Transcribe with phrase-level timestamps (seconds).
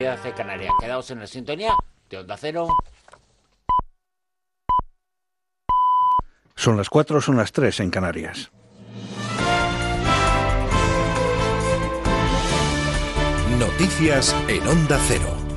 [0.00, 0.72] de Canarias.
[0.80, 1.76] Quedaos en la sintonía
[2.08, 2.68] de Onda Cero.
[6.56, 8.50] Son las 4, son las 3 en Canarias.
[13.58, 15.49] Noticias en Onda Cero.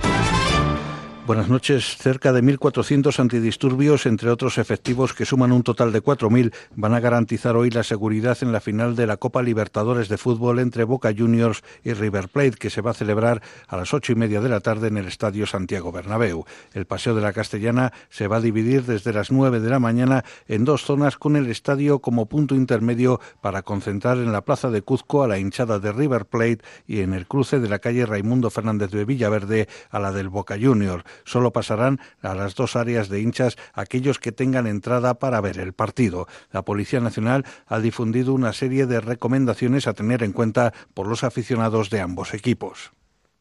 [1.26, 1.96] Buenas noches.
[1.98, 7.00] Cerca de 1.400 antidisturbios, entre otros efectivos que suman un total de 4.000, van a
[7.00, 11.14] garantizar hoy la seguridad en la final de la Copa Libertadores de Fútbol entre Boca
[11.18, 14.50] Juniors y River Plate, que se va a celebrar a las ocho y media de
[14.50, 16.44] la tarde en el Estadio Santiago Bernabéu.
[16.74, 20.25] El Paseo de la Castellana se va a dividir desde las 9 de la mañana
[20.50, 24.82] en dos zonas con el estadio como punto intermedio para concentrar en la Plaza de
[24.82, 28.50] Cuzco a la hinchada de River Plate y en el cruce de la calle Raimundo
[28.50, 31.05] Fernández de Villaverde a la del Boca Juniors.
[31.24, 35.73] Solo pasarán a las dos áreas de hinchas aquellos que tengan entrada para ver el
[35.73, 36.28] partido.
[36.52, 41.23] La Policía Nacional ha difundido una serie de recomendaciones a tener en cuenta por los
[41.23, 42.92] aficionados de ambos equipos.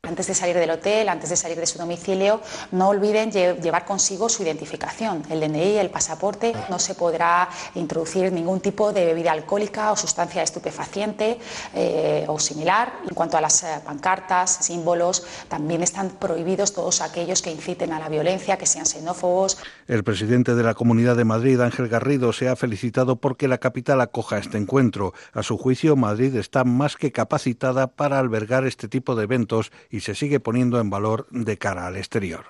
[0.05, 2.41] Antes de salir del hotel, antes de salir de su domicilio,
[2.73, 6.53] no olviden llevar consigo su identificación, el DNI, el pasaporte.
[6.69, 11.39] No se podrá introducir ningún tipo de bebida alcohólica o sustancia estupefaciente
[11.73, 12.95] eh, o similar.
[13.09, 18.01] En cuanto a las eh, pancartas, símbolos, también están prohibidos todos aquellos que inciten a
[18.01, 19.59] la violencia, que sean xenófobos.
[19.87, 24.01] El presidente de la Comunidad de Madrid, Ángel Garrido, se ha felicitado porque la capital
[24.01, 25.15] acoja este encuentro.
[25.33, 30.01] A su juicio, Madrid está más que capacitada para albergar este tipo de eventos y
[30.01, 32.47] se sigue poniendo en valor de cara al exterior.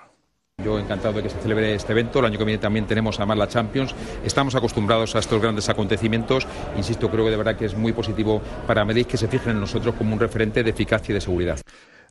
[0.63, 2.19] Yo encantado de que se celebre este evento.
[2.19, 3.93] El año que viene también tenemos además la Champions.
[4.23, 6.47] Estamos acostumbrados a estos grandes acontecimientos.
[6.77, 9.59] Insisto, creo que de verdad que es muy positivo para Madrid que se fijen en
[9.59, 11.59] nosotros como un referente de eficacia y de seguridad.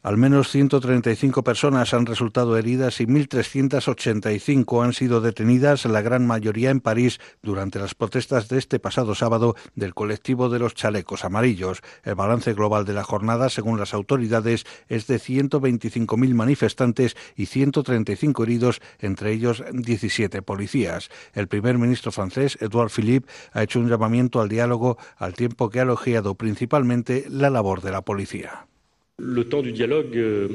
[0.02, 6.70] Al menos 135 personas han resultado heridas y 1.385 han sido detenidas, la gran mayoría
[6.70, 11.82] en París, durante las protestas de este pasado sábado del colectivo de los chalecos amarillos.
[12.02, 18.42] El balance global de la jornada, según las autoridades, es de 125.000 manifestantes y 135
[18.42, 21.10] heridos, entre ellos 17 policías.
[21.32, 25.78] El primer ministro francés, Edouard Philippe, ha hecho un llamamiento al diálogo al tiempo que
[25.78, 28.66] ha elogiado principalmente la labor de la policía.
[29.18, 30.48] Euh,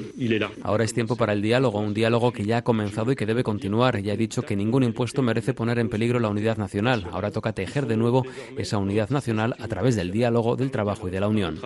[0.63, 3.43] Ahora es tiempo para el diálogo, un diálogo que ya ha comenzado y que debe
[3.43, 4.01] continuar.
[4.01, 7.05] Ya he dicho que ningún impuesto merece poner en peligro la unidad nacional.
[7.11, 8.25] Ahora toca tejer de nuevo
[8.57, 11.59] esa unidad nacional a través del diálogo, del trabajo y de la unión.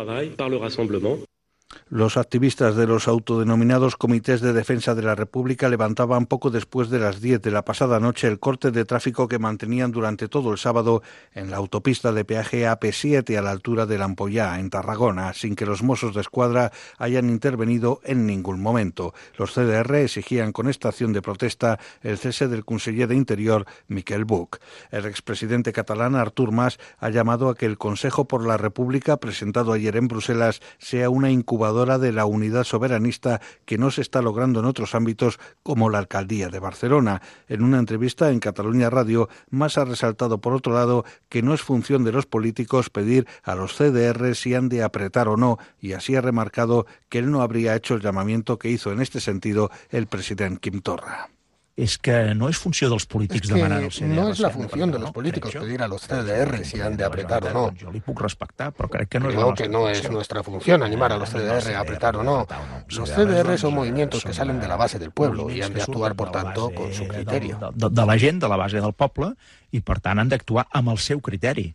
[1.89, 6.99] Los activistas de los autodenominados comités de defensa de la República levantaban poco después de
[6.99, 10.57] las 10 de la pasada noche el corte de tráfico que mantenían durante todo el
[10.57, 15.55] sábado en la autopista de peaje AP7 a la altura de Lampollá, en Tarragona, sin
[15.55, 19.13] que los mozos de escuadra hayan intervenido en ningún momento.
[19.37, 24.23] Los CDR exigían con esta acción de protesta el cese del conseller de Interior, Miquel
[24.23, 24.59] Buch.
[24.91, 29.73] El expresidente catalán, Artur Mas, ha llamado a que el Consejo por la República, presentado
[29.73, 34.65] ayer en Bruselas, sea una de la unidad soberanista que no se está logrando en
[34.65, 37.21] otros ámbitos como la alcaldía de Barcelona.
[37.47, 41.61] En una entrevista en Cataluña Radio, más ha resaltado por otro lado que no es
[41.61, 45.93] función de los políticos pedir a los CDR si han de apretar o no y
[45.93, 49.69] así ha remarcado que él no habría hecho el llamamiento que hizo en este sentido
[49.91, 51.29] el presidente Quim Torra.
[51.75, 54.15] Es que no es función de los políticos es demanar els CDR.
[54.15, 57.45] No és la funció de los políticos pedir a los CDR si han de apretar
[57.47, 57.63] o no.
[57.73, 61.13] Yo li puc respectar, però crec que no Creo que no es nuestra función animar
[61.13, 62.45] a los CDR a apretar o no.
[62.89, 66.15] Los CDR son movimientos que salen de la base del pueblo y han de actuar,
[66.15, 67.57] por tanto, con su criterio.
[67.73, 69.33] De, de la gent, de la base del poble,
[69.71, 71.71] i per tant han d'actuar amb el seu criteri.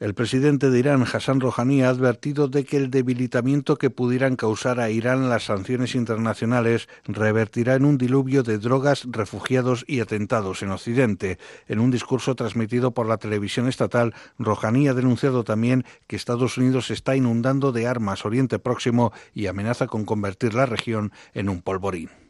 [0.00, 4.78] El presidente de Irán, Hassan Rouhani, ha advertido de que el debilitamiento que pudieran causar
[4.78, 10.70] a Irán las sanciones internacionales revertirá en un diluvio de drogas, refugiados y atentados en
[10.70, 11.38] Occidente.
[11.66, 16.92] En un discurso transmitido por la televisión estatal, Rouhani ha denunciado también que Estados Unidos
[16.92, 22.27] está inundando de armas Oriente Próximo y amenaza con convertir la región en un polvorín.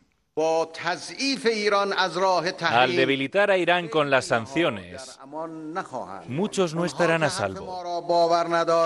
[2.61, 5.19] Al debilitar a Irán con las sanciones,
[6.29, 8.07] muchos no estarán a salvo.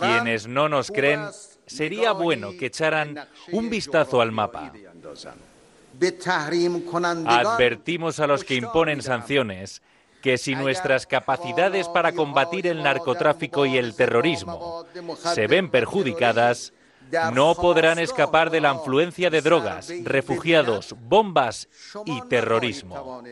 [0.00, 1.26] Quienes no nos creen,
[1.66, 4.72] sería bueno que echaran un vistazo al mapa.
[7.26, 9.82] Advertimos a los que imponen sanciones
[10.22, 16.72] que si nuestras capacidades para combatir el narcotráfico y el terrorismo se ven perjudicadas,
[17.32, 21.69] no podrán escapar de la influencia de drogas, refugiados, bombas
[22.05, 23.23] y terrorismo.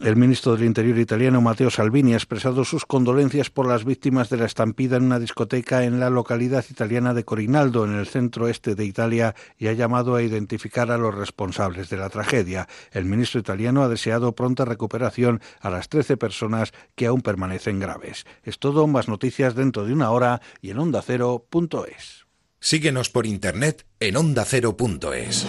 [0.00, 4.36] El ministro del Interior italiano Matteo Salvini ha expresado sus condolencias por las víctimas de
[4.36, 8.76] la estampida en una discoteca en la localidad italiana de Corinaldo, en el centro este
[8.76, 12.68] de Italia, y ha llamado a identificar a los responsables de la tragedia.
[12.92, 18.24] El ministro italiano ha deseado pronta recuperación a las 13 personas que aún permanecen graves.
[18.44, 22.26] Es todo, más noticias dentro de una hora y en ondacero.es.
[22.60, 25.46] Síguenos por internet en ondacero.es.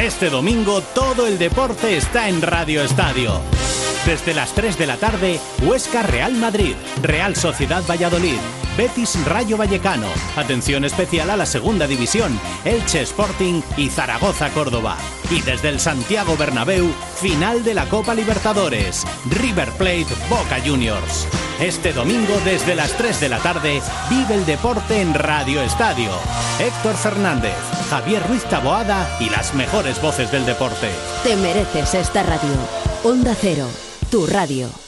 [0.00, 3.40] Este domingo todo el deporte está en Radio Estadio.
[4.06, 8.38] Desde las 3 de la tarde, Huesca Real Madrid, Real Sociedad Valladolid,
[8.78, 10.06] Betis Rayo Vallecano.
[10.36, 14.96] Atención especial a la segunda división, Elche Sporting y Zaragoza Córdoba.
[15.32, 16.88] Y desde el Santiago Bernabéu,
[17.20, 21.26] final de la Copa Libertadores, River Plate Boca Juniors.
[21.60, 26.12] Este domingo desde las 3 de la tarde, vive el deporte en Radio Estadio.
[26.60, 27.56] Héctor Fernández,
[27.90, 30.88] Javier Ruiz Taboada y las mejores voces del deporte.
[31.24, 32.54] Te mereces esta radio.
[33.02, 33.66] Onda Cero,
[34.08, 34.87] tu radio.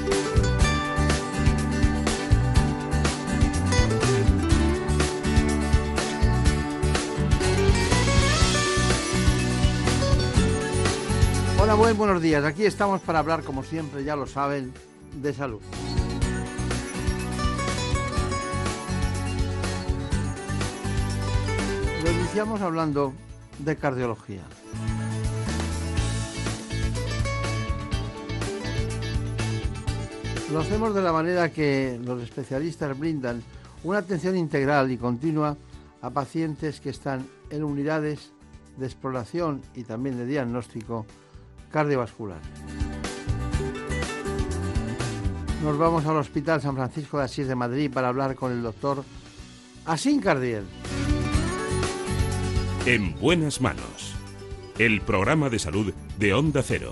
[11.81, 12.45] Buen buenos días.
[12.45, 14.71] Aquí estamos para hablar, como siempre, ya lo saben,
[15.19, 15.59] de salud.
[22.03, 23.13] Lo iniciamos hablando
[23.57, 24.43] de cardiología.
[30.51, 33.41] Lo hacemos de la manera que los especialistas brindan
[33.83, 35.57] una atención integral y continua
[36.03, 38.33] a pacientes que están en unidades
[38.77, 41.07] de exploración y también de diagnóstico
[41.71, 42.39] cardiovascular.
[45.63, 49.03] Nos vamos al Hospital San Francisco de Asís de Madrid para hablar con el doctor
[49.85, 50.65] Asín Cardiel.
[52.85, 54.15] En buenas manos.
[54.79, 56.91] El programa de salud de Onda Cero.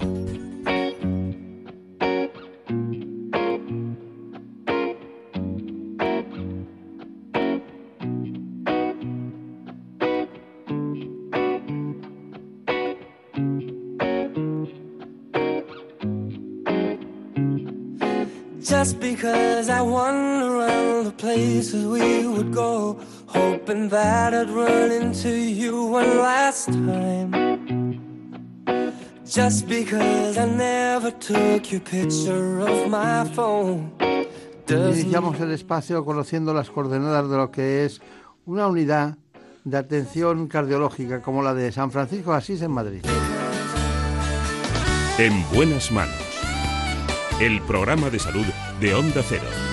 [21.59, 22.97] Places we would go,
[23.27, 27.31] hoping that I'd run into you one last time.
[29.25, 33.91] Just because I never took your picture of my phone.
[34.67, 38.01] Iniciamos el espacio conociendo las coordenadas de lo que es
[38.45, 39.17] una unidad
[39.63, 43.01] de atención cardiológica como la de San Francisco de Asís en Madrid.
[45.17, 46.15] En buenas manos.
[47.41, 48.45] El programa de salud
[48.79, 49.68] de Onda Cero.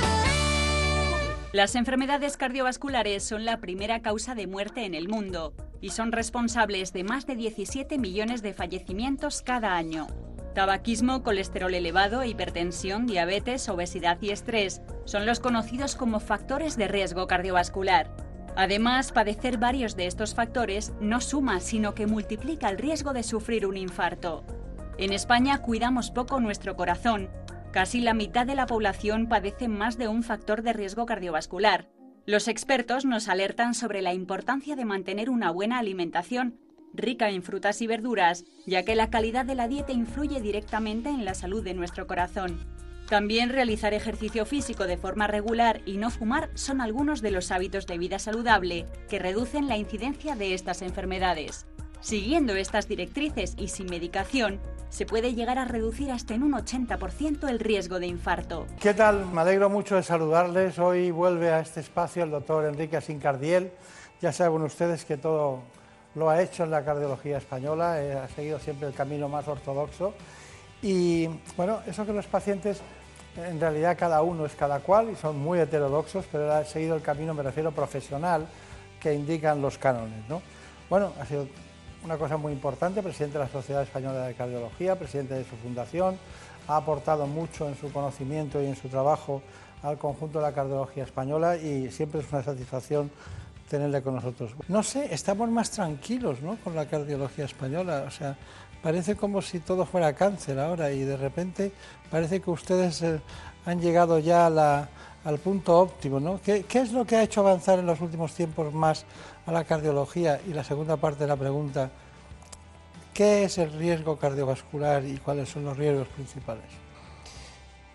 [1.57, 6.93] Las enfermedades cardiovasculares son la primera causa de muerte en el mundo y son responsables
[6.93, 10.07] de más de 17 millones de fallecimientos cada año.
[10.55, 17.27] Tabaquismo, colesterol elevado, hipertensión, diabetes, obesidad y estrés son los conocidos como factores de riesgo
[17.27, 18.15] cardiovascular.
[18.55, 23.65] Además, padecer varios de estos factores no suma, sino que multiplica el riesgo de sufrir
[23.65, 24.45] un infarto.
[24.99, 27.31] En España cuidamos poco nuestro corazón.
[27.73, 31.89] Casi la mitad de la población padece más de un factor de riesgo cardiovascular.
[32.25, 36.59] Los expertos nos alertan sobre la importancia de mantener una buena alimentación,
[36.95, 41.25] rica en frutas y verduras, ya que la calidad de la dieta influye directamente en
[41.25, 42.59] la salud de nuestro corazón.
[43.09, 47.87] También realizar ejercicio físico de forma regular y no fumar son algunos de los hábitos
[47.87, 51.67] de vida saludable que reducen la incidencia de estas enfermedades.
[52.01, 57.49] Siguiendo estas directrices y sin medicación, se puede llegar a reducir hasta en un 80%
[57.49, 58.67] el riesgo de infarto.
[58.81, 59.27] ¿Qué tal?
[59.27, 60.79] Me alegro mucho de saludarles.
[60.79, 63.73] Hoy vuelve a este espacio el doctor Enrique Asincardiel.
[64.21, 65.63] Ya saben ustedes que todo
[66.15, 70.15] lo ha hecho en la cardiología española, eh, ha seguido siempre el camino más ortodoxo.
[70.83, 72.81] Y bueno, eso que los pacientes,
[73.37, 77.03] en realidad cada uno es cada cual y son muy heterodoxos, pero ha seguido el
[77.03, 78.47] camino, me refiero profesional,
[79.01, 80.27] que indican los cánones.
[80.29, 80.41] ¿no?
[80.89, 81.47] Bueno, ha sido
[82.07, 86.17] una cosa muy importante, presidente de la Sociedad Española de Cardiología, presidente de su fundación,
[86.69, 89.43] ha aportado mucho en su conocimiento y en su trabajo
[89.83, 93.11] al conjunto de la cardiología española y siempre es una satisfacción
[93.69, 94.53] tenerle con nosotros.
[94.69, 96.57] No sé, estamos más tranquilos ¿no?
[96.63, 98.05] con la cardiología española.
[98.07, 98.37] O sea,
[98.85, 101.73] parece como si todo fuera cáncer ahora y de repente
[102.09, 103.21] parece que ustedes eh,
[103.65, 106.21] han llegado ya al punto óptimo.
[106.21, 106.41] ¿no?
[106.41, 109.05] ¿Qué, ¿Qué es lo que ha hecho avanzar en los últimos tiempos más
[109.47, 110.41] a la cardiología?
[110.47, 111.91] Y la segunda parte de la pregunta,
[113.15, 116.67] ¿qué es el riesgo cardiovascular y cuáles son los riesgos principales?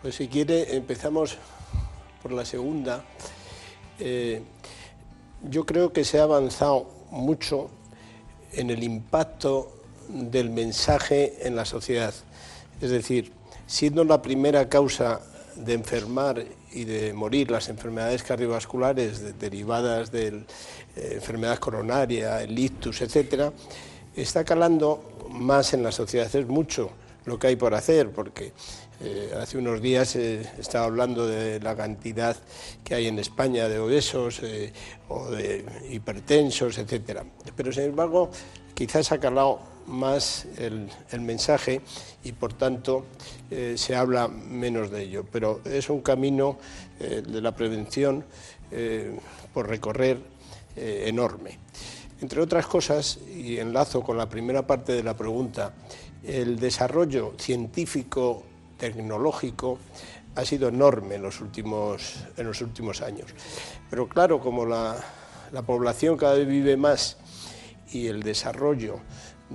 [0.02, 1.38] Pues si quiere, empezamos
[2.24, 3.04] por la segunda.
[4.00, 4.42] Eh,
[5.44, 7.70] yo creo que se ha avanzado mucho
[8.54, 9.72] en el impacto
[10.08, 12.14] del mensaje en la sociedad.
[12.82, 13.32] Es decir,
[13.68, 15.22] siendo la primera causa
[15.56, 23.02] de enfermar y de morir las enfermedades cardiovasculares derivadas de eh, enfermedad coronaria, el ictus,
[23.02, 23.52] etcétera,
[24.16, 26.34] está calando más en la sociedad.
[26.34, 26.92] Es mucho
[27.26, 28.52] lo que hay por hacer, porque
[29.04, 32.36] eh, hace unos días eh, estaba hablando de la cantidad
[32.84, 34.72] que hay en España de obesos eh,
[35.10, 37.26] o de hipertensos, etcétera.
[37.56, 38.30] Pero sin embargo,
[38.76, 40.90] quizás ha calado más el,
[41.22, 41.82] mensaje
[42.24, 43.06] y por tanto
[43.76, 45.26] se habla menos de ello.
[45.32, 46.58] Pero es un camino
[47.00, 48.24] de la prevención
[49.54, 50.20] por recorrer
[50.76, 51.60] enorme.
[52.22, 55.74] Entre otras cosas, y enlazo con la primera parte de la pregunta,
[56.24, 58.44] el desarrollo científico
[58.78, 59.80] tecnológico
[60.36, 63.34] ha sido enorme en los últimos, en los últimos años.
[63.90, 65.04] Pero claro, como la,
[65.66, 67.18] población cada vez vive más
[67.92, 69.00] y el desarrollo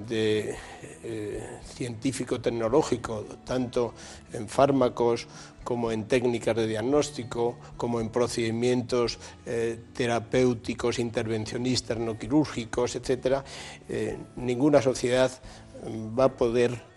[0.09, 0.55] de
[1.03, 3.95] eh, científico-tecnológico, tanto
[4.33, 5.27] en fármacos
[5.65, 13.39] como en técnicas de diagnóstico, como en procedimientos eh, terapéuticos, intervencionistas, no quirúrgicos, etc.,
[13.89, 15.31] eh, ninguna sociedad
[16.19, 16.97] va a poder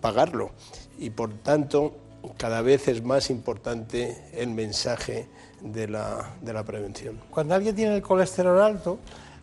[0.00, 0.50] pagarlo
[0.98, 1.96] y por tanto
[2.36, 5.28] cada vez es más importante el mensaje
[5.62, 7.18] de la, de la prevención.
[7.30, 8.98] Cuando alguien tiene el colesterol alto,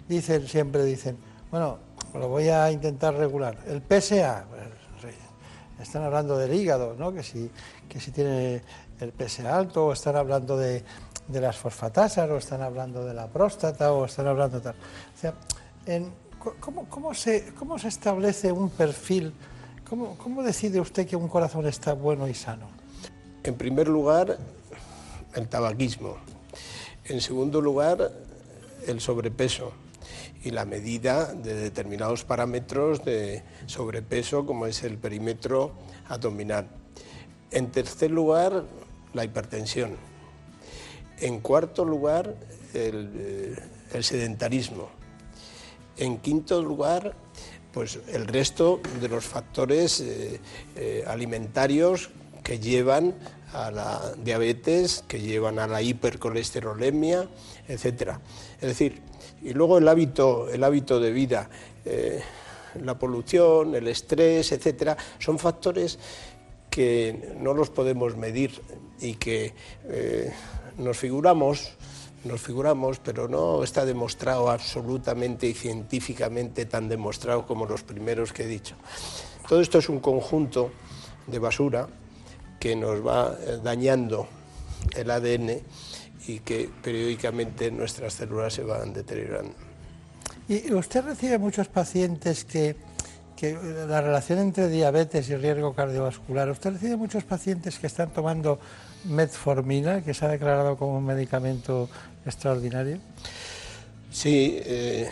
[0.07, 1.17] dicen, siempre dicen,
[1.50, 1.79] bueno,
[2.13, 3.57] lo voy a intentar regular.
[3.67, 5.15] El PSA, pues,
[5.81, 7.13] están hablando del hígado, ¿no?
[7.13, 7.49] que, si,
[7.87, 8.61] que si tiene
[8.99, 10.83] el PSA alto, o están hablando de,
[11.27, 14.75] de las fosfatasas, o están hablando de la próstata, o están hablando tal.
[14.75, 15.33] O sea,
[16.59, 19.33] ¿cómo, cómo, se, ¿cómo se establece un perfil?
[19.87, 22.67] ¿Cómo, decide usted que un corazón está bueno y sano?
[23.43, 24.37] En primer lugar,
[25.33, 26.17] el tabaquismo.
[27.05, 28.11] En segundo lugar,
[28.85, 29.71] el sobrepeso
[30.47, 35.73] y la medida de determinados parámetros de sobrepeso, como es el perímetro
[36.07, 36.69] abdominal.
[37.51, 38.63] En tercer lugar,
[39.13, 39.97] la hipertensión.
[41.19, 42.33] En cuarto lugar,
[42.73, 43.11] el,
[43.93, 44.89] eh, sedentarismo.
[45.97, 47.13] En quinto lugar,
[47.73, 50.39] pues el resto de los factores eh,
[50.77, 52.09] eh, alimentarios
[52.41, 53.15] que llevan
[53.51, 57.27] a la diabetes, que llevan a la hipercolesterolemia,
[57.67, 58.21] etcétera.
[58.61, 59.01] Es decir,
[59.44, 61.50] y luego el hábito, el hábito de vida,
[61.86, 62.22] eh,
[62.84, 65.98] la polución, el estrés, etcétera, son factores
[66.70, 68.51] que no los podemos medir
[69.00, 69.53] y que
[70.77, 71.72] nos figuramos
[72.27, 78.44] nos figuramos, pero no está demostrado absolutamente y científicamente tan demostrado como los primeros que
[78.44, 78.75] he dicho.
[79.48, 80.72] Todo esto es un conjunto
[81.25, 81.88] de basura
[82.60, 84.27] que nos va eh, dañando
[84.96, 85.62] el ADN
[86.27, 89.55] y que periódicamente nuestras células se van deteriorando.
[90.48, 92.75] ¿Y usted recibe muchos pacientes que,
[93.36, 93.53] que
[93.88, 98.60] la relación entre diabetes y riesgo cardiovascular, usted recibe muchos pacientes que están tomando
[99.05, 101.89] metformina, que se ha declarado como un medicamento
[102.25, 103.00] extraordinario?
[104.12, 105.10] Sí, eh,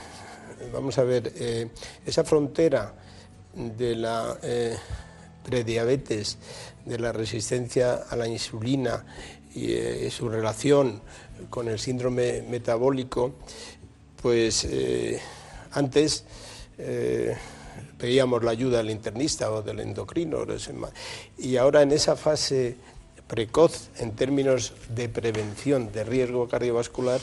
[0.74, 1.69] vamos a ver, eh,
[2.05, 2.93] esa frontera
[3.53, 4.75] de la eh,
[5.43, 6.38] prediabetes,
[6.86, 9.03] de la resistencia a la insulina
[9.55, 11.01] y su relación
[11.50, 13.33] con el síndrome metabólico,
[14.21, 14.67] pues
[15.71, 16.25] antes
[17.97, 20.45] pedíamos la ayuda del internista o del endocrino,
[21.38, 22.75] y ahora en esa fase
[23.27, 27.19] precoz en términos de prevención de riesgo cardiovascular,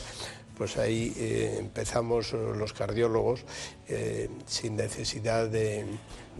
[0.57, 3.43] pues ahí eh, empezamos los cardiólogos
[3.87, 5.85] eh, sin necesidad de,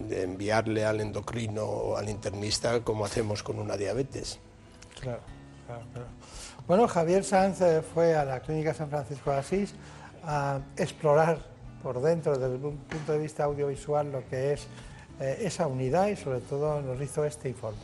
[0.09, 4.39] enviarle al endocrino o al internista como hacemos con una diabetes.
[5.00, 5.21] Claro,
[6.67, 9.73] Bueno, Javier Sanz eh, fue a la Clínica San Francisco de Asís
[10.25, 11.39] a explorar
[11.81, 14.67] por dentro, desde un punto de vista audiovisual, lo que es
[15.19, 17.77] esa unidad y sobre todo nos hizo este informe.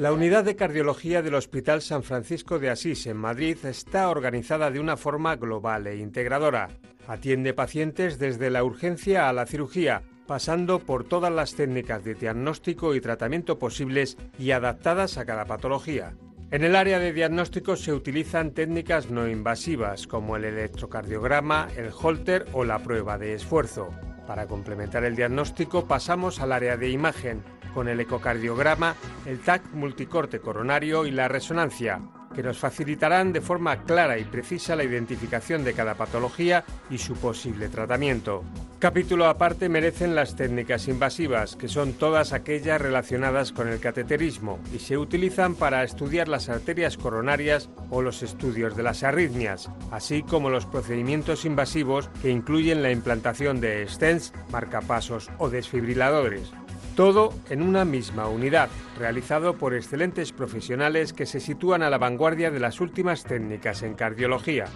[0.00, 4.80] La unidad de cardiología del Hospital San Francisco de Asís en Madrid está organizada de
[4.80, 6.70] una forma global e integradora.
[7.06, 12.94] Atiende pacientes desde la urgencia a la cirugía, pasando por todas las técnicas de diagnóstico
[12.94, 16.14] y tratamiento posibles y adaptadas a cada patología.
[16.52, 22.44] En el área de diagnóstico se utilizan técnicas no invasivas como el electrocardiograma, el holter
[22.52, 23.90] o la prueba de esfuerzo.
[24.26, 30.40] Para complementar el diagnóstico pasamos al área de imagen, con el ecocardiograma, el TAC multicorte
[30.40, 32.00] coronario y la resonancia,
[32.34, 37.14] que nos facilitarán de forma clara y precisa la identificación de cada patología y su
[37.14, 38.44] posible tratamiento.
[38.78, 44.78] Capítulo aparte merecen las técnicas invasivas, que son todas aquellas relacionadas con el cateterismo y
[44.78, 50.48] se utilizan para estudiar las arterias coronarias o los estudios de las arritmias, así como
[50.48, 56.52] los procedimientos invasivos que incluyen la implantación de stents, marcapasos o desfibriladores.
[56.96, 58.68] Todo en una misma unidad,
[58.98, 63.94] realizado por excelentes profesionales que se sitúan a la vanguardia de las últimas técnicas en
[63.94, 64.66] cardiología.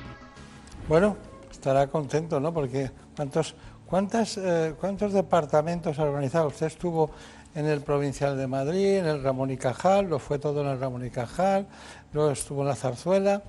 [0.89, 1.17] Bueno,
[1.51, 2.53] estará contento, ¿no?
[2.55, 3.55] Porque ¿cuántos,
[3.87, 6.49] cuántas, eh, ¿cuántos departamentos ha organizado?
[6.49, 7.11] Usted estuvo
[7.55, 10.81] en el Provincial de Madrid, en el Ramón y Cajal, lo fue todo en el
[10.81, 11.67] Ramón y Cajal,
[12.13, 13.43] luego estuvo en la Zarzuela,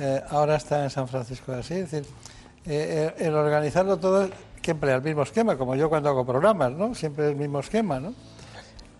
[0.00, 1.76] eh, ahora está en San Francisco de Asís.
[1.78, 2.06] Es decir,
[2.66, 4.28] eh, el organizarlo todo
[4.66, 6.92] siempre el mismo esquema, como yo cuando hago programas, ¿no?
[6.92, 8.12] Siempre el mismo esquema, ¿no?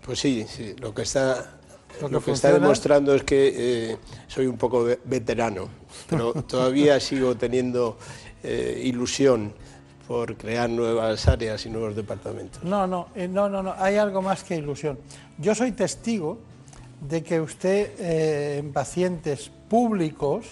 [0.01, 0.73] Pues sí, sí.
[0.79, 1.57] Lo que está,
[2.09, 3.97] lo que, está demostrando es que eh,
[4.27, 5.67] soy un poco veterano,
[6.09, 7.97] pero todavía sigo teniendo
[8.43, 9.51] eh, ilusión
[10.07, 12.63] por crear nuevas áreas y nuevos departamentos.
[12.63, 14.97] No, no, eh, no, no, no, hay algo más que ilusión.
[15.37, 16.37] Yo soy testigo
[17.01, 20.45] de que usted en pacientes públicos,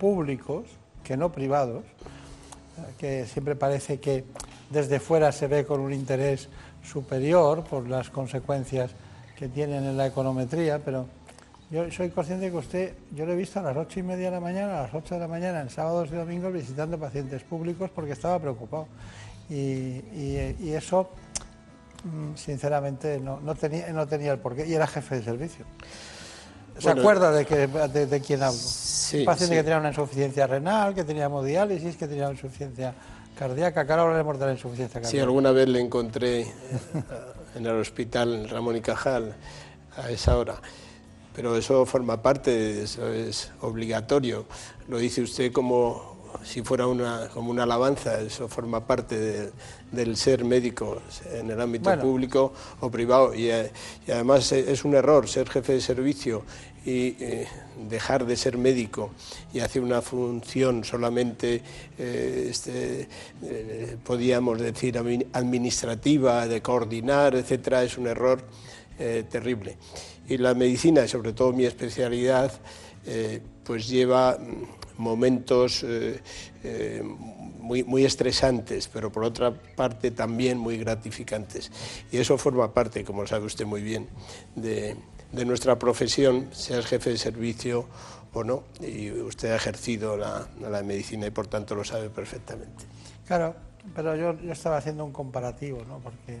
[0.00, 0.64] públicos,
[1.04, 1.84] que no privados,
[2.98, 4.24] que siempre parece que
[4.70, 6.48] desde fuera se ve con un interés
[6.84, 8.90] superior por las consecuencias
[9.36, 11.06] que tienen en la econometría, pero
[11.70, 14.30] yo soy consciente que usted, yo lo he visto a las ocho y media de
[14.36, 17.90] la mañana, a las ocho de la mañana, en sábados y domingos, visitando pacientes públicos
[17.92, 18.86] porque estaba preocupado.
[19.50, 20.00] Y,
[20.70, 21.10] eso,
[22.04, 25.64] mm, sinceramente, no, no, tenía, no tenía el porqué, y era jefe de servicio.
[26.78, 28.58] ¿Se acuerda de, que, de, quién hablo?
[28.58, 32.94] Sí, paciente que tenía una insuficiencia renal, que tenía hemodiálisis, que tenía una insuficiencia
[33.38, 35.10] cardíaca, que ahora hablaremos de la insuficiencia cardíaca.
[35.10, 36.52] Sí, alguna vez le encontré eh,
[37.56, 39.34] en el hospital Ramón y Cajal
[39.96, 40.56] a esa hora.
[41.34, 44.46] Pero eso forma parte, eso es obligatorio.
[44.88, 49.50] Lo dice usted como si fuera una, como una alabanza, eso forma parte
[49.90, 51.00] del ser médico
[51.32, 53.34] en el ámbito público o privado.
[53.34, 53.70] Y, eh,
[54.06, 56.44] y, además es un error ser jefe de servicio
[56.84, 57.46] y eh,
[57.88, 59.10] dejar de ser médico
[59.52, 61.62] y hacer una función solamente,
[61.98, 63.08] eh, este,
[64.04, 64.96] podríamos decir,
[65.32, 68.42] administrativa, de coordinar, etcétera, es un error
[69.30, 69.76] terrible.
[70.28, 72.50] Y la medicina, sobre todo mi especialidad,
[73.62, 74.38] pues lleva
[74.98, 76.20] momentos eh,
[76.64, 77.02] eh,
[77.60, 81.70] muy, muy estresantes, pero por otra parte también muy gratificantes.
[82.12, 84.08] Y eso forma parte, como sabe usted muy bien,
[84.54, 84.96] de,
[85.32, 87.86] de nuestra profesión, seas jefe de servicio
[88.32, 92.84] o no, y usted ha ejercido la, la medicina y por tanto lo sabe perfectamente.
[93.26, 93.54] Claro,
[93.94, 95.98] pero yo, yo estaba haciendo un comparativo, ¿no?
[95.98, 96.40] porque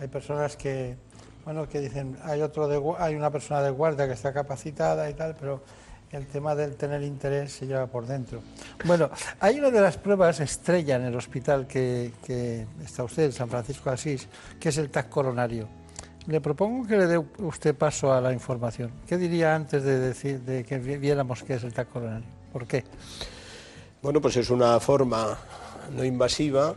[0.00, 0.96] hay personas que,
[1.44, 5.36] bueno, que dicen, hay, otro hay una persona de guardia que está capacitada y tal,
[5.38, 5.62] pero
[6.12, 8.40] el tema del tener interés se lleva por dentro.
[8.84, 12.12] Bueno, hay una de las pruebas estrella en el hospital que,
[12.84, 14.28] está usted, en San Francisco de Asís,
[14.60, 15.68] que es el TAC coronario.
[16.26, 18.90] Le propongo que le dé usted paso a la información.
[19.06, 22.26] ¿Qué diría antes de decir de que viéramos qué es el TAC coronario?
[22.52, 22.84] ¿Por qué?
[24.02, 25.38] Bueno, pues es una forma
[25.94, 26.74] no invasiva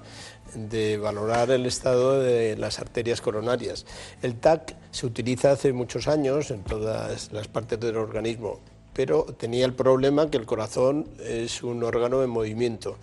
[0.54, 3.86] de valorar el estado de las arterias coronarias.
[4.22, 8.60] El TAC se utiliza hace muchos años en todas las partes del organismo
[9.00, 12.98] pero tenía el problema que el corazón es un órgano en movimiento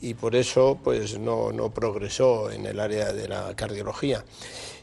[0.00, 4.24] y por eso pues no, progresó en el área de la cardiología.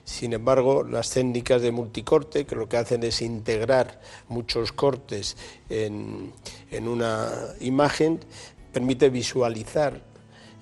[0.03, 5.37] Sin embargo, las técnicas de multicorte, que lo que hacen es integrar muchos cortes
[5.69, 6.33] en,
[6.85, 8.19] una imagen,
[8.73, 10.01] permite visualizar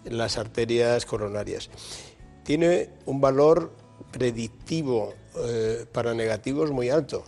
[0.05, 1.71] las arterias coronarias.
[2.43, 3.71] Tiene un valor
[4.11, 7.23] predictivo eh, para negativos muy alto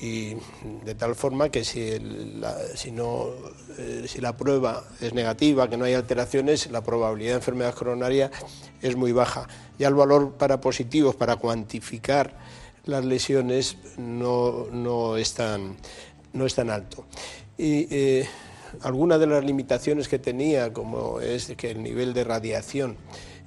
[0.00, 0.36] y
[0.84, 3.28] de tal forma que si, la, si, no,
[3.78, 8.30] eh, si la prueba es negativa, que no hay alteraciones, la probabilidad de enfermedad coronaria
[8.82, 9.48] es muy baja.
[9.78, 12.36] Ya el valor para positivos, para cuantificar
[12.84, 15.76] las lesiones, no, no, es, tan,
[16.32, 17.06] no es tan alto.
[17.56, 18.28] Y eh,
[18.82, 22.96] algunas de las limitaciones que tenía, como es que el nivel de radiación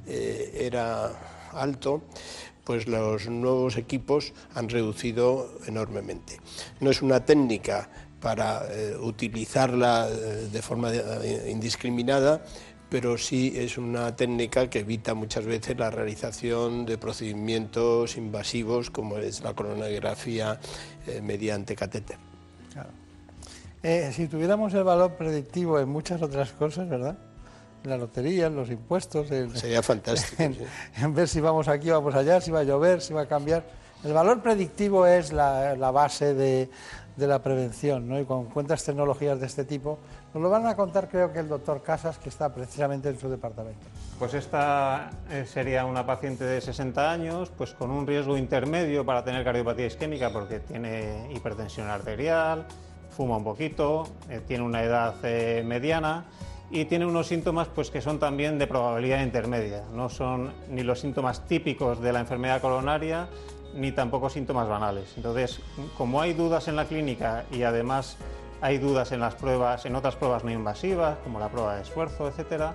[0.08, 1.12] eh, era
[1.54, 2.02] alto,
[2.68, 6.42] pues los nuevos equipos han reducido enormemente.
[6.82, 12.44] No es una técnica para eh, utilizarla eh, de forma eh, indiscriminada,
[12.90, 19.18] pero sí es una técnica que evita muchas veces la realización de procedimientos invasivos como
[19.18, 20.60] es la coronografía
[21.22, 22.18] mediante catéter.
[24.12, 27.18] Si tuviéramos el valor predictivo en muchas otras cosas, ¿verdad?
[27.84, 29.32] La lotería, los impuestos.
[29.32, 30.44] En, Sería fantástico.
[30.44, 30.64] En, sí.
[30.98, 33.64] en ver si vamos aquí, vamos allá, si va a llover, si va a cambiar.
[34.04, 36.70] El valor predictivo es la, la base de,
[37.18, 38.20] de la prevención, ¿no?
[38.20, 39.98] Y con cuentas tecnologías de este tipo,
[40.34, 43.28] nos lo van a contar creo que el doctor Casas, que está precisamente en su
[43.28, 43.80] departamento.
[44.20, 49.24] Pues esta eh, sería una paciente de 60 años, pues con un riesgo intermedio para
[49.24, 52.68] tener cardiopatía isquémica porque tiene hipertensión arterial,
[53.10, 56.26] fuma un poquito, eh, tiene una edad eh, mediana
[56.70, 59.84] y tiene unos síntomas pues que son también de probabilidad intermedia.
[59.94, 63.28] No son ni los síntomas típicos de la enfermedad coronaria
[63.74, 65.14] ni tampoco síntomas banales.
[65.16, 65.60] Entonces,
[65.98, 68.18] como hay dudas en la clínica y además
[68.62, 72.28] hay dudas en las pruebas, en otras pruebas no invasivas, como la prueba de esfuerzo,
[72.28, 72.74] etcétera,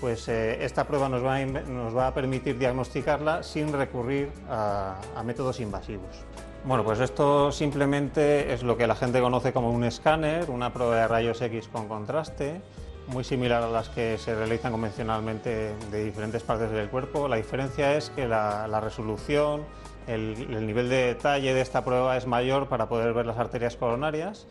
[0.00, 6.24] pues eh, esta prueba nos va, a, permitir diagnosticarla sin recurrir a, a, métodos invasivos.
[6.64, 10.96] Bueno, pues esto simplemente es lo que la gente conoce como un escáner, una prueba
[10.96, 12.60] de rayos X con contraste,
[13.08, 17.28] muy similar a las que se realizan convencionalmente de diferentes partes del cuerpo.
[17.28, 19.64] La diferencia es que la, resolución,
[20.06, 23.76] el, el nivel de detalle de esta prueba es mayor para poder ver las arterias
[23.76, 24.46] coronarias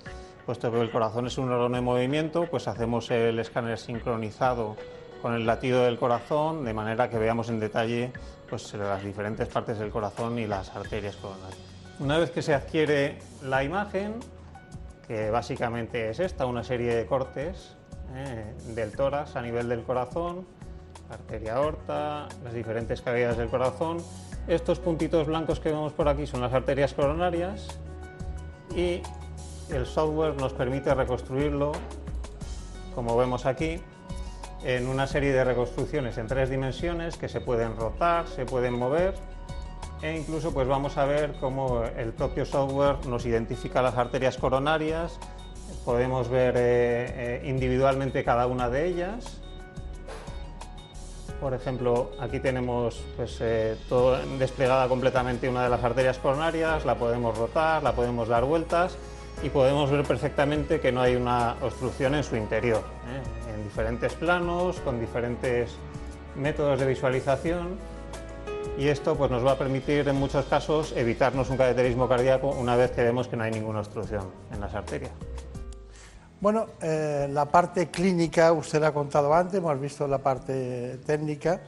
[0.48, 4.78] puesto que el corazón es un órgano de movimiento, pues hacemos el escáner sincronizado
[5.22, 8.14] con el latido del corazón, de manera que veamos en detalle
[8.50, 11.60] pues, las diferentes partes del corazón y las arterias coronarias.
[12.00, 14.22] Una vez que se adquiere la imagen,
[15.06, 17.76] que básicamente es esta, una serie de cortes
[18.16, 20.46] eh, del tórax a nivel del corazón,
[21.10, 23.98] arteria aorta, las diferentes cavidades del corazón.
[24.48, 27.68] Estos puntitos blancos que vemos por aquí son las arterias coronarias
[28.76, 29.02] y
[29.70, 31.74] el software nos permite reconstruirlo,
[32.96, 33.82] como vemos aquí,
[34.64, 39.16] en una serie de reconstrucciones en tres dimensiones que se pueden rotar, se pueden mover
[40.02, 45.20] e incluso pues vamos a ver cómo el propio software nos identifica las arterias coronarias,
[45.88, 49.40] podemos ver eh, eh, individualmente cada una de ellas.
[51.40, 53.78] Por ejemplo, aquí tenemos pues, eh,
[54.38, 58.98] desplegada completamente una de las arterias coronarias, la podemos rotar, la podemos dar vueltas
[59.42, 62.84] y podemos ver perfectamente que no hay una obstrucción en su interior,
[63.56, 65.74] en diferentes planos, con diferentes
[66.36, 67.78] métodos de visualización
[68.78, 72.76] y esto pues, nos va a permitir en muchos casos evitarnos un cateterismo cardíaco una
[72.76, 75.12] vez que vemos que no hay ninguna obstrucción en las arterias.
[76.40, 81.60] Bueno, eh, la parte clínica usted la ha contado antes, hemos visto la parte técnica.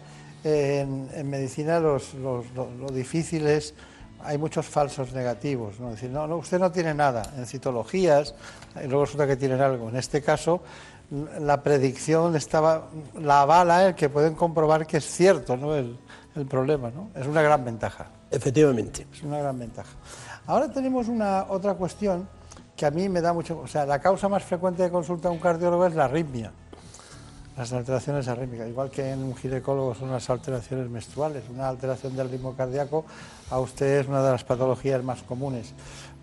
[0.43, 3.73] Eh, en, en, medicina los, los, lo, lo difícil es
[4.23, 5.91] hay muchos falsos negativos, ¿no?
[5.91, 8.35] decir, no, no, usted no tiene nada en citologías,
[8.75, 9.89] y luego resulta que tienen algo.
[9.89, 10.61] En este caso,
[11.39, 15.75] la predicción estaba, la avala el que pueden comprobar que es cierto ¿no?
[15.75, 15.97] el,
[16.35, 17.09] el problema, ¿no?
[17.15, 18.07] Es una gran ventaja.
[18.29, 19.07] Efectivamente.
[19.11, 19.89] Es una gran ventaja.
[20.45, 22.27] Ahora tenemos una otra cuestión
[22.79, 25.31] que a mí me da mucho, o sea, la causa más frecuente de consulta a
[25.31, 26.53] un cardiólogo es la arritmia
[27.57, 31.43] las alteraciones arrítmicas, igual que en un ginecólogo son las alteraciones menstruales.
[31.49, 33.03] Una alteración del ritmo cardíaco
[33.49, 35.73] a usted es una de las patologías más comunes.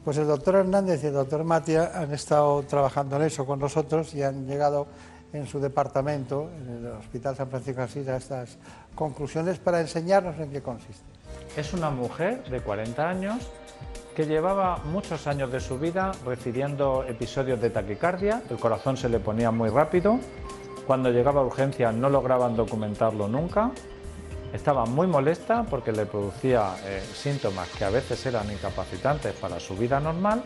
[0.03, 4.15] Pues el doctor Hernández y el doctor Matia han estado trabajando en eso con nosotros
[4.15, 4.87] y han llegado
[5.35, 8.57] en su departamento, en el Hospital San Francisco de Asís, a estas
[8.95, 11.05] conclusiones para enseñarnos en qué consiste.
[11.55, 13.47] Es una mujer de 40 años
[14.17, 19.21] que llevaba muchos años de su vida recibiendo episodios de taquicardia, el corazón se le
[19.21, 20.19] ponía muy rápido,
[20.87, 23.73] cuando llegaba a urgencia no lograban documentarlo nunca.
[24.55, 29.77] Estaba muy molesta porque le producía eh, síntomas que a veces eran incapacitantes para su
[29.77, 30.43] vida normal.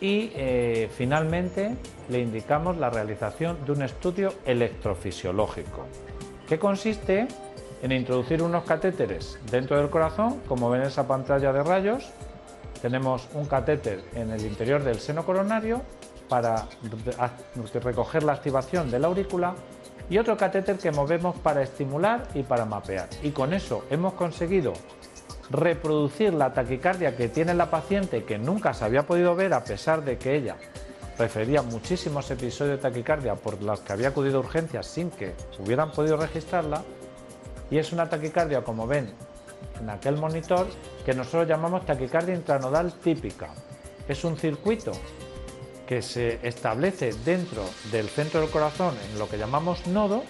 [0.00, 1.76] Y eh, finalmente
[2.08, 5.86] le indicamos la realización de un estudio electrofisiológico,
[6.48, 7.28] que consiste
[7.82, 12.10] en introducir unos catéteres dentro del corazón, como ven en esa pantalla de rayos.
[12.82, 15.82] Tenemos un catéter en el interior del seno coronario
[16.28, 16.66] para
[17.74, 19.54] recoger la activación de la aurícula
[20.10, 23.08] y otro catéter que movemos para estimular y para mapear.
[23.22, 24.72] Y con eso hemos conseguido
[25.48, 30.04] reproducir la taquicardia que tiene la paciente que nunca se había podido ver a pesar
[30.04, 30.56] de que ella
[31.16, 35.92] refería muchísimos episodios de taquicardia por los que había acudido a urgencias sin que hubieran
[35.92, 36.82] podido registrarla.
[37.70, 39.14] Y es una taquicardia, como ven
[39.82, 40.66] en aquel monitor,
[41.04, 43.48] que nosotros llamamos taquicardia intranodal típica.
[44.08, 44.92] Es un circuito
[45.86, 50.22] que se establece dentro del centro del corazón en lo que llamamos nodo,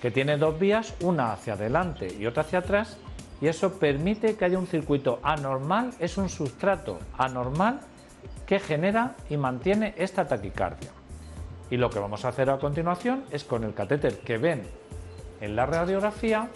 [0.00, 2.96] que tiene dos vías, una hacia adelante y otra hacia atrás,
[3.40, 7.80] y eso permite que haya un circuito anormal, es un sustrato anormal
[8.46, 10.90] que genera y mantiene esta taquicardia.
[11.70, 14.62] Y lo que vamos a hacer a continuación es con el catéter que ven
[15.40, 16.48] en la radiografía,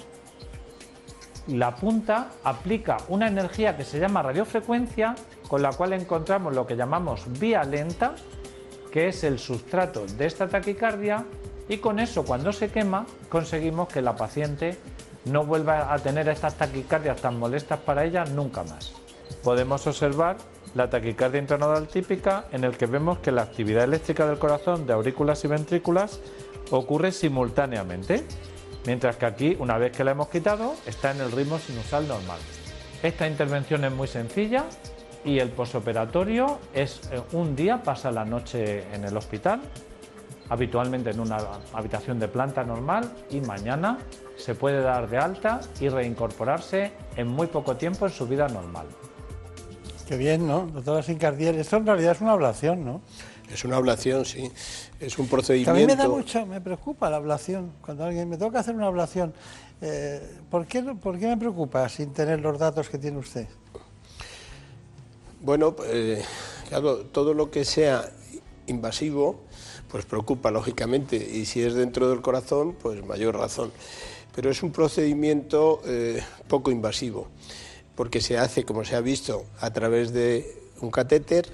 [1.48, 5.14] la punta aplica una energía que se llama radiofrecuencia,
[5.48, 8.14] con la cual encontramos lo que llamamos vía lenta,
[8.90, 11.24] que es el sustrato de esta taquicardia
[11.68, 14.78] y con eso cuando se quema conseguimos que la paciente
[15.24, 18.92] no vuelva a tener estas taquicardias tan molestas para ella nunca más.
[19.42, 20.36] Podemos observar
[20.74, 24.92] la taquicardia intranodal típica en el que vemos que la actividad eléctrica del corazón de
[24.92, 26.20] aurículas y ventrículas
[26.70, 28.24] ocurre simultáneamente,
[28.86, 32.38] mientras que aquí, una vez que la hemos quitado, está en el ritmo sinusal normal.
[33.02, 34.64] Esta intervención es muy sencilla
[35.24, 39.60] y el posoperatorio es eh, un día, pasa la noche en el hospital,
[40.48, 41.38] habitualmente en una
[41.72, 43.98] habitación de planta normal y mañana
[44.36, 48.86] se puede dar de alta y reincorporarse en muy poco tiempo en su vida normal.
[50.06, 50.66] Qué bien, ¿no?
[50.66, 53.00] Doctora Sincardiel, esto en realidad es una ablación, ¿no?
[53.54, 54.50] Es una ablación, sí.
[55.00, 55.70] Es un procedimiento.
[55.70, 57.72] a mí me da mucho, me preocupa la ablación.
[57.80, 59.32] Cuando alguien me toca hacer una ablación,
[59.80, 63.46] eh, ¿por, qué, ¿por qué me preocupa sin tener los datos que tiene usted?
[65.40, 66.22] Bueno, eh,
[66.68, 68.10] claro, todo lo que sea
[68.66, 69.44] invasivo,
[69.88, 71.16] pues preocupa lógicamente.
[71.16, 73.72] Y si es dentro del corazón, pues mayor razón.
[74.34, 77.28] Pero es un procedimiento eh, poco invasivo
[77.94, 81.46] porque se hace, como se ha visto, a través de un catéter,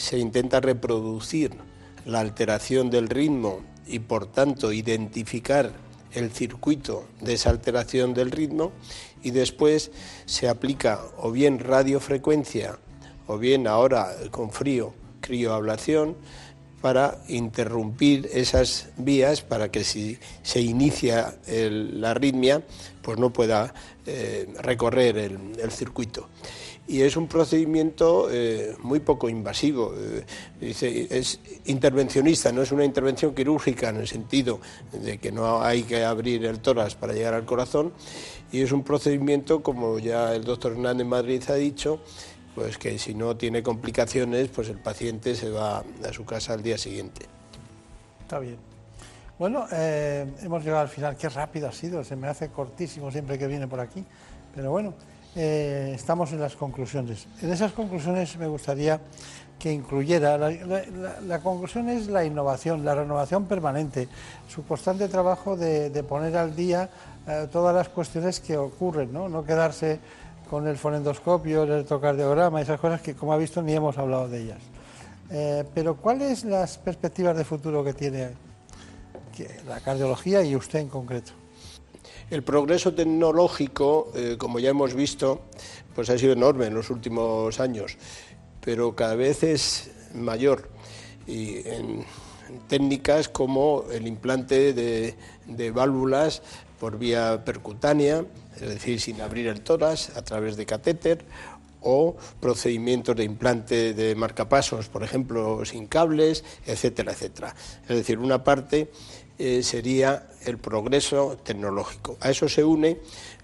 [0.00, 1.52] se intenta reproducir
[2.06, 5.72] la alteración del ritmo y por tanto identificar
[6.12, 8.72] el circuito de esa alteración del ritmo
[9.22, 9.90] y después
[10.24, 12.78] se aplica o bien radiofrecuencia
[13.26, 16.16] o bien ahora con frío crioablación
[16.80, 22.62] para interrumpir esas vías para que si se inicia la arritmia
[23.02, 23.74] pues no pueda
[24.06, 26.28] eh, recorrer el, circuito.
[26.90, 30.24] Y es un procedimiento eh, muy poco invasivo, eh,
[30.60, 34.58] dice, es intervencionista, no es una intervención quirúrgica en el sentido
[34.90, 37.92] de que no hay que abrir el tórax para llegar al corazón,
[38.50, 42.00] y es un procedimiento, como ya el doctor Hernández Madrid ha dicho,
[42.56, 46.62] pues que si no tiene complicaciones, pues el paciente se va a su casa al
[46.64, 47.26] día siguiente.
[48.22, 48.56] Está bien.
[49.38, 51.16] Bueno, eh, hemos llegado al final.
[51.16, 54.04] Qué rápido ha sido, se me hace cortísimo siempre que viene por aquí.
[54.52, 54.92] Pero bueno,
[55.36, 57.26] eh, estamos en las conclusiones.
[57.40, 59.00] En esas conclusiones me gustaría
[59.58, 64.08] que incluyera, la, conclusión es la innovación, la renovación permanente,
[64.48, 66.88] su constante trabajo de, poner al día
[67.28, 69.44] eh, todas las cuestiones que ocurren, ¿no?
[69.44, 70.00] quedarse
[70.48, 74.42] con el fonendoscopio, el electrocardiograma, esas cosas que, como ha visto, ni hemos hablado de
[74.42, 74.58] ellas.
[75.30, 78.30] Eh, pero, ¿cuáles las perspectivas de futuro que tiene
[79.66, 81.39] la cardiología y usted en concreto?
[82.30, 85.42] El progreso tecnológico, eh, como ya hemos visto,
[85.96, 87.96] pues ha sido enorme en los últimos años,
[88.60, 90.68] pero cada vez es mayor.
[91.26, 92.04] Y en,
[92.68, 95.16] técnicas como el implante de,
[95.46, 96.42] de válvulas
[96.78, 98.24] por vía percutánea,
[98.56, 101.24] es decir, sin abrir el tórax a través de catéter,
[101.82, 107.54] o procedimientos de implante de marcapasos, por ejemplo, sin cables, etcétera, etcétera.
[107.88, 108.90] Es decir, una parte
[109.42, 112.18] eh, sería el progreso tecnológico.
[112.20, 112.98] A eso se une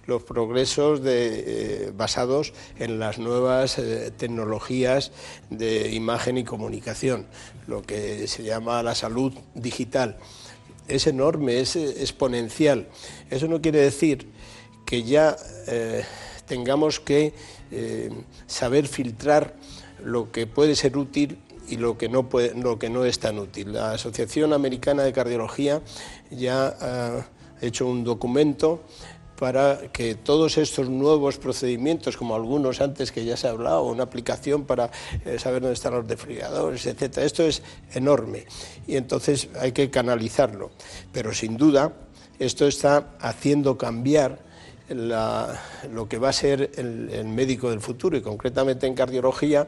[0.04, 5.10] los progresos eh, basados en las nuevas eh, tecnologías
[5.48, 7.24] de imagen y comunicación,
[7.66, 10.18] lo que se llama la salud digital.
[10.86, 12.88] Es enorme, es exponencial.
[13.30, 14.28] Eso no quiere decir
[14.84, 15.34] que ya
[16.46, 17.32] tengamos que
[18.46, 19.54] saber filtrar
[20.04, 23.72] lo que puede ser útil y lo que no lo que no es tan útil.
[23.72, 25.82] La Asociación Americana de Cardiología
[26.30, 27.26] ya ha
[27.60, 28.82] hecho un documento
[29.36, 34.04] para que todos estos nuevos procedimientos, como algunos antes que ya se ha hablado, una
[34.04, 34.90] aplicación para
[35.24, 38.46] eh, saber dónde están los desfibriladores, etcétera, esto es enorme
[38.86, 40.70] y entonces hay que canalizarlo.
[41.12, 41.92] Pero sin duda
[42.38, 44.45] esto está haciendo cambiar
[44.88, 49.66] lo que va a ser el, médico del futuro y concretamente en cardiología,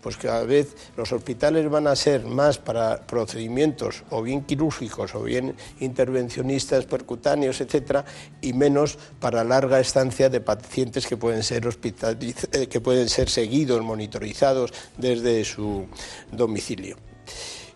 [0.00, 5.22] pues cada vez los hospitales van a ser más para procedimientos o bien quirúrgicos o
[5.22, 8.04] bien intervencionistas percutáneos, etcétera,
[8.40, 13.82] y menos para larga estancia de pacientes que pueden ser eh, que pueden ser seguidos,
[13.82, 15.86] monitorizados desde su
[16.30, 16.96] domicilio.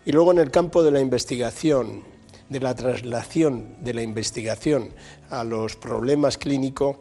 [0.05, 2.03] Y luego en el campo de la investigación,
[2.49, 4.89] de la traslación de la investigación
[5.29, 6.97] a los problemas clínicos,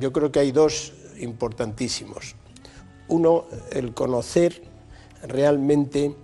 [0.00, 2.34] yo creo que hay dos importantísimos.
[3.08, 4.62] Uno, el conocer
[5.22, 6.14] realmente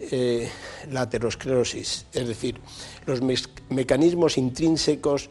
[0.00, 0.48] eh,
[0.90, 2.60] la aterosclerosis, es decir,
[3.06, 3.20] los
[3.68, 5.28] mecanismos intrínsecos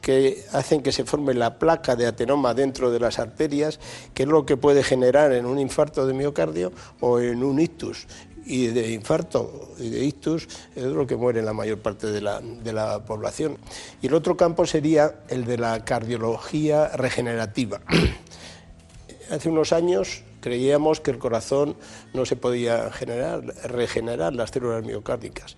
[0.00, 3.80] que hacen que se forme la placa de atenoma dentro de las arterias,
[4.14, 8.06] que es lo que puede generar en un infarto de miocardio o en un ictus
[8.46, 12.40] y de infarto y de ictus es lo que muere la mayor parte de la,
[12.40, 13.58] de la población.
[14.00, 17.80] Y el otro campo sería el de la cardiología regenerativa.
[19.30, 21.76] Hace unos años creíamos que el corazón
[22.14, 25.56] no se podía generar, regenerar las células miocárdicas.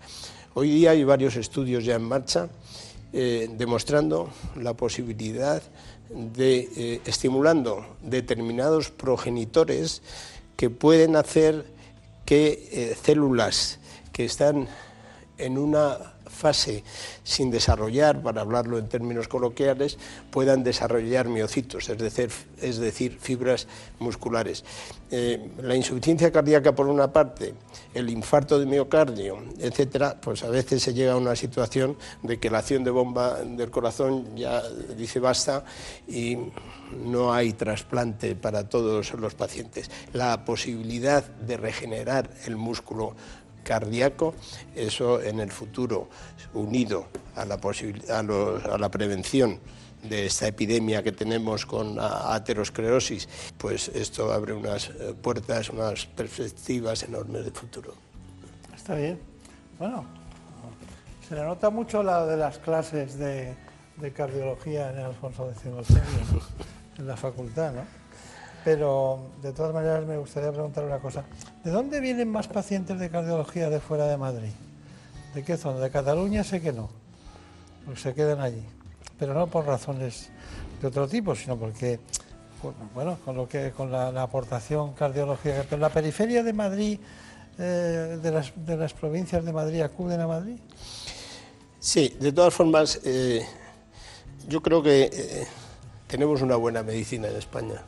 [0.55, 2.48] Hoy día hay varios estudios ya en marcha
[3.12, 5.62] eh, demostrando la posibilidad
[6.09, 10.01] de eh, estimulando determinados progenitores
[10.57, 11.78] que pueden hacer
[12.29, 13.79] que eh, células
[14.12, 14.69] que están
[15.38, 15.96] en una
[16.29, 16.85] fase
[17.24, 19.98] sin desarrollar, para hablarlo en términos coloquiales,
[20.31, 23.66] puedan desarrollar miocitos, es decir, fibras
[23.98, 24.64] musculares.
[25.11, 27.55] Eh, la insuficiencia cardíaca por una parte,
[27.94, 32.51] el infarto de miocardio, etcétera, pues a veces se llega a una situación de que
[32.51, 34.62] la acción de bomba del corazón ya
[34.96, 35.64] dice basta
[36.07, 36.37] y
[37.05, 39.90] no hay trasplante para todos los pacientes.
[40.12, 43.14] La posibilidad de regenerar el músculo
[43.69, 44.35] cardíaco,
[44.75, 46.09] eso en el futuro,
[46.55, 49.61] unido a la, a, la prevención
[50.03, 53.29] de esta epidemia que tenemos con aterosclerosis,
[53.59, 57.93] pues esto abre unas eh, puertas, unas perspectivas enormes de futuro.
[58.75, 59.21] Está bien.
[59.79, 60.07] Bueno,
[61.29, 63.55] se le nota mucho la de las clases de,
[64.15, 65.65] cardiología en Alfonso X
[66.99, 67.83] en la facultad, ¿no?
[68.64, 71.25] Pero de todas maneras me gustaría preguntar una cosa.
[71.64, 74.51] ¿De dónde vienen más pacientes de cardiología de fuera de Madrid?
[75.35, 75.79] ¿De qué zona?
[75.79, 76.88] De Cataluña sé que no,
[77.85, 78.62] porque se quedan allí.
[79.18, 80.31] Pero no por razones
[80.81, 82.01] de otro tipo, sino porque,
[82.94, 85.64] bueno, con, lo que, con la, aportación cardiológica.
[85.68, 86.99] Pero la periferia de Madrid,
[87.59, 90.59] eh, de, las, de, las, provincias de Madrid, acuden a Madrid.
[91.79, 93.44] Sí, de todas formas, eh,
[94.49, 95.47] yo creo que eh,
[96.07, 97.83] tenemos una buena medicina en España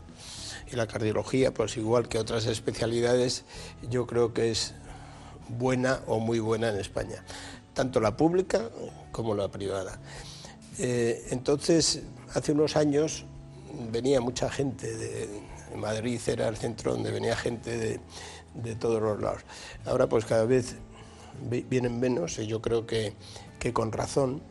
[0.73, 3.45] y la cardiología, pues igual que otras especialidades,
[3.89, 4.75] yo creo que es
[5.49, 7.25] buena o muy buena en España,
[7.75, 8.71] tanto la pública
[9.13, 9.99] como la privada.
[10.79, 12.03] Eh, entonces,
[12.35, 13.25] hace unos años
[13.91, 18.01] venía mucha gente de, Madrid, era el centro donde venía gente de,
[18.55, 19.43] de todos los lados.
[19.85, 20.77] Ahora pues cada vez
[21.49, 23.15] vienen menos y yo creo que,
[23.59, 24.43] que con razón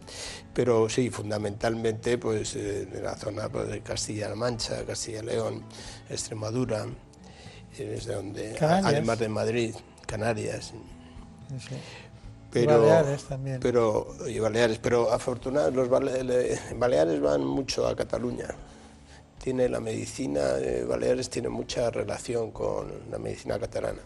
[0.53, 5.63] pero sí, fundamentalmente pues eh, de la zona pues, de Castilla-La Mancha, Castilla-León,
[6.09, 6.85] Extremadura,
[7.77, 10.73] desde donde, además de Madrid, Canarias.
[12.51, 13.59] Pero, y Baleares también.
[13.59, 15.89] Pero, y Baleares, pero afortunadamente los
[16.77, 18.47] Baleares van mucho a Cataluña.
[19.41, 24.01] Tiene la medicina, de Baleares tiene mucha relación con la medicina catalana.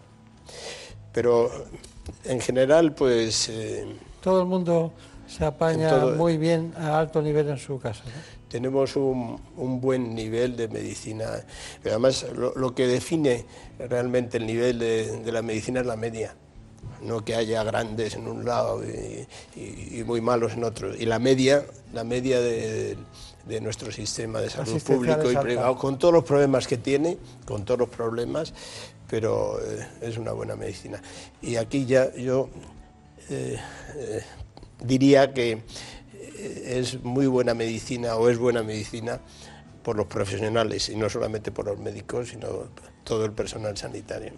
[1.12, 1.50] Pero
[2.26, 3.50] en general, pues...
[3.50, 3.86] Eh,
[4.22, 4.94] Todo el mundo
[5.34, 8.04] se apaña muy bien a alto nivel en su casa.
[8.50, 9.40] Tenemos un,
[9.82, 11.26] buen nivel de medicina,
[11.82, 13.46] pero además lo, que define
[13.80, 16.36] realmente el nivel de, la medicina es la media,
[17.02, 20.96] no que haya grandes en un lado y, muy malos en otro.
[20.96, 22.96] Y la media, la media de,
[23.60, 27.80] nuestro sistema de salud público y privado, con todos los problemas que tiene, con todos
[27.80, 28.54] los problemas,
[29.10, 31.02] pero eh, es una buena medicina.
[31.42, 32.50] Y aquí ya yo
[33.30, 33.58] eh,
[33.96, 34.22] eh,
[34.84, 35.64] diría que
[36.14, 39.20] eh, es muy buena medicina o es buena medicina
[39.84, 42.48] por los profesionales y no solamente por los médicos, sino
[43.04, 44.32] todo el personal sanitario.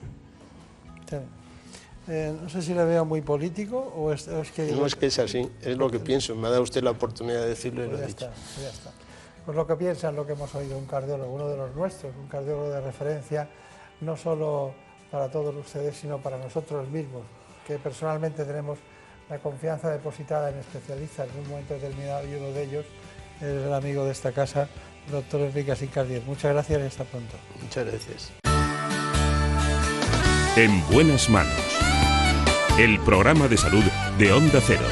[2.08, 4.71] Eh, no sé si le veo muy político o es, que...
[4.71, 6.36] No es que es así, es lo que pienso.
[6.36, 8.27] Me ha dado usted la oportunidad de decirlo y lo he pues dicho.
[8.27, 8.91] Pues ya está.
[9.45, 12.12] Pues lo que piensa es lo que hemos oído un cardiólogo, uno de los nuestros,
[12.15, 13.47] un cardiólogo de referencia,
[14.01, 14.73] no solo
[15.12, 17.21] para todos ustedes, sino para nosotros mismos,
[17.67, 18.79] que personalmente tenemos
[19.29, 22.85] la confianza depositada en especialistas en un momento determinado y uno de ellos
[23.38, 24.69] es el amigo de esta casa,
[25.07, 26.21] el doctor Enrique Sicardier.
[26.23, 27.35] Muchas gracias y hasta pronto.
[27.61, 28.31] Muchas gracias.
[30.55, 31.53] En buenas manos.
[32.77, 33.83] El programa de salud
[34.17, 34.85] de Onda Cero.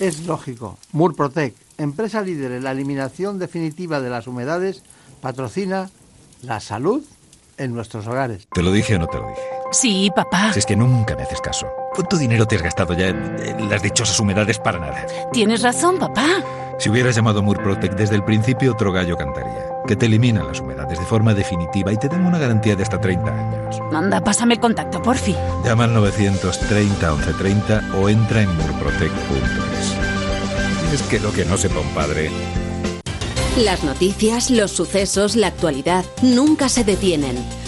[0.00, 0.78] Es lógico.
[0.92, 4.82] Murprotec, empresa líder en la eliminación definitiva de las humedades,
[5.20, 5.90] patrocina
[6.42, 7.04] la salud
[7.58, 8.46] en nuestros hogares.
[8.52, 9.53] ¿Te lo dije o no te lo dije?
[9.74, 10.52] Sí, papá.
[10.52, 11.66] Si es que nunca me haces caso.
[11.92, 15.04] ¿Cuánto dinero te has gastado ya en, las dichosas humedades para nada?
[15.32, 16.26] Tienes razón, papá.
[16.78, 19.66] Si hubieras llamado Murprotec desde el principio, otro gallo cantaría.
[19.84, 23.00] Que te eliminan las humedades de forma definitiva y te dan una garantía de hasta
[23.00, 23.80] 30 años.
[23.90, 25.34] Manda, pásame el contacto, porfi.
[25.64, 29.96] Llama al 930 1130 o entra en murprotec.es.
[30.92, 32.30] Es que lo que no sepa un padre...
[33.56, 37.36] Las noticias, los sucesos, la actualidad nunca se detienen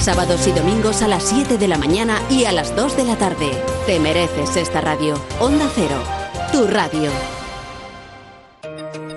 [0.00, 3.16] sábados y domingos a las 7 de la mañana y a las 2 de la
[3.16, 3.50] tarde.
[3.86, 5.14] Te mereces esta radio.
[5.40, 6.02] Onda Cero,
[6.52, 7.10] tu radio.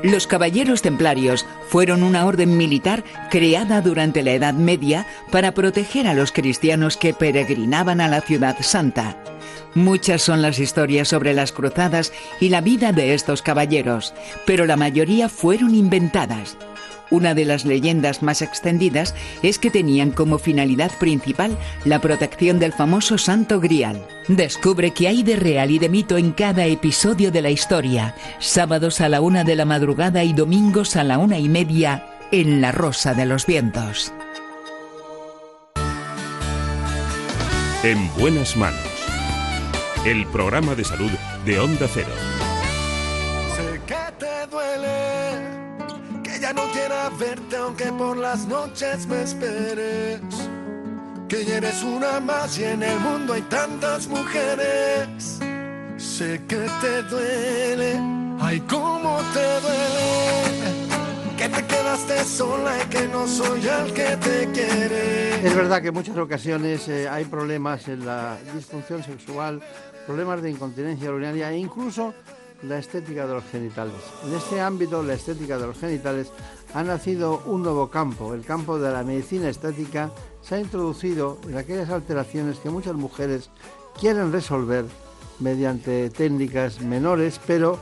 [0.03, 6.15] Los Caballeros Templarios fueron una orden militar creada durante la Edad Media para proteger a
[6.15, 9.15] los cristianos que peregrinaban a la ciudad santa.
[9.75, 14.13] Muchas son las historias sobre las cruzadas y la vida de estos caballeros,
[14.45, 16.57] pero la mayoría fueron inventadas.
[17.11, 22.73] Una de las leyendas más extendidas es que tenían como finalidad principal la protección del
[22.73, 24.07] famoso Santo Grial.
[24.29, 29.01] Descubre qué hay de real y de mito en cada episodio de la historia, sábados
[29.01, 32.71] a la una de la madrugada y domingos a la una y media en La
[32.71, 34.13] Rosa de los Vientos.
[37.83, 38.79] En buenas manos.
[40.05, 41.11] El programa de salud
[41.45, 42.11] de Onda Cero.
[43.55, 45.20] Sé que te duele,
[46.41, 50.21] ya no quiera verte aunque por las noches me esperes.
[51.29, 55.39] Que ya eres una más y en el mundo hay tantas mujeres.
[55.97, 57.99] Sé que te duele,
[58.41, 60.71] ay cómo te duele.
[61.37, 65.45] Que te quedaste sola y que no soy el que te quiere.
[65.45, 69.61] Es verdad que en muchas ocasiones eh, hay problemas en la disfunción sexual,
[70.05, 72.13] problemas de incontinencia urinaria e incluso
[72.63, 73.95] la estética de los genitales.
[74.25, 76.31] En este ámbito, la estética de los genitales,
[76.73, 80.11] ha nacido un nuevo campo, el campo de la medicina estética.
[80.41, 83.49] Se ha introducido en aquellas alteraciones que muchas mujeres
[83.99, 84.85] quieren resolver
[85.39, 87.79] mediante técnicas menores, pero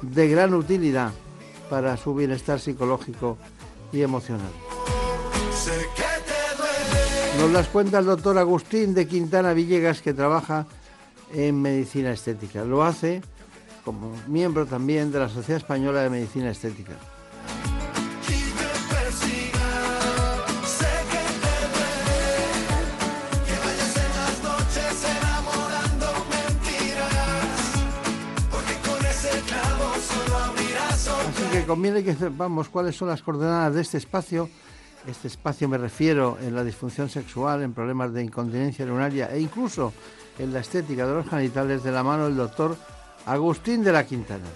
[0.00, 1.12] de gran utilidad
[1.68, 3.38] para su bienestar psicológico
[3.92, 4.50] y emocional.
[7.38, 10.66] Nos las cuenta el doctor Agustín de Quintana Villegas, que trabaja
[11.32, 12.64] en medicina estética.
[12.64, 13.22] Lo hace
[13.84, 16.92] como miembro también de la Sociedad Española de Medicina Estética.
[31.50, 34.48] Que conviene que sepamos cuáles son las coordenadas de este espacio.
[35.06, 39.92] Este espacio me refiero en la disfunción sexual, en problemas de incontinencia urinaria e incluso
[40.38, 42.76] en la estética de los genitales de la mano del doctor
[43.26, 44.48] Agustín de la Quintana.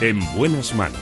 [0.00, 1.00] En buenas manos.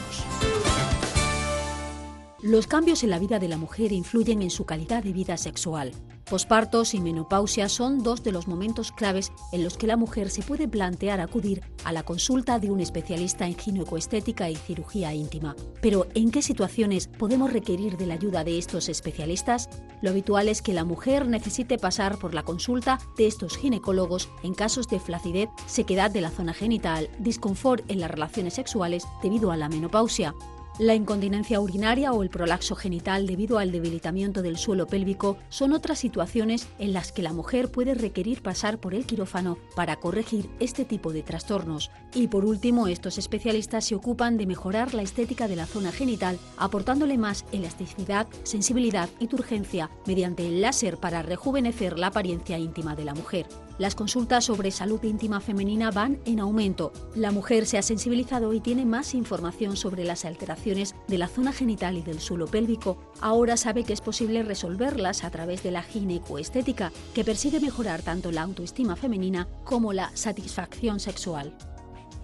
[2.43, 5.93] Los cambios en la vida de la mujer influyen en su calidad de vida sexual.
[6.29, 10.43] Pospartos y menopausia son dos de los momentos claves en los que la mujer se
[10.43, 15.55] puede plantear acudir a la consulta de un especialista en ginecoestética y cirugía íntima.
[15.81, 19.70] Pero, ¿en qué situaciones podemos requerir de la ayuda de estos especialistas?
[20.03, 24.55] Lo habitual es que la mujer necesite pasar por la consulta de estos ginecólogos en
[24.55, 29.57] casos de flacidez, sequedad de la zona genital, disconfort en las relaciones sexuales debido a
[29.57, 30.35] la menopausia.
[30.79, 35.99] La incontinencia urinaria o el prolaxo genital debido al debilitamiento del suelo pélvico son otras
[35.99, 40.85] situaciones en las que la mujer puede requerir pasar por el quirófano para corregir este
[40.85, 41.91] tipo de trastornos.
[42.12, 46.39] Y por último, estos especialistas se ocupan de mejorar la estética de la zona genital,
[46.59, 53.05] aportándole más elasticidad, sensibilidad y turgencia mediante el láser para rejuvenecer la apariencia íntima de
[53.07, 53.47] la mujer.
[53.79, 56.93] Las consultas sobre salud íntima femenina van en aumento.
[57.14, 61.53] La mujer se ha sensibilizado y tiene más información sobre las alteraciones de la zona
[61.53, 62.97] genital y del suelo pélvico.
[63.20, 68.33] Ahora sabe que es posible resolverlas a través de la ginecoestética, que persigue mejorar tanto
[68.33, 71.55] la autoestima femenina como la satisfacción sexual.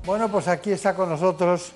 [0.06, 1.72] Bueno, pues aquí está con nosotros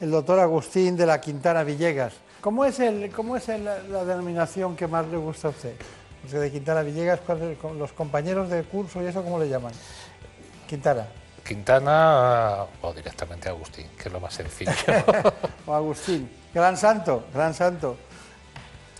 [0.00, 2.14] el doctor Agustín de la Quintana Villegas.
[2.40, 5.74] ¿Cómo es, el, cómo es la denominación que más le gusta a usted?
[6.30, 9.72] De Quintana Villegas, ¿cuál es- con los compañeros de curso y eso, ¿cómo le llaman?
[10.68, 11.06] Quintana.
[11.44, 14.70] Quintana o directamente Agustín, que es lo más sencillo.
[15.66, 16.30] o Agustín.
[16.54, 17.96] Gran santo, gran santo.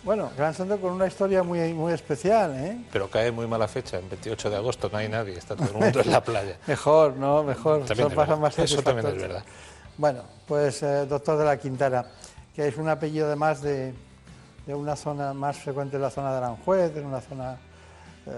[0.02, 2.78] Bueno, gran santo con una historia muy, muy especial, ¿eh?
[2.90, 5.74] Pero cae muy mala fecha, el 28 de agosto no hay nadie, está todo el
[5.74, 6.56] mundo en la playa.
[6.66, 7.44] Mejor, ¿no?
[7.44, 7.84] Mejor.
[7.84, 9.44] También Eso es pasa más Eso también es verdad.
[9.98, 12.06] Bueno, pues eh, doctor de la Quintana,
[12.56, 13.92] que es un apellido además de,
[14.66, 17.58] de una zona más frecuente en la zona de Aranjuez, en una zona,
[18.26, 18.30] eh,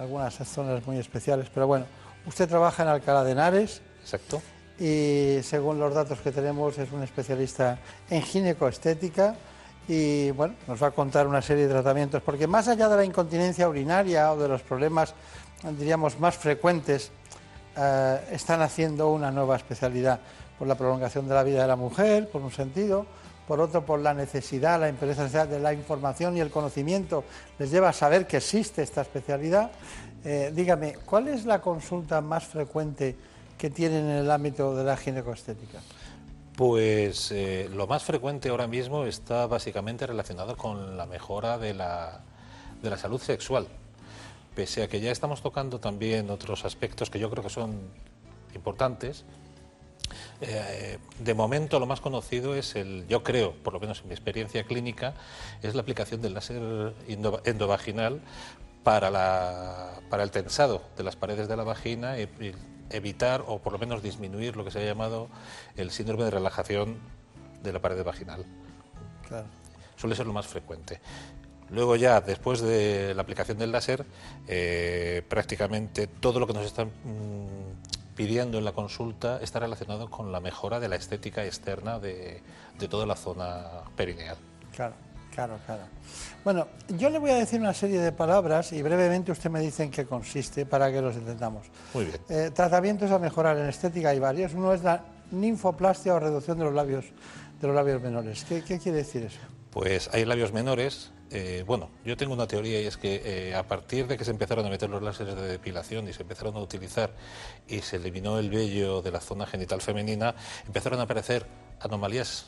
[0.00, 1.86] algunas zonas muy especiales, pero bueno,
[2.26, 3.80] usted trabaja en Alcalá de Henares.
[4.02, 4.42] Exacto.
[4.78, 7.78] Y según los datos que tenemos es un especialista
[8.10, 9.34] en ginecoestética
[9.88, 13.04] y bueno, nos va a contar una serie de tratamientos, porque más allá de la
[13.04, 15.14] incontinencia urinaria o de los problemas,
[15.78, 17.10] diríamos, más frecuentes,
[17.74, 20.20] eh, están haciendo una nueva especialidad
[20.58, 23.06] por la prolongación de la vida de la mujer, por un sentido,
[23.48, 27.24] por otro por la necesidad, la necesidad de la información y el conocimiento
[27.58, 29.70] les lleva a saber que existe esta especialidad.
[30.22, 33.16] Eh, dígame, ¿cuál es la consulta más frecuente
[33.56, 35.78] que tienen en el ámbito de la ginecoestética?
[36.56, 42.20] Pues eh, lo más frecuente ahora mismo está básicamente relacionado con la mejora de la,
[42.82, 43.66] de la salud sexual,
[44.54, 47.80] pese a que ya estamos tocando también otros aspectos que yo creo que son
[48.54, 49.24] importantes.
[50.40, 54.14] Eh, de momento lo más conocido es el, yo creo, por lo menos en mi
[54.14, 55.14] experiencia clínica,
[55.62, 56.94] es la aplicación del láser
[57.44, 58.20] endovaginal
[58.84, 62.52] para, la, para el tensado de las paredes de la vagina y, y
[62.90, 65.28] evitar o por lo menos disminuir lo que se ha llamado
[65.76, 66.98] el síndrome de relajación
[67.62, 68.44] de la pared vaginal.
[69.26, 69.46] Claro.
[69.96, 71.00] Suele ser lo más frecuente.
[71.70, 74.06] Luego ya, después de la aplicación del láser,
[74.46, 77.87] eh, prácticamente todo lo que nos están mm,
[78.18, 82.42] pidiendo en la consulta está relacionado con la mejora de la estética externa de,
[82.76, 83.64] de toda la zona
[83.94, 84.36] perineal.
[84.74, 84.94] Claro,
[85.32, 85.82] claro, claro.
[86.42, 89.84] Bueno, yo le voy a decir una serie de palabras y brevemente usted me dice
[89.84, 91.68] en qué consiste para que los entendamos.
[91.94, 92.18] Muy bien.
[92.28, 94.52] Eh, tratamientos a mejorar en estética hay varios.
[94.52, 97.04] Uno es la ninfoplastia o reducción de los labios,
[97.60, 98.44] de los labios menores.
[98.48, 99.38] ¿Qué, qué quiere decir eso?
[99.70, 101.12] Pues hay labios menores.
[101.30, 104.30] Eh, bueno, yo tengo una teoría y es que eh, a partir de que se
[104.30, 107.10] empezaron a meter los láseres de depilación y se empezaron a utilizar
[107.68, 110.34] y se eliminó el vello de la zona genital femenina,
[110.66, 111.46] empezaron a aparecer
[111.80, 112.46] anomalías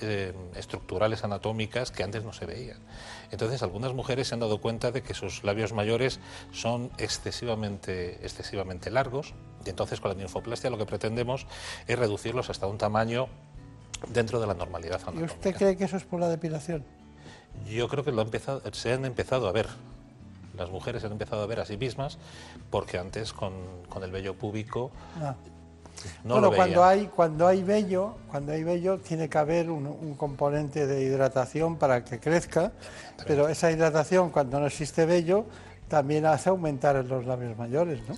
[0.00, 2.78] eh, estructurales anatómicas que antes no se veían.
[3.30, 6.20] Entonces, algunas mujeres se han dado cuenta de que sus labios mayores
[6.52, 11.46] son excesivamente, excesivamente largos y entonces con la ninfoplastia lo que pretendemos
[11.86, 13.28] es reducirlos hasta un tamaño
[14.12, 15.32] dentro de la normalidad ¿Y anatómica.
[15.32, 16.84] usted cree que eso es por la depilación?
[17.64, 19.66] Yo creo que lo ha empezado, se han empezado a ver.
[20.56, 22.18] Las mujeres se han empezado a ver a sí mismas
[22.70, 23.52] porque antes con,
[23.88, 24.90] con el vello púbico
[25.20, 25.34] Ah.
[26.24, 29.86] no bueno, lo cuando hay cuando hay vello, cuando hay vello tiene que haber un,
[29.86, 32.72] un componente de hidratación para que crezca,
[33.26, 35.44] pero esa hidratación cuando no existe vello
[35.88, 38.16] también hace aumentar en los labios mayores, ¿no?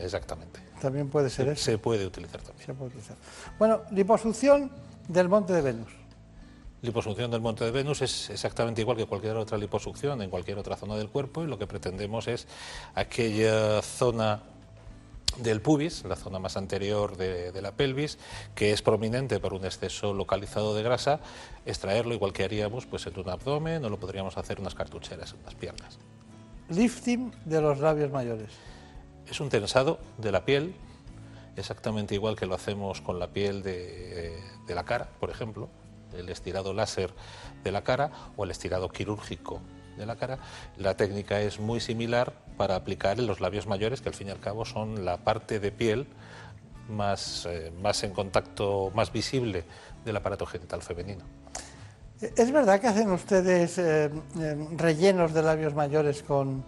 [0.00, 0.60] Exactamente.
[0.80, 1.64] También puede ser Se, eso.
[1.64, 2.66] se puede utilizar también.
[2.66, 3.16] Se puede utilizar.
[3.58, 4.70] Bueno, liposucción
[5.08, 5.88] del monte de Venus.
[6.82, 10.76] Liposucción del monte de Venus es exactamente igual que cualquier otra liposucción en cualquier otra
[10.76, 12.46] zona del cuerpo y lo que pretendemos es
[12.94, 14.42] aquella zona
[15.38, 18.18] del pubis, la zona más anterior de, de la pelvis,
[18.54, 21.20] que es prominente por un exceso localizado de grasa,
[21.66, 25.34] extraerlo igual que haríamos pues, en un abdomen o lo podríamos hacer en unas cartucheras
[25.34, 25.98] en las piernas.
[26.70, 28.50] Lifting de los labios mayores.
[29.28, 30.74] Es un tensado de la piel,
[31.56, 35.68] exactamente igual que lo hacemos con la piel de, de la cara, por ejemplo,
[36.16, 37.12] el estirado láser
[37.64, 39.60] de la cara o el estirado quirúrgico
[39.96, 40.38] de la cara.
[40.76, 44.30] La técnica es muy similar para aplicar en los labios mayores, que al fin y
[44.30, 46.06] al cabo son la parte de piel
[46.88, 49.64] más, eh, más en contacto, más visible
[50.04, 51.24] del aparato genital femenino.
[52.20, 56.62] ¿Es verdad que hacen ustedes eh, eh, rellenos de labios mayores con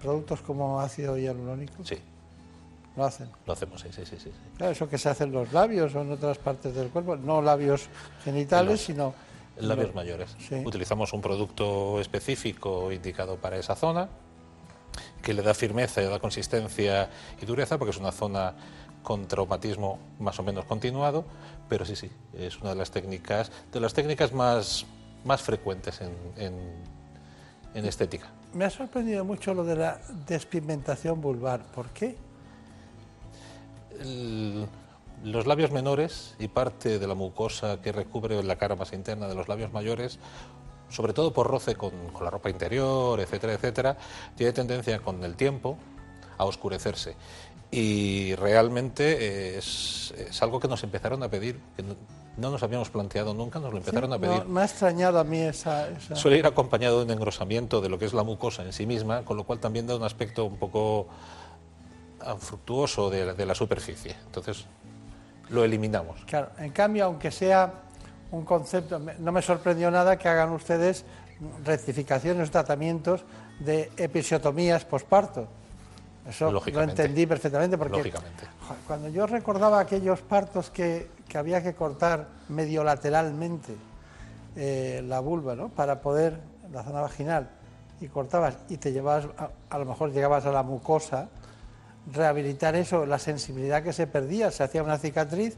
[0.00, 1.84] productos como ácido hialurónico?
[1.84, 1.98] Sí.
[2.98, 3.30] Lo hacen.
[3.46, 4.16] Lo hacemos, sí, sí, sí.
[4.22, 4.30] sí.
[4.56, 7.40] Claro, eso que se hace en los labios o en otras partes del cuerpo, no
[7.40, 7.88] labios
[8.24, 9.14] genitales, Los- sino
[9.56, 10.36] labios los- mayores.
[10.40, 10.56] Sí.
[10.66, 14.08] Utilizamos un producto específico indicado para esa zona,
[15.22, 17.08] que le da firmeza y le da consistencia
[17.40, 18.54] y dureza, porque es una zona
[19.04, 21.24] con traumatismo más o menos continuado,
[21.68, 24.86] pero sí, sí, es una de las técnicas, de las técnicas más,
[25.24, 26.82] más frecuentes en, en-
[27.74, 28.26] en estética.
[28.54, 31.62] Me ha sorprendido mucho lo de la despigmentación vulvar.
[31.66, 32.16] ¿Por qué?
[34.00, 34.66] El-
[35.24, 39.34] los labios menores y parte de la mucosa que recubre la cara más interna de
[39.34, 40.18] los labios mayores,
[40.90, 43.96] sobre todo por roce con, con la ropa interior, etcétera, etcétera,
[44.36, 45.76] tiene tendencia con el tiempo
[46.38, 47.16] a oscurecerse.
[47.72, 49.16] Y realmente
[49.54, 51.96] eh, es, es algo que nos empezaron a pedir, que no,
[52.36, 54.38] no nos habíamos planteado nunca, nos lo empezaron a pedir.
[54.38, 55.88] no, me ha extrañado a mí esa...
[55.90, 58.86] esa- Suele ir acompañado de un engrosamiento de lo que es la mucosa en sí
[58.86, 61.08] misma, con lo cual también da un aspecto un poco
[62.38, 64.14] fructuoso de, la- de la superficie.
[64.26, 64.66] Entonces,
[65.50, 66.20] lo eliminamos.
[66.26, 67.72] Claro, en cambio, aunque sea
[68.30, 71.04] un concepto, no me sorprendió nada que hagan ustedes
[71.64, 73.24] rectificaciones, tratamientos
[73.60, 75.46] de episiotomías posparto.
[76.28, 78.02] Eso lo entendí perfectamente porque
[78.86, 83.74] cuando yo recordaba aquellos partos que, que había que cortar medio lateralmente
[84.56, 85.68] eh, la vulva, ¿no?
[85.70, 86.38] Para poder,
[86.70, 87.48] la zona vaginal,
[88.00, 91.28] y cortabas y te llevabas, a, a lo mejor llegabas a la mucosa,
[92.12, 95.56] rehabilitar eso, la sensibilidad que se perdía, se hacía una cicatriz,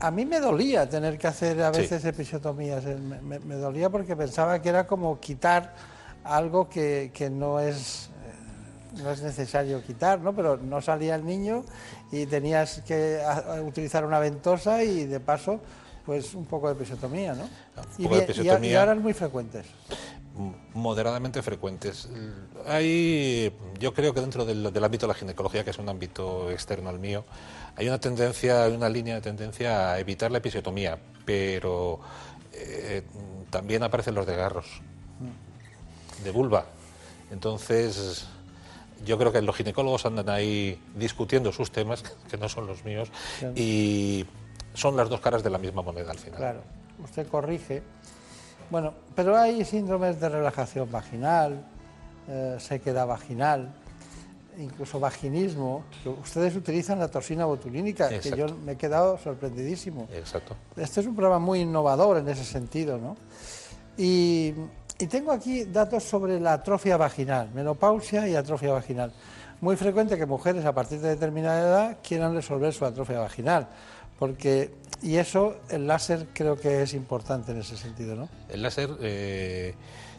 [0.00, 1.80] a mí me dolía tener que hacer a Sí.
[1.80, 5.74] veces episiotomías, eh, me, me- me dolía porque pensaba que era como quitar
[6.22, 8.08] algo que, que no es
[8.96, 10.34] eh, no es necesario quitar, ¿no?
[10.34, 11.64] Pero no salía el niño
[12.12, 13.20] y tenías que
[13.66, 15.60] utilizar una ventosa y de paso,
[16.06, 17.44] pues un poco de episiotomía, ¿no?
[17.98, 18.80] Y, poco de bien- y a- y episiotomía.
[18.80, 19.66] ahora es muy frecuentes.
[20.74, 22.08] Moderadamente frecuentes.
[22.66, 26.50] Hay, yo creo que dentro del, del ámbito de la ginecología, que es un ámbito
[26.50, 27.24] externo al mío,
[27.76, 32.00] hay una tendencia, hay una línea de tendencia a evitar la episiotomía, pero
[32.52, 33.02] eh,
[33.50, 34.66] también aparecen los desgarros
[36.24, 36.66] de vulva.
[37.30, 38.26] Entonces,
[39.04, 43.10] yo creo que los ginecólogos andan ahí discutiendo sus temas, que no son los míos,
[43.38, 43.54] Claro.
[43.56, 44.26] y
[44.74, 46.38] son las dos caras de la misma moneda al final.
[46.38, 46.62] Claro,
[47.02, 47.82] usted corrige.
[48.70, 51.64] Bueno, pero hay síndromes de relajación vaginal,
[52.28, 53.72] eh, sequedad vaginal,
[54.58, 60.08] incluso vaginismo, que ustedes utilizan la toxina botulínica, que yo me he quedado sorprendidísimo.
[60.12, 60.56] Exacto.
[60.76, 63.16] Este es un programa muy innovador en ese sentido, ¿no?
[63.96, 64.54] Y,
[64.98, 69.12] y tengo aquí datos sobre la atrofia vaginal, menopausia y atrofia vaginal.
[69.60, 73.68] Muy frecuente que mujeres a partir de determinada edad quieran resolver su atrofia vaginal,
[74.18, 78.30] porque y eso el láser creo que es importante en ese sentido, ¿no?
[78.48, 79.74] El láser eh,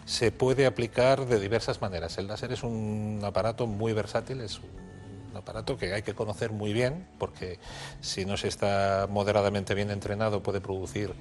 [0.05, 2.19] se puede aplicar de diversas maneras.
[2.19, 6.71] El láser es un aparato muy versátil, es un aparato que hay que conocer muy
[6.71, 7.57] bien, porque
[7.99, 11.13] si no se está moderadamente bien entrenado puede producir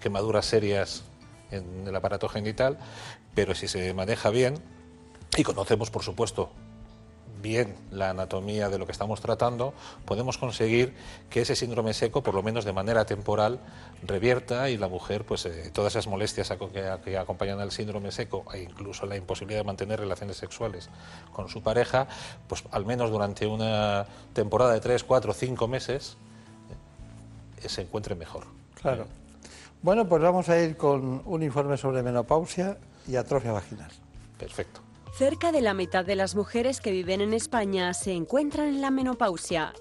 [0.00, 1.02] quemaduras serias
[1.50, 2.78] en el aparato genital,
[3.34, 4.54] pero si se maneja bien
[5.36, 6.52] y conocemos, por supuesto,
[7.40, 9.74] bien la anatomía de lo que estamos tratando,
[10.04, 10.94] podemos conseguir
[11.28, 13.60] que ese síndrome seco, por lo menos de manera temporal,
[14.02, 18.44] revierta y la mujer, pues eh, todas esas molestias que, que acompañan al síndrome seco
[18.52, 20.88] e incluso la imposibilidad de mantener relaciones sexuales
[21.32, 22.06] con su pareja,
[22.48, 26.16] pues al menos durante una temporada de tres, cuatro, cinco meses,
[27.62, 28.44] eh, se encuentre mejor.
[28.74, 29.06] Claro.
[29.82, 32.76] Bueno, pues vamos a ir con un informe sobre menopausia
[33.08, 33.90] y atrofia vaginal.
[34.38, 34.80] Perfecto.
[35.20, 38.90] Cerca de la mitad de las mujeres que viven en España se encuentran en la
[38.90, 39.74] menopausia,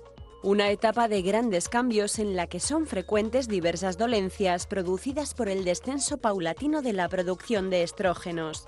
[0.44, 5.64] una etapa de grandes cambios en la que son frecuentes diversas dolencias producidas por el
[5.64, 8.68] descenso paulatino de la producción de estrógenos.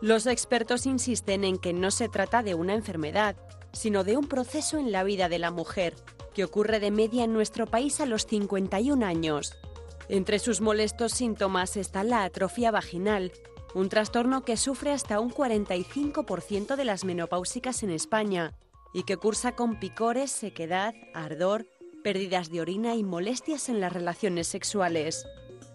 [0.00, 3.36] Los expertos insisten en que no se trata de una enfermedad,
[3.74, 5.96] sino de un proceso en la vida de la mujer,
[6.32, 9.52] que ocurre de media en nuestro país a los 51 años.
[10.08, 13.32] Entre sus molestos síntomas está la atrofia vaginal,
[13.76, 18.54] un trastorno que sufre hasta un 45% de las menopáusicas en España
[18.94, 21.66] y que cursa con picores, sequedad, ardor,
[22.02, 25.26] pérdidas de orina y molestias en las relaciones sexuales.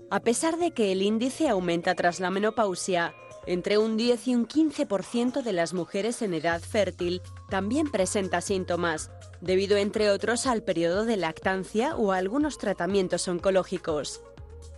[0.09, 3.13] A pesar de que el índice aumenta tras la menopausia,
[3.45, 7.21] entre un 10 y un 15% de las mujeres en edad fértil
[7.51, 14.23] también presenta síntomas, debido entre otros al periodo de lactancia o a algunos tratamientos oncológicos.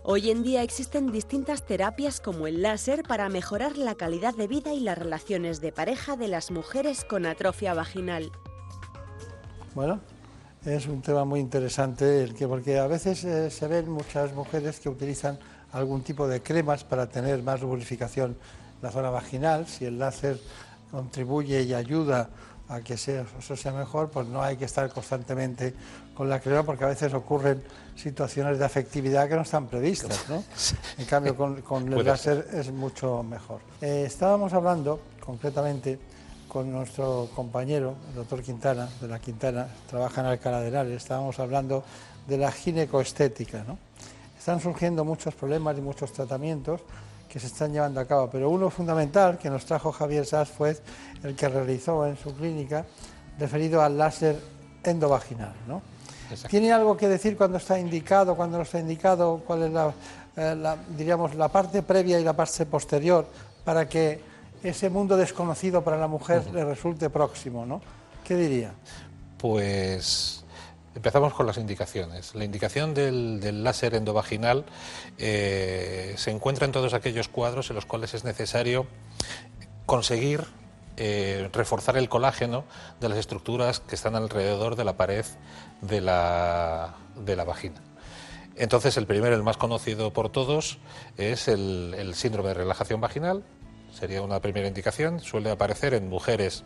[0.02, 4.72] Hoy en día existen distintas terapias como el láser para mejorar la calidad de vida
[4.74, 8.30] y las relaciones de pareja de las mujeres con atrofia vaginal.
[9.74, 10.00] Bueno,
[10.64, 14.78] es un tema muy interesante el que porque a veces eh, se ven muchas mujeres
[14.78, 15.38] que utilizan
[15.72, 19.66] algún tipo de cremas para tener más lubrificación en la zona vaginal.
[19.66, 20.38] Si el láser
[20.90, 22.30] contribuye y ayuda
[22.68, 25.74] a que sea- eso sea mejor, pues no hay que estar constantemente
[26.14, 27.62] con la crema porque a veces ocurren
[27.96, 30.42] situaciones de afectividad que no están previstas, ¿no?
[30.98, 33.60] En cambio, con, con el láser es mucho mejor.
[33.80, 35.98] Eh, estábamos hablando concretamente
[36.48, 41.38] con nuestro compañero, el doctor Quintana, de la Quintana, trabaja en Alcalá de Henares, estábamos
[41.40, 41.82] hablando
[42.28, 43.64] de la ginecoestética.
[43.66, 43.76] ¿no?
[44.38, 46.80] Están surgiendo muchos problemas y muchos tratamientos
[47.28, 50.78] que se están llevando a cabo, pero uno fundamental que nos trajo Javier Sass fue
[51.24, 52.86] el que realizó en su clínica,
[53.36, 54.38] referido al láser
[54.84, 55.54] endovaginal.
[55.66, 55.82] ¿no?
[56.48, 59.92] ¿Tiene algo que decir cuando está indicado, cuando no está indicado, cuál es la,
[60.36, 63.26] eh, la, diríamos, la parte previa y la parte posterior
[63.64, 64.20] para que
[64.62, 67.80] ese mundo desconocido para la mujer le resulte próximo, ¿no?
[68.24, 68.72] ¿Qué diría?
[69.38, 70.44] Pues
[70.94, 72.34] empezamos con las indicaciones.
[72.34, 74.64] La indicación del, del láser endovaginal
[75.18, 78.86] eh, se encuentra en todos aquellos cuadros en los cuales es necesario
[79.86, 80.44] conseguir
[80.96, 82.64] eh, reforzar el colágeno
[83.00, 85.24] de las estructuras que están alrededor de la pared
[85.80, 87.80] de la, de la vagina.
[88.56, 90.78] Entonces, el primero, el más conocido por todos,
[91.16, 93.44] es el, el síndrome de relajación vaginal.
[93.92, 95.20] Sería una primera indicación.
[95.20, 96.64] Suele aparecer en mujeres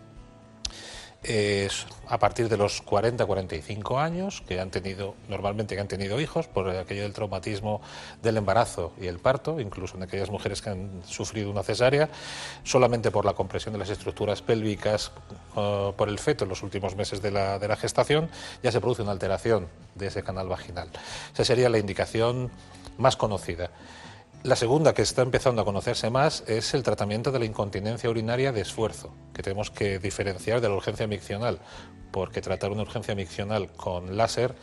[1.23, 6.21] es a partir de los 40, 45 años, que han tenido, normalmente que han tenido
[6.21, 7.81] hijos, por aquello del traumatismo
[8.23, 12.09] del embarazo y el parto, incluso en aquellas mujeres que han sufrido una cesárea,
[12.62, 15.11] solamente por la compresión de las estructuras pélvicas
[15.57, 18.31] uh, por el feto en los últimos meses de la, de la gestación,
[18.62, 20.89] ya se produce una alteración de ese canal vaginal.
[21.35, 22.51] Esa sería la indicación
[22.97, 23.71] más conocida.
[24.45, 28.53] La segunda, que está empezando a conocerse más, es el tratamiento de la incontinencia urinaria
[28.53, 31.59] de esfuerzo, que tenemos que diferenciar de la urgencia miccional,
[32.12, 34.55] porque tratar una urgencia miccional con láser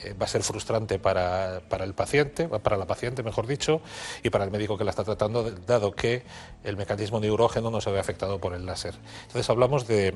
[0.00, 3.80] eh, va a ser frustrante para, para, el paciente, para la paciente, mejor dicho,
[4.24, 6.24] y para el médico que la está tratando, dado que
[6.64, 8.94] el mecanismo neurógeno no se ve afectado por el láser.
[9.26, 10.12] Entonces hablamos de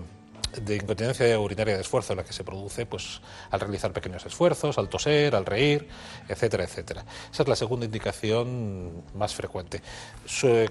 [0.52, 3.20] de incontinencia urinaria de esfuerzo, la que se produce pues,
[3.50, 5.88] al realizar pequeños esfuerzos, al toser, al reír,
[6.28, 7.04] etcétera, etcétera.
[7.32, 9.82] Esa es la segunda indicación más frecuente.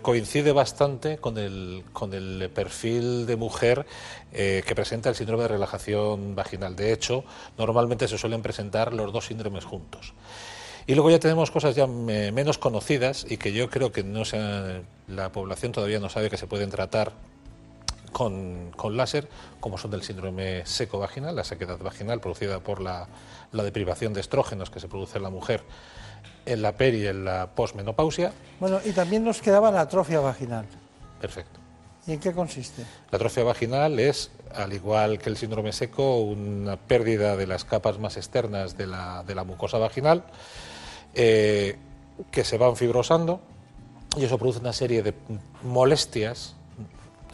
[0.02, 3.86] coincide bastante con el, con el perfil de mujer
[4.32, 6.76] eh, que presenta el síndrome de relajación vaginal.
[6.76, 7.24] De hecho,
[7.58, 10.14] normalmente se suelen presentar los dos síndromes juntos.
[10.86, 14.24] Y luego ya tenemos cosas ya menos conocidas y que yo creo que no
[15.08, 17.14] la población todavía no sabe que se pueden tratar
[18.14, 19.28] con, con, láser,
[19.60, 23.08] como son del síndrome seco vaginal, la sequedad vaginal producida por la,
[23.52, 25.64] la deprivación de estrógenos que se produce en la mujer
[26.46, 28.34] en la peri y en la posmenopausia.
[28.60, 30.66] Bueno, y también nos quedaba la atrofia vaginal.
[31.20, 31.60] Perfecto.
[32.06, 32.84] ¿Y en qué consiste?
[33.12, 37.98] La atrofia vaginal es, al igual que el síndrome seco, una pérdida de las capas
[37.98, 40.26] más externas de la, de la mucosa vaginal
[41.14, 41.78] eh,
[42.30, 43.40] que se van fibrosando
[44.18, 45.14] y eso produce una serie de
[45.64, 46.56] molestias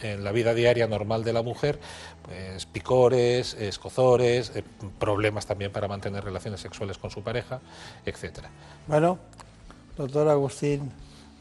[0.02, 1.80] en la vida diaria normal de la mujer,
[2.24, 4.64] pues picores, escozores, eh,
[5.00, 7.60] problemas también para mantener relaciones sexuales con su pareja,
[8.06, 8.50] etcétera.
[8.88, 9.20] Bueno,
[9.97, 10.91] doctor Agustín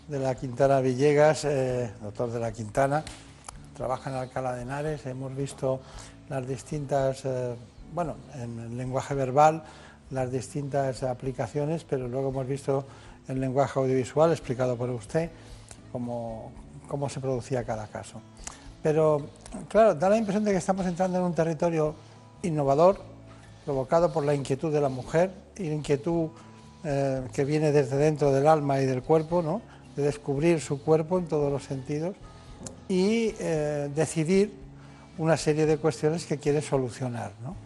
[0.09, 3.05] de la Quintana Villegas, eh, doctor de la Quintana,
[3.77, 5.81] trabaja en Alcalá de Henares, hemos visto
[6.29, 7.55] las distintas, eh,
[7.93, 9.63] bueno, en el lenguaje verbal,
[10.11, 12.87] las distintas aplicaciones, pero luego hemos visto
[13.29, 15.31] el lenguaje audiovisual explicado por usted,
[15.93, 16.51] cómo,
[16.89, 18.21] cómo se producía cada caso.
[18.83, 19.23] Pero,
[19.69, 21.95] claro, da la impresión de que estamos entrando en un territorio
[22.43, 23.01] innovador,
[23.65, 26.31] provocado por la inquietud de la mujer inquietud
[26.85, 29.61] eh, que viene desde dentro del alma y del cuerpo, ¿no?
[29.97, 32.15] de descubrir su cuerpo en todos los sentidos
[32.89, 34.55] y eh, decidir
[35.19, 37.33] una serie de cuestiones que quiere solucionar.
[37.43, 37.57] ¿no?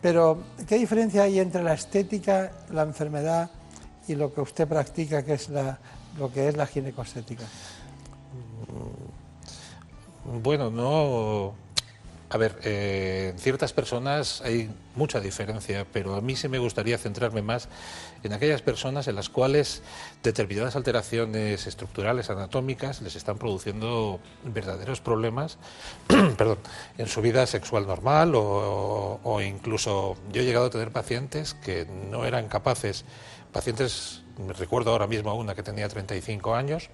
[0.00, 3.50] Pero, ¿qué diferencia hay entre la estética, la enfermedad
[4.08, 5.78] y lo que usted practica, que es la,
[6.18, 7.44] lo que es la ginecostética?
[10.24, 11.54] Bueno, no.
[12.28, 16.98] A ver, eh, en ciertas personas hay mucha diferencia, pero a mí sí me gustaría
[16.98, 17.68] centrarme más
[18.24, 19.84] en aquellas personas en las cuales
[20.24, 25.58] determinadas alteraciones estructurales, anatómicas, les están produciendo verdaderos problemas
[26.36, 26.58] perdón,
[26.98, 31.86] en su vida sexual normal o, o incluso yo he llegado a tener pacientes que
[32.10, 33.04] no eran capaces,
[33.52, 36.90] pacientes, me recuerdo ahora mismo a una que tenía 35 años,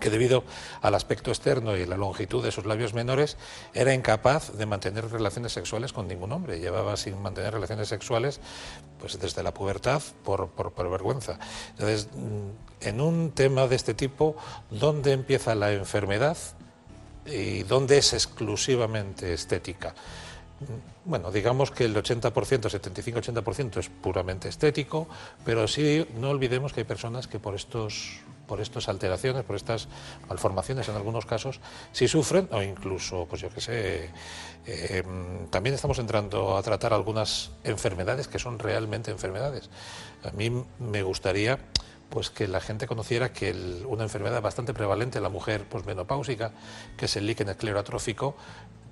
[0.00, 0.44] que debido
[0.82, 3.36] al aspecto externo y la longitud de sus labios menores
[3.74, 6.58] era incapaz de mantener relaciones sexuales con ningún hombre.
[6.58, 8.40] Llevaba sin mantener relaciones sexuales
[8.98, 11.38] pues desde la pubertad por, por, por vergüenza.
[11.70, 14.36] Entonces, mm, en un tema de este tipo,
[14.70, 16.36] ¿dónde empieza la enfermedad
[17.26, 19.94] y dónde es exclusivamente estética?
[21.04, 25.08] bueno, digamos que el 80%, 75-80% es puramente estético,
[25.44, 28.20] pero sí no olvidemos que hay personas que por estos
[28.50, 29.86] por estas alteraciones, por estas
[30.28, 31.60] malformaciones en algunos casos,
[31.92, 34.10] sí sufren o incluso, pues yo qué sé,
[34.66, 35.04] eh,
[35.50, 39.70] también estamos entrando a tratar algunas enfermedades que son realmente enfermedades.
[40.24, 41.60] A mí me gustaría
[42.08, 43.54] pues que la gente conociera que
[43.86, 46.50] una enfermedad bastante prevalente en la mujer posmenopáusica,
[46.96, 48.34] que es el líquen esclerotrófico,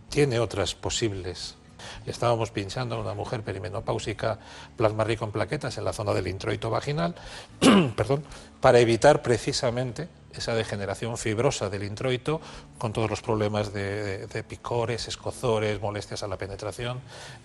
[0.09, 1.58] tiene otras posibles
[2.07, 4.39] estábamos pinchando a una mujer perimenopáusica
[4.77, 7.15] plasma rico en plaquetas en la zona del introito vaginal,
[7.97, 8.25] perdón,
[8.61, 12.41] para evitar precisamente esa degeneración fibrosa del introito
[12.79, 17.01] con todos los problemas de, picores, escozores, molestias a la penetración,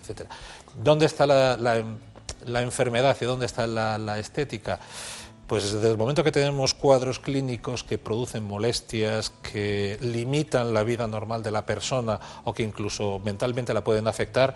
[0.06, 0.28] etc.
[0.74, 1.82] ¿Dónde está la,
[2.60, 4.78] enfermedad y dónde está la estética?
[5.46, 11.06] Pues desde el momento que tenemos cuadros clínicos que producen molestias, que limitan la vida
[11.06, 14.54] normal de la persona o que incluso mentalmente la pueden afectar,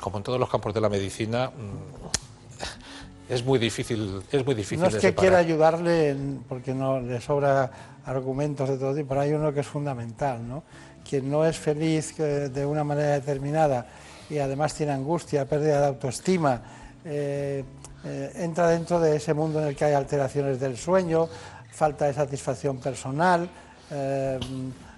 [0.00, 4.80] como en todos los campos de la medicina, mm, es muy difícil, es muy difícil.
[4.80, 6.16] No es que quiera ayudarle
[6.48, 7.70] porque no le sobra
[8.06, 10.64] argumentos de todo tipo, pero hay uno que es fundamental, ¿no?
[11.08, 13.86] Quien no es feliz de una manera determinada
[14.30, 16.62] y además tiene angustia, pérdida de autoestima,
[17.04, 17.64] eh,
[18.04, 21.28] eh, entra dentro de ese mundo en el que hay alteraciones del sueño,
[21.70, 23.48] falta de satisfacción personal,
[23.90, 24.38] eh,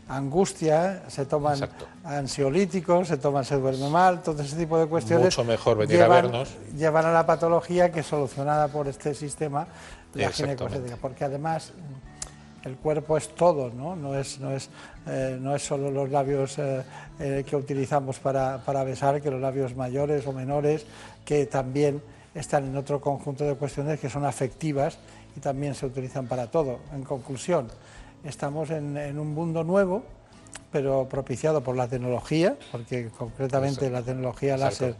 [0.09, 1.59] angustia, se toman
[2.05, 5.27] ansiolíticos, se toman, se duerme mal, todo ese tipo de cuestiones.
[5.27, 6.55] Mucho mejor venir llevan, a vernos.
[6.77, 9.67] Llevan a la patología que solucionada por este sistema,
[10.15, 11.73] la ginecostética, porque además
[12.65, 13.97] el cuerpo es todo, ¿no?
[13.97, 14.71] No es, no es,
[15.07, 16.83] eh, no es solo los labios eh,
[17.19, 20.87] eh, que utilizamos para, para besar, que los labios mayores o menores,
[21.25, 22.03] que también
[22.35, 24.99] están en otro conjunto de cuestiones que son afectivas
[25.37, 26.79] y también se utilizan para todo.
[26.95, 27.69] En conclusión,
[28.25, 30.03] estamos en, un mundo nuevo,
[30.71, 34.97] pero propiciado por la tecnología, porque concretamente la tecnología láser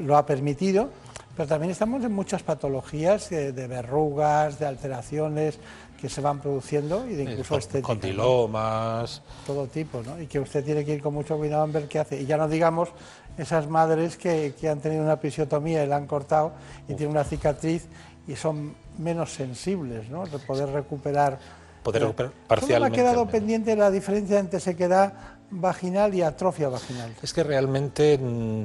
[0.00, 0.90] lo ha permitido,
[1.36, 5.58] pero también estamos en muchas patologías de, verrugas, de alteraciones
[6.00, 7.86] que se van produciendo y de incluso estéticas.
[7.86, 9.22] Condilomas.
[9.46, 10.20] Todo tipo, ¿no?
[10.20, 12.20] Y que usted tiene que ir con mucho cuidado en ver qué hace.
[12.20, 12.90] Y ya no digamos
[13.38, 16.52] esas madres que, que han tenido una episiotomía y la han cortado
[16.88, 17.86] y tienen una cicatriz
[18.26, 20.26] y son menos sensibles, ¿no?
[20.26, 21.38] De poder recuperar
[21.82, 22.96] poder recuperar parcialmente.
[22.96, 25.12] me ha quedado pendiente la diferencia entre sequedad
[25.50, 27.14] vaginal y atrofia vaginal.
[27.22, 28.64] Es que realmente mm,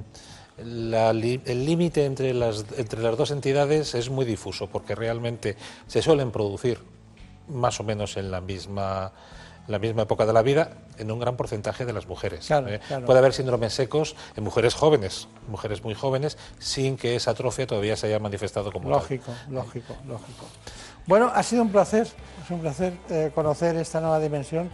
[0.57, 5.55] el límite entre las, entre las dos entidades es muy difuso, porque realmente
[5.87, 6.79] se suelen producir
[7.47, 9.11] más o menos en la misma
[9.71, 12.49] la misma época de la vida en un gran porcentaje de las mujeres.
[12.51, 12.79] ¿eh?
[13.05, 17.95] Puede haber síndromes secos en mujeres jóvenes, mujeres muy jóvenes, sin que esa atrofia todavía
[17.95, 20.45] se haya manifestado como lógico, Lógico, lógico,
[21.07, 22.07] Bueno, ha sido un placer,
[22.43, 24.69] es un placer eh, conocer esta nueva dimensión.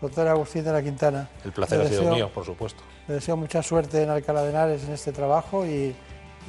[0.00, 1.28] Doctor Agustín de la Quintana.
[1.44, 2.82] El placer ha sido mío, por supuesto.
[3.08, 5.94] Le deseo mucha suerte en Alcalá de Henares en este trabajo y,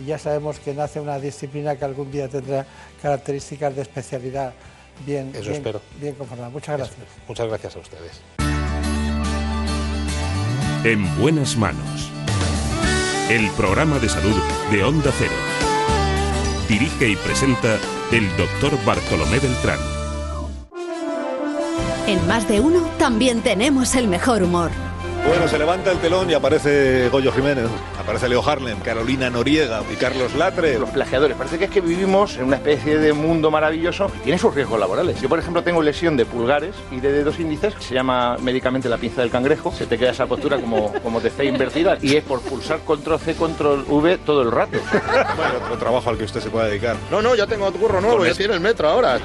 [0.06, 2.68] ya sabemos que nace una disciplina que algún día tendrá
[3.02, 4.54] características de especialidad
[5.06, 5.82] bien, Eso espero.
[6.00, 6.50] bien conformada.
[6.50, 6.98] Muchas gracias.
[7.28, 8.22] Muchas gracias a ustedes.
[10.84, 12.12] En buenas manos.
[13.30, 14.36] El programa de salud
[14.72, 15.34] de Onda Cero.
[16.70, 17.78] Dirige y presenta
[18.12, 19.80] el doctor Bartolomé Beltrán.
[22.08, 24.72] En más de uno también tenemos el mejor humor.
[25.26, 27.68] Bueno, se levanta el telón y aparece Goyo Jiménez,
[28.00, 30.80] aparece Leo Harlem, Carolina Noriega y Carlos Latre.
[30.80, 34.38] Los plagiadores, parece que es que vivimos en una especie de mundo maravilloso y tiene
[34.38, 35.20] sus riesgos laborales.
[35.22, 38.98] Yo, por ejemplo, tengo lesión de pulgares y de dedos índices, se llama médicamente la
[38.98, 42.24] pinza del cangrejo, se te queda esa postura como, como de C invertida y es
[42.24, 44.78] por pulsar control C, control V todo el rato.
[45.36, 46.96] bueno, otro trabajo al que usted se pueda dedicar.
[47.12, 49.20] No, no, ya tengo curro nuevo, ya tiene el metro ahora.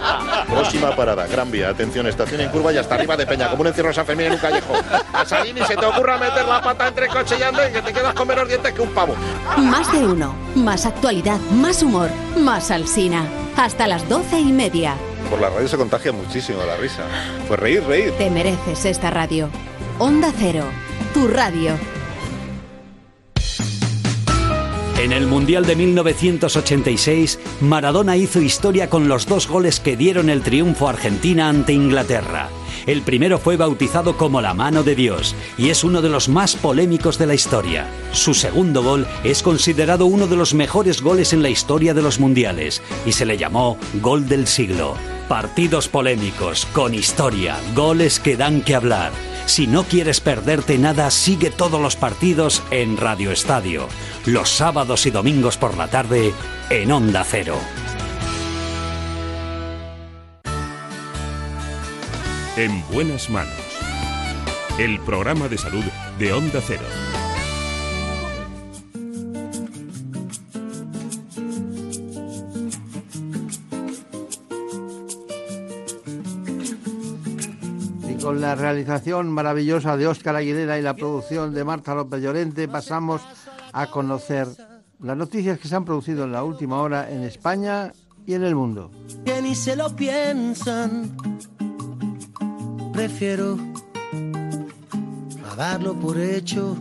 [0.48, 3.68] Próxima parada, Gran Vía, atención, estación en curva y hasta arriba de Peña, como un
[3.68, 4.74] encierro San Fermín en un callejo.
[5.12, 8.14] A salir y se te ocurra meter la pata entre coche y que te quedas
[8.14, 9.14] con menos dientes que un pavo.
[9.58, 13.26] Más de uno, más actualidad, más humor, más alsina.
[13.56, 14.94] Hasta las doce y media.
[15.30, 17.02] Por la radio se contagia muchísimo la risa.
[17.48, 18.12] Pues reír, reír.
[18.18, 19.48] Te mereces esta radio.
[19.98, 20.64] Onda Cero,
[21.14, 21.76] tu radio.
[25.02, 30.42] En el Mundial de 1986, Maradona hizo historia con los dos goles que dieron el
[30.42, 32.50] triunfo a Argentina ante Inglaterra.
[32.86, 36.54] El primero fue bautizado como la mano de Dios y es uno de los más
[36.54, 37.88] polémicos de la historia.
[38.12, 42.20] Su segundo gol es considerado uno de los mejores goles en la historia de los
[42.20, 44.94] mundiales y se le llamó Gol del siglo.
[45.28, 49.10] Partidos polémicos, con historia, goles que dan que hablar.
[49.46, 53.88] Si no quieres perderte nada, sigue todos los partidos en Radio Estadio,
[54.24, 56.32] los sábados y domingos por la tarde
[56.70, 57.56] en Onda Cero.
[62.56, 63.54] En buenas manos.
[64.78, 65.84] El programa de salud
[66.18, 66.84] de Onda Cero.
[78.32, 83.20] Con la realización maravillosa de Óscar Aguilera y la producción de Marta López Llorente pasamos
[83.74, 84.48] a conocer
[85.00, 87.92] las noticias que se han producido en la última hora en España
[88.24, 88.90] y en el mundo.
[89.26, 91.14] Que ni se lo piensan
[92.94, 93.58] prefiero
[95.50, 96.74] a darlo por hecho,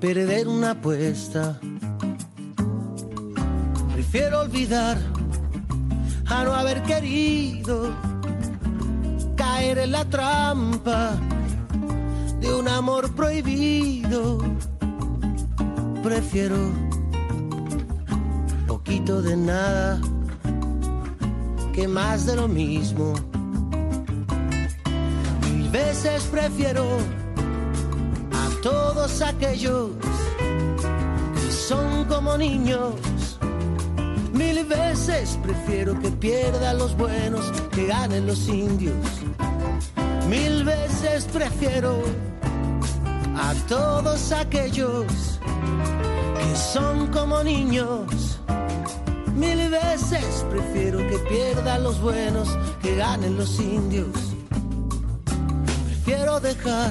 [0.00, 1.60] perder una apuesta.
[3.92, 4.98] Prefiero olvidar
[6.26, 8.09] a no haber querido
[9.62, 11.12] en la trampa
[12.40, 14.38] de un amor prohibido.
[16.02, 16.58] Prefiero
[18.66, 20.00] poquito de nada
[21.72, 23.14] que más de lo mismo
[25.70, 26.84] veces prefiero
[28.32, 29.90] a todos aquellos
[31.34, 32.94] que son como niños.
[34.32, 38.94] Mil veces prefiero que pierdan los buenos que ganen los indios.
[40.30, 42.02] Mil veces prefiero
[43.36, 45.40] a todos aquellos
[46.38, 48.40] que son como niños.
[49.34, 52.48] Mil veces prefiero que pierdan los buenos
[52.80, 54.30] que ganen los indios
[56.40, 56.90] dejar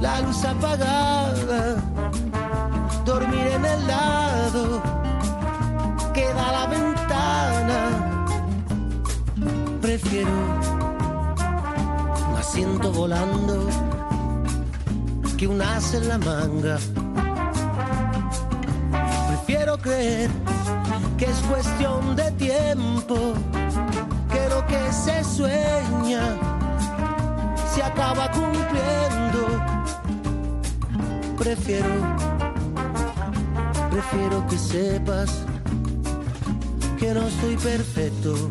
[0.00, 1.76] la luz apagada,
[3.04, 4.82] dormir en el lado
[6.12, 7.78] que da la ventana.
[9.80, 10.83] Prefiero
[12.46, 13.66] asiento volando
[15.38, 16.78] que un as en la manga.
[19.28, 20.30] Prefiero creer
[21.16, 23.16] que es cuestión de tiempo,
[24.30, 26.24] que lo que se sueña
[27.72, 29.42] se acaba cumpliendo.
[31.38, 31.94] Prefiero,
[33.90, 35.30] prefiero que sepas
[36.98, 38.50] que no estoy perfecto.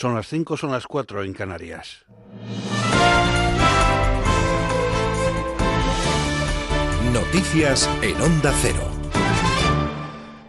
[0.00, 2.06] Son las 5, son las 4 en Canarias.
[7.12, 8.80] Noticias en Onda Cero.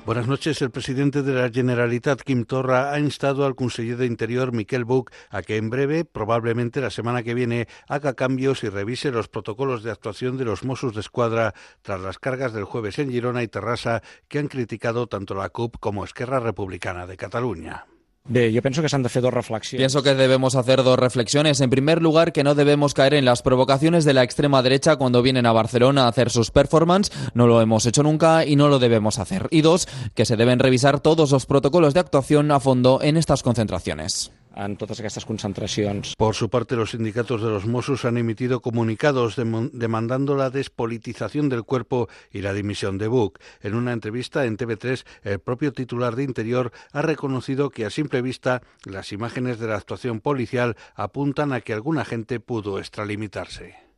[0.05, 0.61] Buenas noches.
[0.61, 5.11] El presidente de la Generalitat, Quim Torra, ha instado al conseller de Interior, Miquel Buch,
[5.29, 9.83] a que en breve, probablemente la semana que viene, haga cambios y revise los protocolos
[9.83, 13.49] de actuación de los Mossos de Escuadra tras las cargas del jueves en Girona y
[13.49, 17.85] Terrassa que han criticado tanto la CUP como Esquerra Republicana de Cataluña.
[18.29, 19.81] Yo pienso que se han de hacer dos reflexiones.
[19.81, 21.59] Pienso que debemos hacer dos reflexiones.
[21.59, 25.21] En primer lugar, que no debemos caer en las provocaciones de la extrema derecha cuando
[25.21, 27.15] vienen a Barcelona a hacer sus performances.
[27.33, 29.47] No lo hemos hecho nunca y no lo debemos hacer.
[29.51, 33.43] Y dos, que se deben revisar todos los protocolos de actuación a fondo en estas
[33.43, 34.31] concentraciones.
[34.55, 36.15] En totes aquestes concentracions.
[36.17, 41.49] Por su parte, los sindicatos de los Mossos han emitido comunicados dem- demandando la despolitización
[41.49, 43.37] del cuerpo y la dimisión de Buch.
[43.61, 48.21] En una entrevista en TV3, el propio titular de Interior ha reconocido que a simple
[48.21, 53.90] vista las imágenes de la actuación policial apuntan a que alguna gente pudo extralimitarse.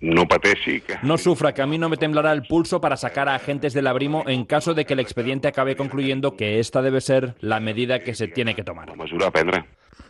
[0.00, 0.98] No pateixi que...
[1.02, 3.86] No sufra, que a mí no me temblará el pulso para sacar a agentes del
[3.86, 8.00] abrimo en caso de que el expediente acabe concluyendo que esta debe ser la medida
[8.00, 8.92] que se tiene que tomar.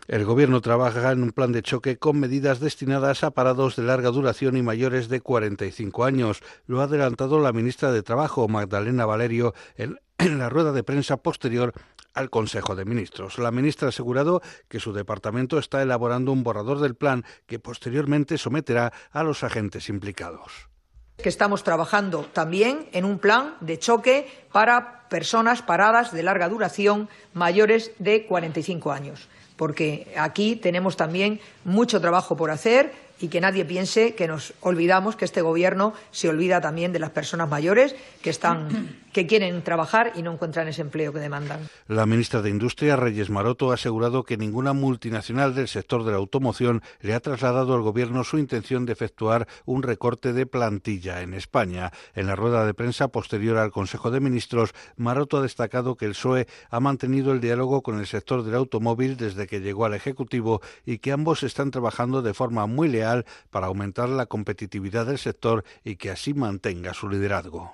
[0.08, 4.10] El Gobierno trabaja en un plan de choque con medidas destinadas a parados de larga
[4.10, 6.40] duración y mayores de 45 años.
[6.66, 11.72] Lo ha adelantado la ministra de Trabajo, Magdalena Valerio, en la rueda de prensa posterior
[12.18, 13.38] al Consejo de Ministros.
[13.38, 18.38] La ministra ha asegurado que su departamento está elaborando un borrador del plan que posteriormente
[18.38, 20.68] someterá a los agentes implicados.
[21.16, 27.08] que estamos trabajando también en un plan de choque para personas paradas de larga duración
[27.34, 33.64] mayores de 45 años, porque aquí tenemos también mucho trabajo por hacer y que nadie
[33.64, 38.30] piense que nos olvidamos que este gobierno se olvida también de las personas mayores que
[38.30, 38.68] están
[39.12, 41.68] que quieren trabajar y no encuentran ese empleo que demandan.
[41.88, 46.18] La ministra de Industria, Reyes Maroto, ha asegurado que ninguna multinacional del sector de la
[46.18, 51.34] automoción le ha trasladado al Gobierno su intención de efectuar un recorte de plantilla en
[51.34, 51.90] España.
[52.14, 56.12] En la rueda de prensa posterior al Consejo de Ministros, Maroto ha destacado que el
[56.12, 60.60] PSOE ha mantenido el diálogo con el sector del automóvil desde que llegó al Ejecutivo
[60.84, 63.07] y que ambos están trabajando de forma muy leal
[63.50, 67.72] para aumentar la competitividad del sector y que así mantenga su liderazgo.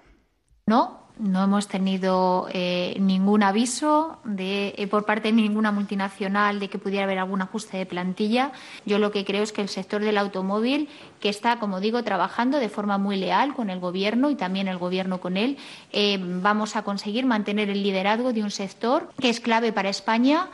[0.66, 6.68] No, no hemos tenido eh, ningún aviso de, eh, por parte de ninguna multinacional de
[6.68, 8.50] que pudiera haber algún ajuste de plantilla.
[8.84, 10.88] Yo lo que creo es que el sector del automóvil,
[11.20, 14.78] que está, como digo, trabajando de forma muy leal con el Gobierno y también el
[14.78, 15.56] Gobierno con él,
[15.92, 20.48] eh, vamos a conseguir mantener el liderazgo de un sector que es clave para España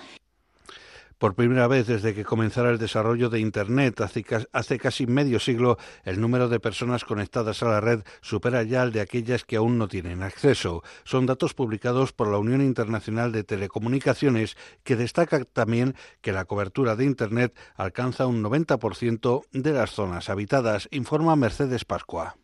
[1.20, 5.38] Por primera vez desde que comenzara el desarrollo de Internet hace, ca- hace casi medio
[5.38, 9.56] siglo, el número de personas conectadas a la red supera ya al de aquellas que
[9.56, 10.82] aún no tienen acceso.
[11.04, 16.96] Son datos publicados por la Unión Internacional de Telecomunicaciones, que destaca también que la cobertura
[16.96, 22.36] de Internet alcanza un 90% de las zonas habitadas, informa Mercedes Pascua.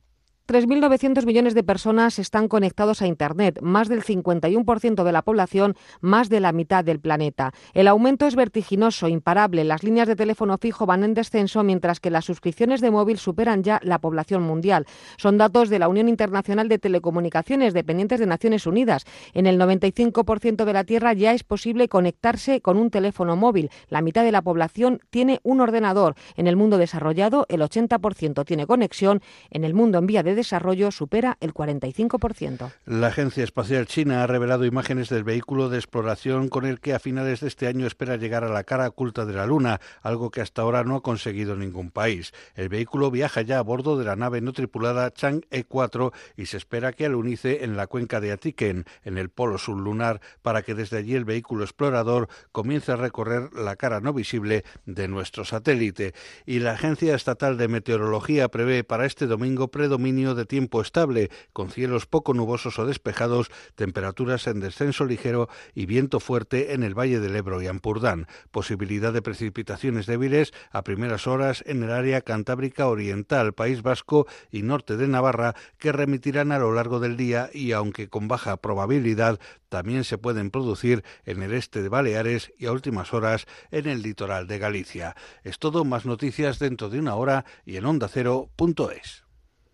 [0.47, 6.28] 3.900 millones de personas están conectados a Internet, más del 51% de la población, más
[6.28, 7.53] de la mitad del planeta.
[7.74, 9.64] El aumento es vertiginoso, imparable.
[9.64, 13.64] Las líneas de teléfono fijo van en descenso, mientras que las suscripciones de móvil superan
[13.64, 14.86] ya la población mundial.
[15.16, 19.05] Son datos de la Unión Internacional de Telecomunicaciones, dependientes de Naciones Unidas.
[19.34, 23.68] En el 95% de la Tierra ya es posible conectarse con un teléfono móvil.
[23.88, 26.14] La mitad de la población tiene un ordenador.
[26.36, 29.22] En el mundo desarrollado, el 80% tiene conexión.
[29.51, 32.70] En el mundo en vía de desarrollo supera el 45%.
[32.84, 37.01] La Agencia Espacial China ha revelado imágenes del vehículo de exploración con el que a
[37.01, 40.41] finales de este año espera llegar a la cara oculta de la Luna, algo que
[40.41, 42.32] hasta ahora no ha conseguido ningún país.
[42.55, 46.57] El vehículo viaja ya a bordo de la nave no tripulada Chang'e 4 y se
[46.57, 50.74] espera que alunice en la cuenca de Atiken, en el polo sur lunar, para que
[50.74, 56.14] desde allí el vehículo explorador comience a recorrer la cara no visible de nuestro satélite.
[56.45, 61.70] Y la Agencia Estatal de Meteorología prevé para este domingo predominio de tiempo estable, con
[61.70, 67.20] cielos poco nubosos o despejados, temperaturas en descenso ligero y viento fuerte en el Valle
[67.20, 68.27] del Ebro y Ampurdán.
[68.51, 74.62] Posibilidad de precipitaciones débiles a primeras horas en el área cantábrica oriental, País Vasco y
[74.62, 79.39] norte de Navarra, que remitirán a lo largo del día y, aunque con baja probabilidad,
[79.68, 84.03] también se pueden producir en el este de Baleares y a últimas horas en el
[84.03, 85.16] litoral de Galicia.
[85.43, 89.26] Es todo, más noticias dentro de una hora y en ondacero.es.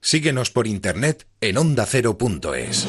[0.05, 2.89] Síguenos por internet en ondacero.es.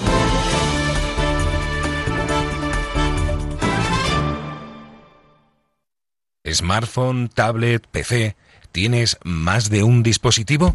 [6.51, 8.35] Smartphone, tablet, PC,
[8.71, 10.73] ¿tienes más de un dispositivo?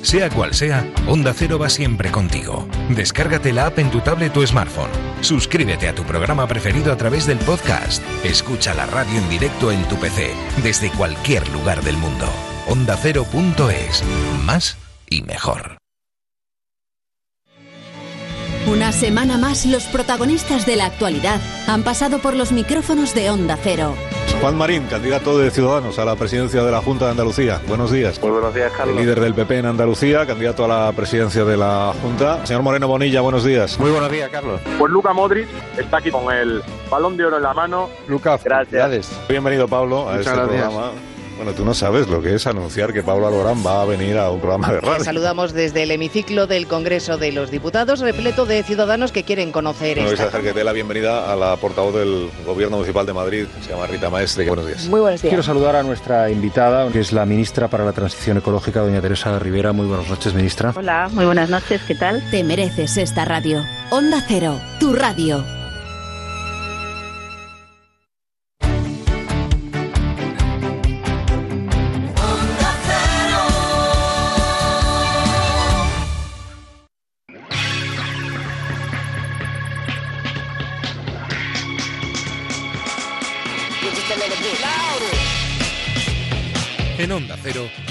[0.00, 2.66] Sea cual sea, Onda Cero va siempre contigo.
[2.88, 4.90] Descárgate la app en tu tablet o smartphone.
[5.20, 8.02] Suscríbete a tu programa preferido a través del podcast.
[8.24, 10.32] Escucha la radio en directo en tu PC,
[10.62, 12.26] desde cualquier lugar del mundo.
[12.66, 14.02] OndaCero.es.
[14.44, 14.78] Más
[15.14, 15.78] y mejor.
[18.66, 21.38] Una semana más, los protagonistas de la actualidad
[21.68, 23.94] han pasado por los micrófonos de Onda Cero.
[24.40, 27.60] Juan Marín, candidato de Ciudadanos a la presidencia de la Junta de Andalucía.
[27.68, 28.20] Buenos días.
[28.20, 28.96] Muy buenos días, Carlos.
[28.96, 32.44] El líder del PP en Andalucía, candidato a la presidencia de la Junta.
[32.46, 33.78] Señor Moreno Bonilla, buenos días.
[33.78, 34.60] Muy buenos días, Carlos.
[34.78, 35.46] Pues Luca Modric
[35.78, 37.90] está aquí con el balón de oro en la mano.
[38.08, 39.10] Luca, gracias.
[39.28, 40.62] Bienvenido, Pablo, a Muchas este gracias.
[40.68, 41.13] programa.
[41.36, 44.30] Bueno, tú no sabes lo que es anunciar que Pablo Alborán va a venir a
[44.30, 45.02] un programa de radio.
[45.04, 49.98] saludamos desde el hemiciclo del Congreso de los Diputados, repleto de ciudadanos que quieren conocer
[49.98, 50.26] No vais a esta.
[50.38, 53.86] dejar que dé la bienvenida a la portavoz del Gobierno Municipal de Madrid, se llama
[53.88, 54.46] Rita Maestre.
[54.46, 54.86] Buenos días.
[54.86, 55.30] Muy buenos días.
[55.30, 59.36] Quiero saludar a nuestra invitada, que es la ministra para la Transición Ecológica, doña Teresa
[59.40, 59.72] Rivera.
[59.72, 60.72] Muy buenas noches, ministra.
[60.76, 62.22] Hola, muy buenas noches, ¿qué tal?
[62.30, 63.60] Te mereces esta radio.
[63.90, 65.44] Onda Cero, tu radio.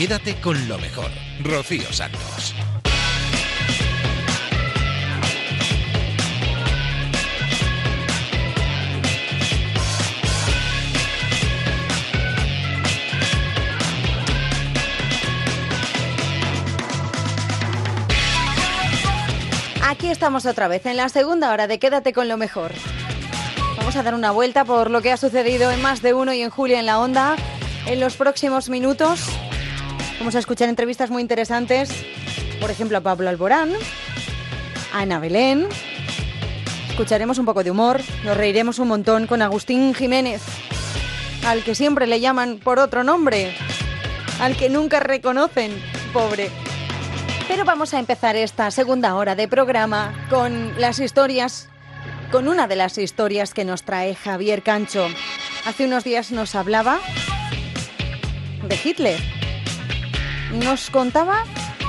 [0.04, 1.10] Quédate con lo mejor.
[1.42, 2.54] Rocío Santos.
[19.88, 22.74] Aquí estamos otra vez, en la segunda hora de Quédate con lo mejor.
[23.78, 26.42] Vamos a dar una vuelta por lo que ha sucedido en más de uno y
[26.42, 27.38] en Julio en la Onda.
[27.86, 29.30] En los próximos minutos
[30.20, 31.90] vamos a escuchar entrevistas muy interesantes,
[32.60, 33.72] por ejemplo a Pablo Alborán,
[34.94, 35.68] a Ana Belén.
[36.90, 40.42] Escucharemos un poco de humor, nos reiremos un montón con Agustín Jiménez,
[41.46, 43.56] al que siempre le llaman por otro nombre,
[44.40, 45.72] al que nunca reconocen,
[46.14, 46.50] pobre.
[47.48, 51.68] Pero vamos a empezar esta segunda hora de programa con las historias,
[52.32, 55.08] con una de las historias que nos trae Javier Cancho.
[55.66, 57.00] Hace unos días nos hablaba
[58.68, 59.43] de Hitler.
[60.54, 61.44] Nos contaba,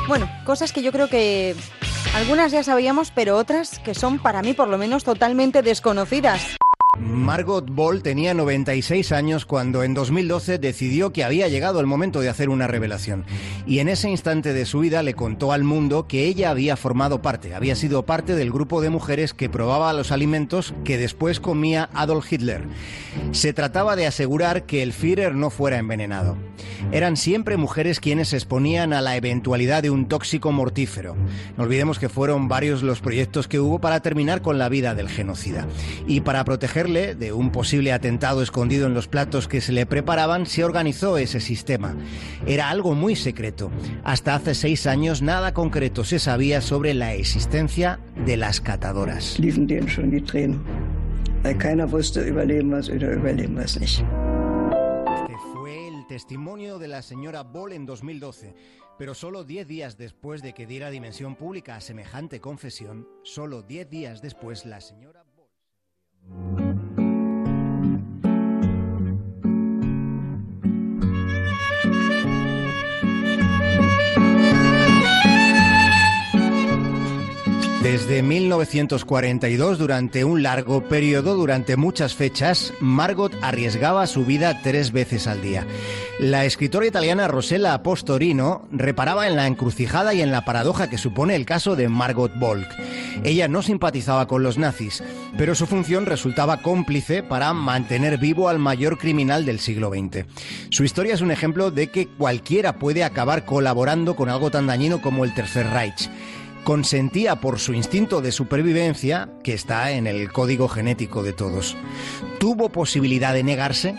[0.08, 1.54] bueno, cosas que yo creo que
[2.14, 6.56] algunas ya sabíamos, pero otras que son para mí por lo menos totalmente desconocidas.
[7.04, 12.30] Margot Boll tenía 96 años cuando en 2012 decidió que había llegado el momento de
[12.30, 13.26] hacer una revelación.
[13.66, 17.20] Y en ese instante de su vida le contó al mundo que ella había formado
[17.20, 21.90] parte, había sido parte del grupo de mujeres que probaba los alimentos que después comía
[21.92, 22.62] Adolf Hitler.
[23.32, 26.38] Se trataba de asegurar que el Führer no fuera envenenado.
[26.90, 31.16] Eran siempre mujeres quienes se exponían a la eventualidad de un tóxico mortífero.
[31.56, 35.08] No olvidemos que fueron varios los proyectos que hubo para terminar con la vida del
[35.08, 35.66] genocida.
[36.06, 36.44] Y para
[36.94, 41.40] de un posible atentado escondido en los platos que se le preparaban, se organizó ese
[41.40, 41.96] sistema.
[42.46, 43.72] Era algo muy secreto.
[44.04, 49.40] Hasta hace seis años nada concreto se sabía sobre la existencia de las catadoras.
[55.16, 58.54] Este fue el testimonio de la señora Boll en 2012.
[58.96, 63.90] Pero solo 10 días después de que diera dimensión pública a semejante confesión, solo 10
[63.90, 65.24] días después la señora...
[77.84, 85.26] Desde 1942, durante un largo periodo, durante muchas fechas, Margot arriesgaba su vida tres veces
[85.26, 85.66] al día.
[86.18, 91.36] La escritora italiana Rosella Postorino reparaba en la encrucijada y en la paradoja que supone
[91.36, 92.66] el caso de Margot Volk.
[93.22, 95.02] Ella no simpatizaba con los nazis,
[95.36, 100.24] pero su función resultaba cómplice para mantener vivo al mayor criminal del siglo XX.
[100.70, 105.02] Su historia es un ejemplo de que cualquiera puede acabar colaborando con algo tan dañino
[105.02, 106.08] como el Tercer Reich
[106.64, 111.76] consentía por su instinto de supervivencia, que está en el código genético de todos.
[112.40, 113.94] ¿Tuvo posibilidad de negarse?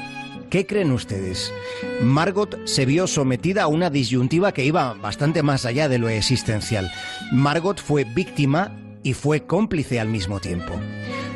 [0.49, 1.53] ¿Qué creen ustedes?
[2.01, 6.91] Margot se vio sometida a una disyuntiva que iba bastante más allá de lo existencial.
[7.31, 10.73] Margot fue víctima y fue cómplice al mismo tiempo.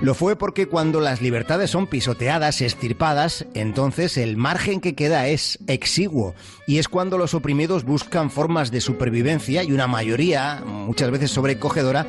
[0.01, 5.59] Lo fue porque cuando las libertades son pisoteadas, estirpadas, entonces el margen que queda es
[5.67, 6.35] exiguo
[6.65, 12.05] y es cuando los oprimidos buscan formas de supervivencia y una mayoría, muchas veces sobrecogedora,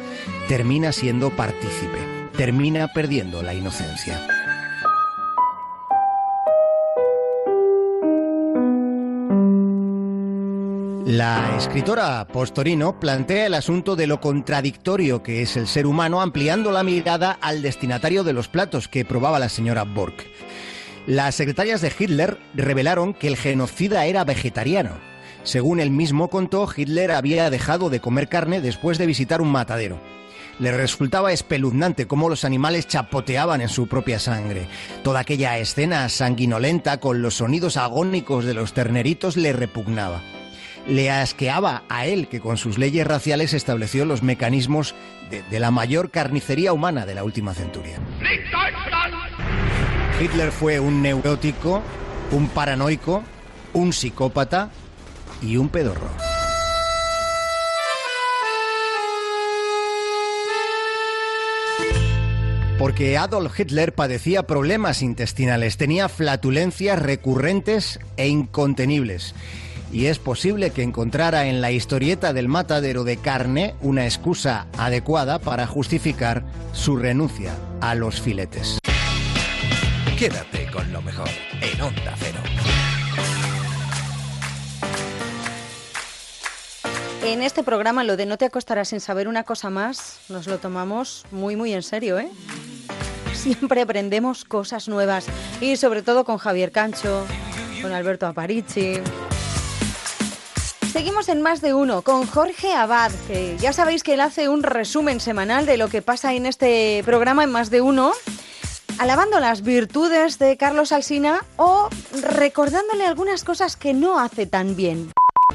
[0.46, 1.98] termina siendo partícipe,
[2.36, 4.39] termina perdiendo la inocencia.
[11.10, 16.70] La escritora Postorino plantea el asunto de lo contradictorio que es el ser humano ampliando
[16.70, 20.14] la mirada al destinatario de los platos que probaba la señora Borg.
[21.08, 24.92] Las secretarias de Hitler revelaron que el genocida era vegetariano.
[25.42, 29.98] Según él mismo contó, Hitler había dejado de comer carne después de visitar un matadero.
[30.60, 34.68] Le resultaba espeluznante cómo los animales chapoteaban en su propia sangre.
[35.02, 40.22] Toda aquella escena sanguinolenta con los sonidos agónicos de los terneritos le repugnaba
[40.86, 44.94] le asqueaba a él que con sus leyes raciales estableció los mecanismos
[45.30, 47.98] de, la mayor carnicería humana de la última centuria.
[50.20, 51.82] Hitler fue un neurótico,
[52.32, 53.22] un paranoico,
[53.72, 54.70] un psicópata
[55.40, 56.08] y un pedorro.
[62.78, 69.34] Porque Adolf Hitler padecía problemas intestinales, tenía flatulencias recurrentes e incontenibles
[69.92, 75.38] y es posible que encontrara en la historieta del matadero de carne una excusa adecuada
[75.38, 78.78] para justificar su renuncia a los filetes.
[80.18, 81.28] Quédate con lo mejor
[81.60, 82.38] en Onda Cero.
[87.22, 90.58] En este programa lo de no te acostarás sin saber una cosa más, nos lo
[90.58, 92.30] tomamos muy muy en serio, ¿eh?
[93.34, 95.26] Siempre aprendemos cosas nuevas
[95.60, 97.26] y sobre todo con Javier Cancho,
[97.82, 99.00] con Alberto Aparici,
[100.92, 104.64] Seguimos en más de uno con Jorge Abad, que ya sabéis que él hace un
[104.64, 108.10] resumen semanal de lo que pasa en este programa en más de uno,
[108.98, 111.88] alabando las virtudes de Carlos Alsina o
[112.36, 115.12] recordándole algunas cosas que no hace tan bien.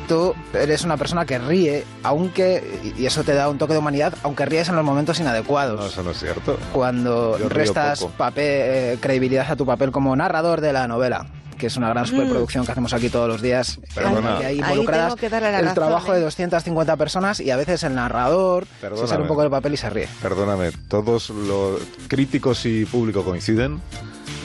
[0.08, 4.14] Tú eres una persona que ríe, aunque, y eso te da un toque de humanidad,
[4.24, 5.78] aunque ríes en los momentos inadecuados.
[5.78, 6.58] No, eso no es cierto.
[6.72, 11.78] Cuando restas papel, eh, credibilidad a tu papel como narrador de la novela que es
[11.78, 13.80] una gran superproducción que hacemos aquí todos los días.
[13.94, 14.40] Perdona.
[14.42, 19.24] Y ahí involucradas el trabajo de 250 personas y a veces el narrador se sale
[19.24, 20.08] un poco del papel y se ríe.
[20.22, 23.82] Perdóname, todos los críticos y público coinciden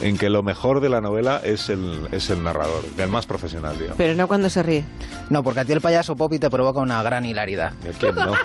[0.03, 3.75] en que lo mejor de la novela es el, es el narrador, el más profesional,
[3.75, 3.97] digamos.
[3.99, 4.85] Pero no cuando se ríe.
[5.29, 7.73] No, porque a ti el payaso Poppy te provoca una gran hilaridad.
[7.85, 8.33] ¿Y a quién no?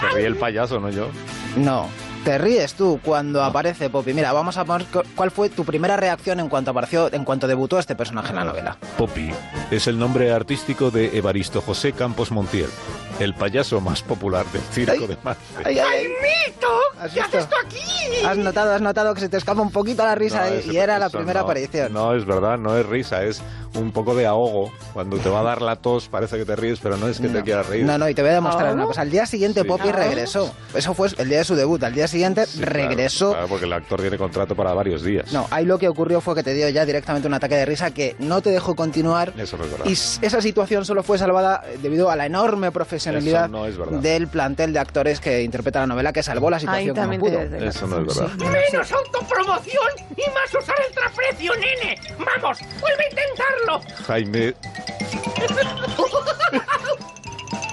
[0.00, 1.08] Se ríe el payaso, no yo.
[1.56, 1.88] No,
[2.24, 4.14] te ríes tú cuando aparece Poppy.
[4.14, 7.78] Mira, vamos a poner cuál fue tu primera reacción en cuanto apareció, en cuanto debutó
[7.78, 8.78] este personaje en la novela.
[8.96, 9.30] Poppy
[9.70, 12.70] es el nombre artístico de Evaristo José Campos Montiel,
[13.20, 15.40] el payaso más popular del circo de Marce.
[15.64, 16.68] ¡Ay, ay, mito!
[17.12, 17.78] ¿Qué haces tú aquí?
[18.26, 20.98] Has notado, has notado que se te escapa un poquito la risa No, y- era
[20.98, 21.44] la primera no.
[21.46, 21.92] aparición.
[21.92, 23.42] No, es verdad, no es risa, es
[23.74, 24.72] un poco de ahogo.
[24.92, 27.28] Cuando te va a dar la tos parece que te ríes, pero no es que
[27.28, 27.84] te quieras reír.
[27.84, 28.72] No, no, y te voy a demostrar ¿Ah?
[28.72, 29.00] una cosa.
[29.02, 29.66] Al día siguiente Sí.
[29.68, 30.52] Poppy regresó.
[30.74, 31.82] Eso fue el día de su debut.
[31.82, 33.30] Al día siguiente Sí, claro, regresó.
[33.32, 35.32] claro, porque el actor tiene contrato para varios días.
[35.32, 37.90] No, ahí lo que ocurrió fue que te dio ya directamente un ataque de risa
[37.92, 39.32] que no te dejó continuar.
[39.36, 39.86] Eso es verdad.
[39.86, 42.70] Y esa situación solo fue salvada debido a la enorme
[43.12, 47.18] profesionalidad no del plantel de actores que interpreta la novela que salvó la situación como
[47.18, 47.40] pudo.
[47.40, 48.32] Eso no es verdad.
[48.34, 51.98] Menos autopromoción y más usar el traprecio, nene.
[52.18, 53.80] Vamos, vuelve a intentarlo.
[54.06, 54.54] Jaime,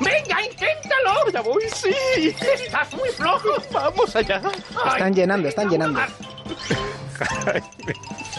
[0.02, 1.32] Venga, inténtalo.
[1.32, 2.36] Ya voy, sí.
[2.66, 3.50] Estás muy flojo.
[3.72, 4.42] Vamos allá.
[4.88, 6.02] Están llenando, están llenando.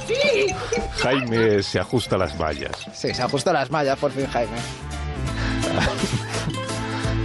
[0.09, 0.48] Sí.
[1.02, 2.73] Jaime se ajusta las vallas.
[2.93, 4.56] Sí, se ajustó las mallas por fin, Jaime.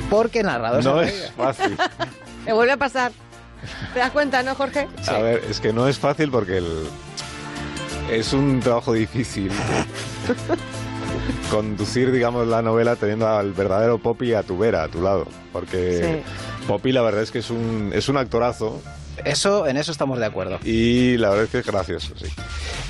[0.09, 1.77] Porque el narrador No se es fácil.
[2.45, 3.11] Me vuelve a pasar.
[3.93, 4.87] ¿Te das cuenta, no, Jorge?
[5.07, 6.87] A ver, es que no es fácil porque el...
[8.09, 9.51] es un trabajo difícil.
[11.49, 15.27] conducir, digamos, la novela teniendo al verdadero Poppy a tu vera, a tu lado.
[15.51, 16.23] Porque
[16.67, 18.81] Poppy la verdad es que es un, es un actorazo.
[19.25, 20.59] Eso, en eso estamos de acuerdo.
[20.63, 22.27] Y la verdad es que es gracioso, sí.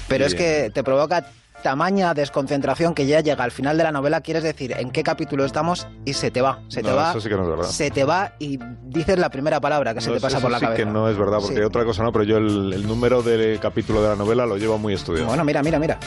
[0.07, 1.27] Pero es que te provoca
[1.63, 5.45] tamaña desconcentración que ya llega al final de la novela, quieres decir en qué capítulo
[5.45, 7.65] estamos y se te va, se te No, va, eso sí que no es verdad.
[7.65, 10.59] se te va y dices la primera palabra que se te pasa eso por la
[10.59, 10.83] sí cabeza.
[10.83, 11.61] que no es verdad, porque Sí.
[11.63, 14.77] otra cosa no, pero yo el, el número del capítulo de la novela lo llevo
[14.77, 15.27] muy estudiado.
[15.27, 15.97] Bueno, mira, mira, mira.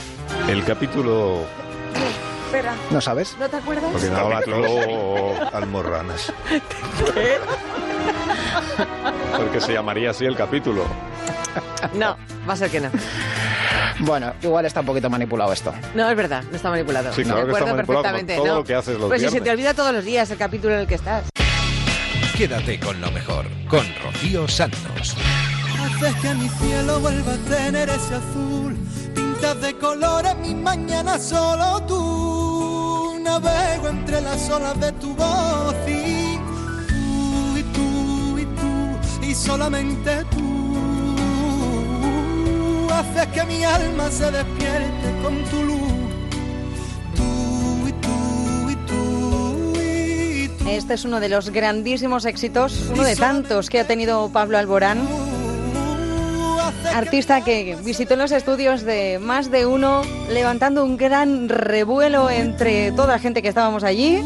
[0.48, 1.38] El capítulo...
[2.46, 2.74] Espera.
[2.90, 3.36] ¿No sabes?
[3.38, 3.90] ¿No te acuerdas?
[3.92, 4.66] Porque no Capítulo
[5.52, 6.32] Almorranas.
[9.36, 10.84] Porque se llamaría así el capítulo.
[11.94, 12.16] No,
[12.48, 12.90] va a ser que no.
[14.00, 15.72] Bueno, igual está un poquito manipulado esto.
[15.94, 17.12] No, es verdad, no está manipulado.
[17.12, 18.36] Sí, claro Me que está manipulado, perfectamente.
[18.36, 18.54] todo ¿no?
[18.56, 19.44] lo que haces los Pues si se viernes.
[19.44, 21.24] te olvida todos los días el capítulo en el que estás.
[22.36, 25.14] Quédate con lo mejor, con Rocío Santos.
[25.78, 28.78] Haces que mi cielo vuelva a tener ese azul.
[29.14, 33.18] Pintas de colores mi mañana solo tú.
[33.22, 36.38] Navego entre las olas de tu voz y
[36.88, 40.49] tú y tú y tú y solamente tú.
[43.00, 45.92] Haces que mi alma se despierte con tu luz.
[47.16, 49.70] Tú y tú y tú
[50.36, 50.68] y tú.
[50.68, 54.98] Este es uno de los grandísimos éxitos, uno de tantos que ha tenido Pablo Alborán.
[56.94, 63.14] Artista que visitó los estudios de más de uno, levantando un gran revuelo entre toda
[63.14, 64.20] la gente que estábamos allí,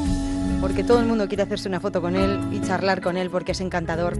[0.61, 3.53] porque todo el mundo quiere hacerse una foto con él y charlar con él porque
[3.53, 4.19] es encantador.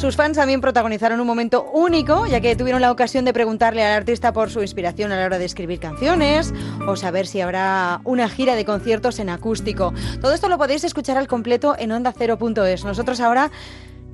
[0.00, 3.92] Sus fans también protagonizaron un momento único, ya que tuvieron la ocasión de preguntarle al
[3.92, 6.54] artista por su inspiración a la hora de escribir canciones
[6.86, 9.92] o saber si habrá una gira de conciertos en acústico.
[10.22, 12.86] Todo esto lo podéis escuchar al completo en onda0.es.
[12.86, 13.50] Nosotros ahora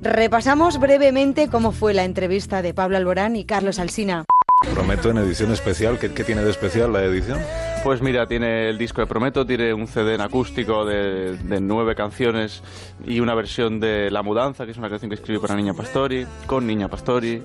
[0.01, 4.25] repasamos brevemente cómo fue la entrevista de Pablo Alborán y Carlos Alsina.
[4.73, 5.99] Prometo en edición especial.
[5.99, 7.39] ¿Qué, qué tiene de especial la edición?
[7.83, 12.61] Pues mira, tiene el disco de Prometo, tiene un CD en acústico de, nueve canciones
[13.05, 16.25] y una versión de La Mudanza, que es una canción que escribí para Niña Pastori,
[16.45, 17.41] con Niña Pastori.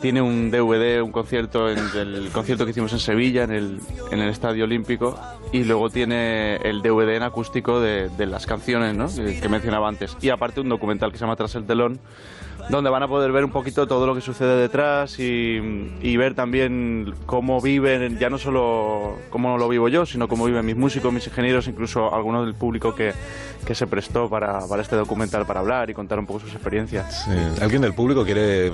[0.00, 4.64] Tiene un DVD, un concierto, en, el concierto que hicimos en Sevilla, en el, Estadio
[4.64, 5.18] Olímpico,
[5.52, 10.16] y luego tiene el DVD en acústico de, las canciones que, que mencionaba antes.
[10.20, 12.00] Y aparte un documental que se llama Tras el telón,
[12.68, 16.34] donde van a poder ver un poquito todo lo que sucede detrás y, y ver
[16.34, 21.12] también cómo viven, ya no solo cómo lo vivo yo, sino cómo viven mis músicos,
[21.12, 23.12] mis ingenieros, incluso algunos del público que,
[23.66, 27.24] que se prestó para, para este documental para hablar y contar un poco sus experiencias.
[27.24, 27.62] Sí.
[27.62, 28.72] ¿Alguien del público quiere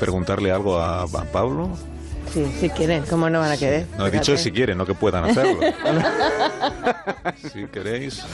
[0.00, 1.70] preguntarle algo a, a Pablo?
[2.32, 3.86] Sí, si quieren, ¿cómo no van a querer?
[3.98, 5.60] No, he dicho si quieren, no que puedan hacerlo.
[7.52, 8.24] si queréis.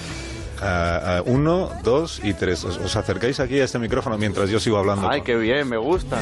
[0.62, 2.64] Ah, ah, uno, dos y tres.
[2.64, 5.08] Os, os acercáis aquí a este micrófono mientras yo sigo hablando.
[5.08, 6.18] Ay, qué bien, me gusta.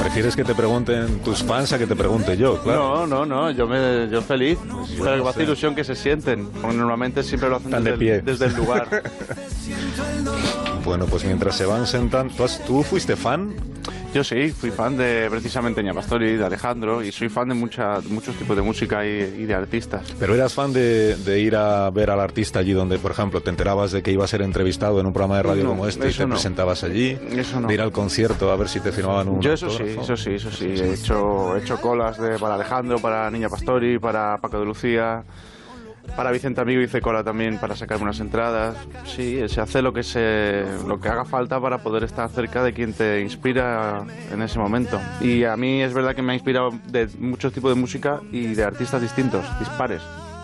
[0.00, 2.62] ¿Prefieres que te pregunten tus fans a que te pregunte yo?
[2.62, 3.06] Claro.
[3.06, 4.58] No, no, no, yo, me, yo feliz.
[4.98, 7.90] Pero que me hace ilusión que se sienten, porque normalmente siempre lo hacen Están de
[7.92, 8.14] desde, pie.
[8.16, 9.02] el, desde el lugar.
[10.84, 12.34] Bueno, pues mientras se van sentando.
[12.34, 13.54] ¿Tú, has- tú fuiste fan?
[14.12, 18.00] Yo sí, fui fan de precisamente Ña Pastori, de Alejandro, y soy fan de mucha,
[18.08, 20.12] muchos tipos de música y, y de artistas.
[20.18, 23.50] ¿Pero eras fan de, de ir a ver al artista allí donde, por ejemplo, te
[23.50, 26.10] enterabas de que iba a ser entrevistado en un programa de radio No, como este
[26.10, 26.30] y te no.
[26.30, 27.16] presentabas allí?
[27.30, 27.68] Eso no.
[27.68, 30.02] De ir al concierto a ver si te firmaban un Yo eso sí, autógrafo?
[30.02, 30.64] eso sí, eso sí.
[30.66, 35.22] He hecho, he hecho colas de, para Alejandro, para Niña Pastori, para Paco de Lucía,
[36.16, 38.76] para Vicente Amigo hice cola también para sacarme unas entradas.
[39.04, 42.72] Sí, se hace lo que se, lo que haga falta para poder estar cerca de
[42.72, 45.00] quien te inspira en ese momento.
[45.20, 48.54] Y a mí es verdad que me ha inspirado de muchos tipos de música y
[48.54, 50.02] de artistas distintos, dispares.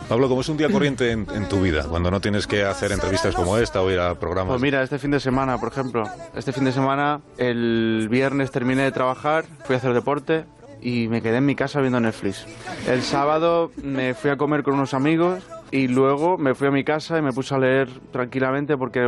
[0.09, 1.83] Pablo, ¿cómo es un día corriente en, en tu vida?
[1.83, 4.53] Cuando no tienes que hacer entrevistas como esta o ir a programas.
[4.53, 6.05] Pues mira, este fin de semana, por ejemplo,
[6.37, 10.45] este fin de semana, el viernes terminé de trabajar, fui a hacer deporte
[10.81, 12.47] y me quedé en mi casa viendo Netflix.
[12.87, 16.85] El sábado me fui a comer con unos amigos y luego me fui a mi
[16.85, 19.01] casa y me puse a leer tranquilamente porque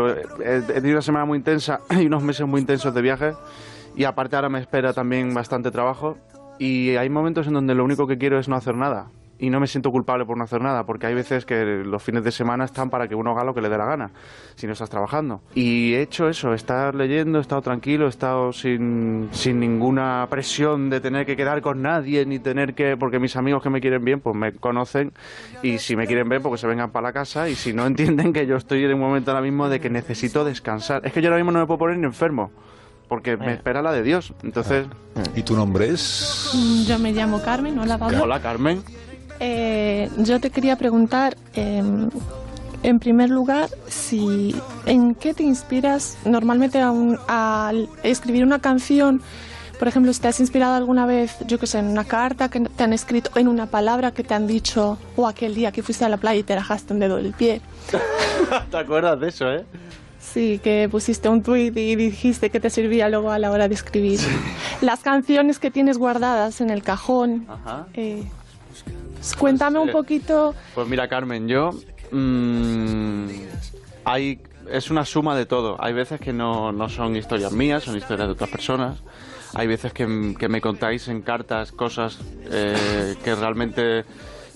[0.45, 3.33] he, he tenido una semana muy intensa y unos meses muy intensos de viaje
[3.97, 6.17] y aparte ahora me espera también bastante trabajo
[6.59, 9.11] y hay momentos en donde lo único que quiero es no hacer nada.
[9.41, 12.25] Y no me siento culpable por no hacer nada, porque hay veces que los fines
[12.25, 14.11] de semana están para que uno haga lo que le dé la gana,
[14.57, 15.43] si no estás trabajando.
[15.55, 20.27] Y he hecho eso, he estado leyendo, he estado tranquilo, he estado sin, sin ninguna
[20.29, 22.97] presión de tener que quedar con nadie, ni tener que...
[22.97, 25.13] Porque mis amigos que me quieren bien, pues me conocen,
[25.63, 28.33] y si me quieren ver, porque se vengan para la casa, y si no entienden
[28.33, 31.07] que yo estoy en un momento ahora mismo de que necesito descansar.
[31.07, 32.51] Es que yo ahora mismo no me puedo poner ni enfermo,
[33.09, 34.35] porque me espera la de Dios.
[34.43, 34.87] Entonces...
[35.37, 36.51] ¿Y tu nombre es?
[36.87, 38.23] Yo me llamo Carmen, hola Pablo.
[38.23, 38.83] Hola, Carmen.
[39.41, 41.83] Eh, yo te quería preguntar, eh,
[42.83, 44.55] en primer lugar, si
[44.87, 49.21] en qué te inspiras normalmente al escribir una canción
[49.79, 52.61] Por ejemplo, si te has inspirado alguna vez, yo que sé, en una carta que
[52.61, 56.05] te han escrito, en una palabra que te han dicho, o aquel día que fuiste
[56.05, 57.61] a la playa y te rajaste un dedo del pie.
[58.71, 59.65] ¿Te acuerdas de eso, eh?
[60.19, 63.75] Sí, que pusiste un tweet y dijiste que te servía luego a la hora de
[63.75, 64.19] escribir.
[64.81, 67.47] Las canciones que tienes guardadas en el cajón.
[67.49, 67.87] Ajá.
[67.95, 68.25] eh,
[69.39, 70.55] cuéntame un eh, poquito.
[70.75, 71.71] Pues mira, Carmen, yo.
[72.11, 73.27] mm,
[74.05, 74.41] hay,
[74.71, 75.77] es una suma de todo.
[75.79, 78.99] Hay veces que no, no son historias mías, son historias de otras personas.
[79.55, 82.19] Hay veces que, que me contáis en cartas cosas
[82.51, 84.05] eh, que realmente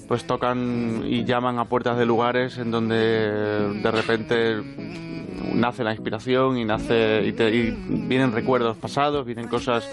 [0.09, 4.61] pues tocan y llaman a puertas de lugares en donde de repente
[5.55, 9.89] nace la inspiración y nace y, te- y vienen recuerdos pasados, vienen cosas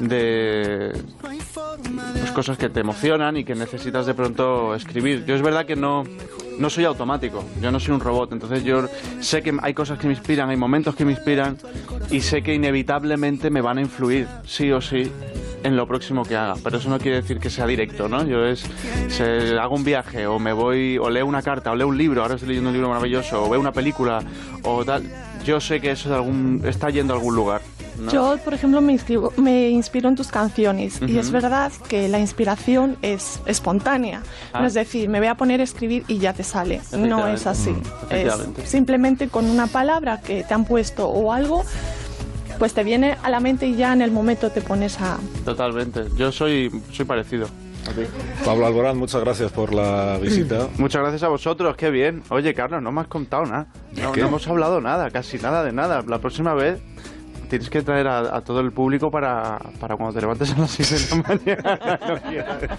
[0.00, 0.92] de
[2.18, 5.24] pues cosas que te emocionan y que necesitas de pronto escribir.
[5.24, 6.04] Yo es verdad que no
[6.58, 8.86] no soy automático, yo no soy un robot, entonces yo
[9.20, 11.58] sé que hay cosas que me inspiran, hay momentos que me inspiran
[12.12, 15.10] y sé que inevitablemente me van a influir, sí o sí,
[15.64, 16.54] en lo próximo que haga.
[16.62, 18.24] Pero eso no quiere decir que sea directo, ¿no?
[18.24, 18.64] Yo es,
[19.08, 22.22] se, hago un viaje o me voy, o leo una carta, o leo un libro,
[22.22, 24.22] ahora estoy leyendo un libro maravilloso, o veo una película,
[24.62, 25.02] o tal.
[25.44, 27.60] Yo sé que eso algún, está yendo a algún lugar.
[27.98, 28.10] ¿no?
[28.10, 32.18] Yo, por ejemplo, me, inscribo- me inspiro en tus canciones y es verdad que la
[32.18, 34.22] inspiración es espontánea.
[34.52, 34.60] Ah.
[34.62, 36.80] No es decir, me voy a poner a escribir y ya te sale.
[36.98, 37.70] No es así.
[37.70, 37.82] Mm.
[38.10, 38.34] Es
[38.68, 41.64] simplemente con una palabra que te han puesto o algo,
[42.58, 45.18] pues te viene a la mente y ya en el momento te pones a...
[45.44, 46.04] Totalmente.
[46.16, 47.46] Yo soy, soy parecido
[47.88, 48.02] a ti.
[48.44, 50.68] Pablo Alborán, muchas gracias por la visita.
[50.78, 52.22] Muchas gracias a vosotros, qué bien.
[52.30, 53.66] Oye, Carlos, no me has contado nada.
[53.96, 56.02] No hemos hablado nada, casi nada de nada.
[56.06, 56.80] La próxima vez
[57.48, 60.70] tienes que traer a, a todo el público para, para cuando te levantes a las
[60.70, 62.78] 6 de la mañana.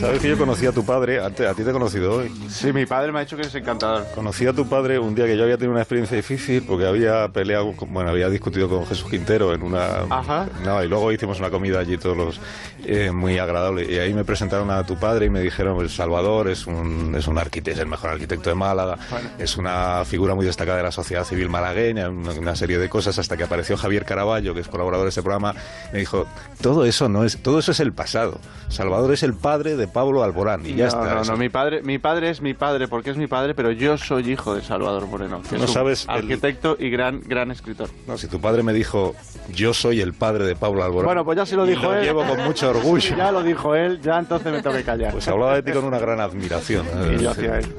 [0.00, 2.32] Sabes que yo conocí a tu padre, a ti te he conocido hoy.
[2.48, 4.06] Sí, mi padre me ha dicho que eres encantador.
[4.14, 7.28] Conocí a tu padre un día que yo había tenido una experiencia difícil porque había
[7.28, 9.84] peleado, con- bueno, había discutido con Jesús Quintero en una...
[10.10, 10.48] Ajá.
[10.64, 12.40] No, y luego hicimos una comida allí todos los...
[12.86, 13.84] eh, muy agradable.
[13.90, 17.26] Y ahí me presentaron a tu padre y me dijeron, El Salvador es un, es
[17.28, 18.96] un arquitecto, es el mejor arquitecto de Málaga,
[19.38, 23.18] es una figura muy destacada de la sociedad civil malagueña, una, una serie de cosas,
[23.18, 25.54] hasta que apareció Javier Caraballo, que es colaborador de este programa,
[25.92, 26.26] me dijo,
[26.60, 28.38] todo eso no es, todo eso es el pasado.
[28.68, 31.14] Salvador es el padre de Pablo Alborán y ya está.
[31.14, 33.70] no, Eso- no, mi padre, mi padre es mi padre porque es mi padre, pero
[33.70, 37.20] yo soy hijo de Salvador Moreno, que No es un sabes el- arquitecto y gran,
[37.20, 37.88] gran escritor.
[38.06, 39.14] No, si tu padre me dijo,
[39.52, 41.06] yo soy el padre de Pablo Alborán.
[41.06, 42.04] Bueno, pues ya se lo dijo él.
[42.04, 43.14] llevo con mucho orgullo.
[43.24, 45.12] Ya lo dijo él, ya entonces me tengo que callar.
[45.12, 46.86] Pues hablaba de ti con una gran admiración.
[47.14, 47.74] Y yo hacia él.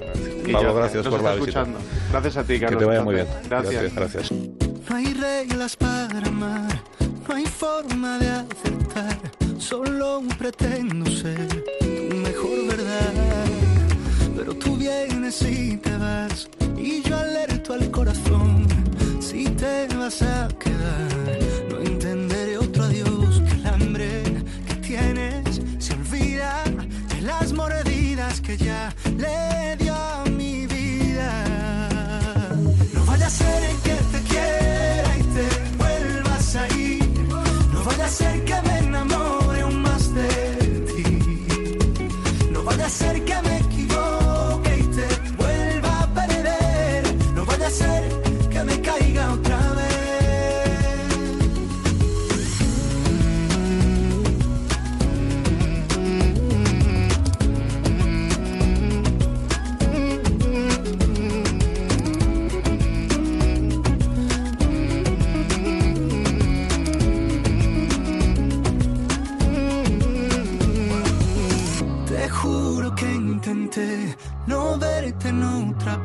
[0.52, 1.62] Pablo, gracias por la está visita.
[1.62, 1.80] escuchando.
[2.12, 2.80] Gracias a ti, Que Carlos.
[2.80, 3.28] te vaya muy bien.
[3.50, 3.96] Gracias.
[3.96, 4.65] Gracias.
[4.90, 6.84] No hay reglas para amar,
[7.28, 9.18] no hay forma de acertar.
[9.58, 11.48] Solo pretendo ser
[11.80, 13.46] tu mejor verdad.
[14.36, 18.68] Pero tú vienes y te vas, y yo alerto al corazón.
[19.20, 21.40] Si te vas a quedar,
[21.70, 24.24] no entenderé otro adiós que el hambre
[24.68, 26.64] que tienes se olvida
[27.10, 31.44] de las mordidas que ya le dio a mi vida.
[32.94, 33.85] No vaya a ser
[38.06, 38.65] No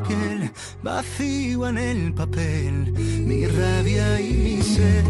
[0.02, 0.50] piel,
[0.82, 5.04] vacío en el papel, mi rabia y mi sed.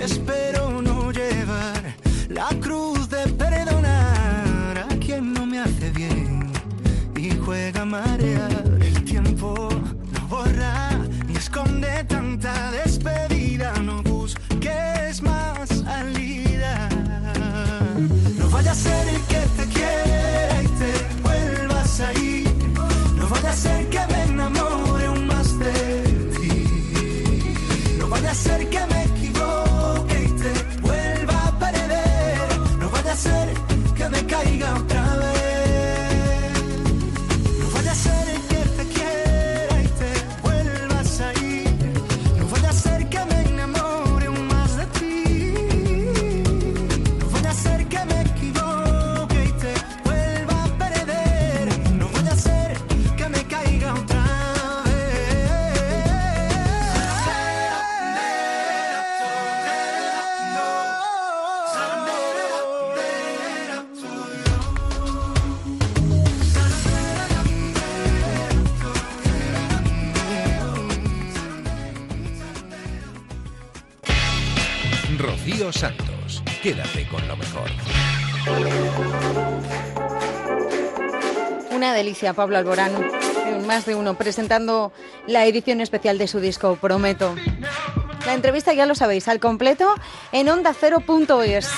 [0.00, 1.96] Espero no llevar
[2.28, 6.50] la cruz de perdonar a quien no me hace bien
[7.16, 8.78] y juega a marear.
[8.80, 9.68] El tiempo
[10.12, 10.90] no borra
[11.26, 16.88] ni esconde tanta despedida, no busques más salida.
[18.38, 22.48] No vaya a ser el que te quiera y te vuelvas a ir.
[23.16, 23.89] No vaya a ser
[82.34, 82.92] Pablo Alborán.
[83.66, 84.92] Más de uno presentando
[85.26, 87.34] la edición especial de su disco, prometo.
[88.26, 89.94] La entrevista ya lo sabéis, al completo
[90.32, 91.68] en onda0.es.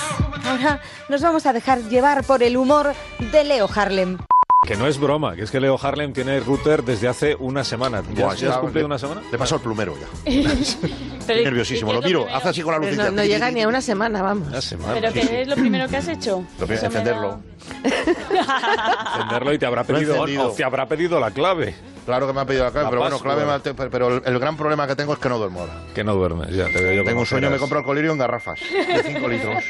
[0.45, 2.93] Ahora nos vamos a dejar llevar por el humor
[3.31, 4.17] de Leo Harlem.
[4.65, 8.01] Que no es broma, que es que Leo Harlem tiene router desde hace una semana.
[8.13, 9.21] ¿Ya, Buah, ya has cumplido una semana?
[9.29, 10.31] Le pasó el plumero ya.
[10.31, 11.91] Estoy nerviosísimo.
[11.91, 13.09] Lo miro, hace así con la Pero lucecita.
[13.11, 14.47] no, no llega ni a una semana, vamos.
[14.47, 14.93] Una semana.
[14.93, 16.45] ¿Pero qué es lo primero que has hecho?
[16.59, 17.39] Lo primero, encenderlo.
[19.15, 21.75] Encenderlo y te habrá pedido, o te habrá pedido la clave.
[22.05, 24.17] Claro que me ha pedido la clave, La pero bueno, clave me ha te- pero
[24.17, 25.73] el, el gran problema que tengo es que no duermo ahora.
[25.93, 28.17] Que no duermes, ya te veo yo Tengo un sueño, me compro el colirio en
[28.17, 29.63] garrafas de 5 litros.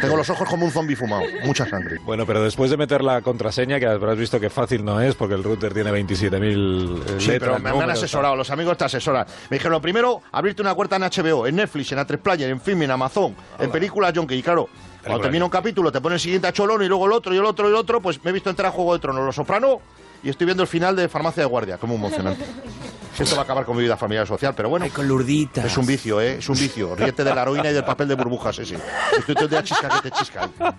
[0.00, 1.98] Tengo los ojos como un zombi fumado, mucha sangre.
[2.04, 5.34] Bueno, pero después de meter la contraseña, que habrás visto que fácil no es, porque
[5.34, 9.26] el router tiene 27.000 eh, Sí, letras, pero me, han asesorado, los amigos te asesoran.
[9.50, 12.60] Me dijeron, lo primero, abrirte una cuenta en HBO, en Netflix, en A3 Player, en
[12.60, 14.36] film, en Amazon, en películas Junkie.
[14.36, 14.68] Y claro,
[15.02, 17.38] cuando termina un capítulo, te pone el siguiente a Cholón y luego el otro y
[17.38, 19.36] el otro y el otro, pues me he visto entrar a Juego de Tronos, Los
[19.36, 19.80] Soprano
[20.22, 22.44] y estoy viendo el final de Farmacia de Guardia, como emocionante.
[23.18, 24.86] Esto va a acabar con mi vida familiar y social, pero bueno.
[24.94, 25.64] con Lurdita.
[25.64, 26.36] Es un vicio, ¿eh?
[26.38, 26.94] Es un vicio.
[26.94, 28.76] Ríete de la heroína y del papel de burbujas ese.
[29.18, 30.42] Estoy todo el día chisca que te chisca.
[30.58, 30.72] ahí.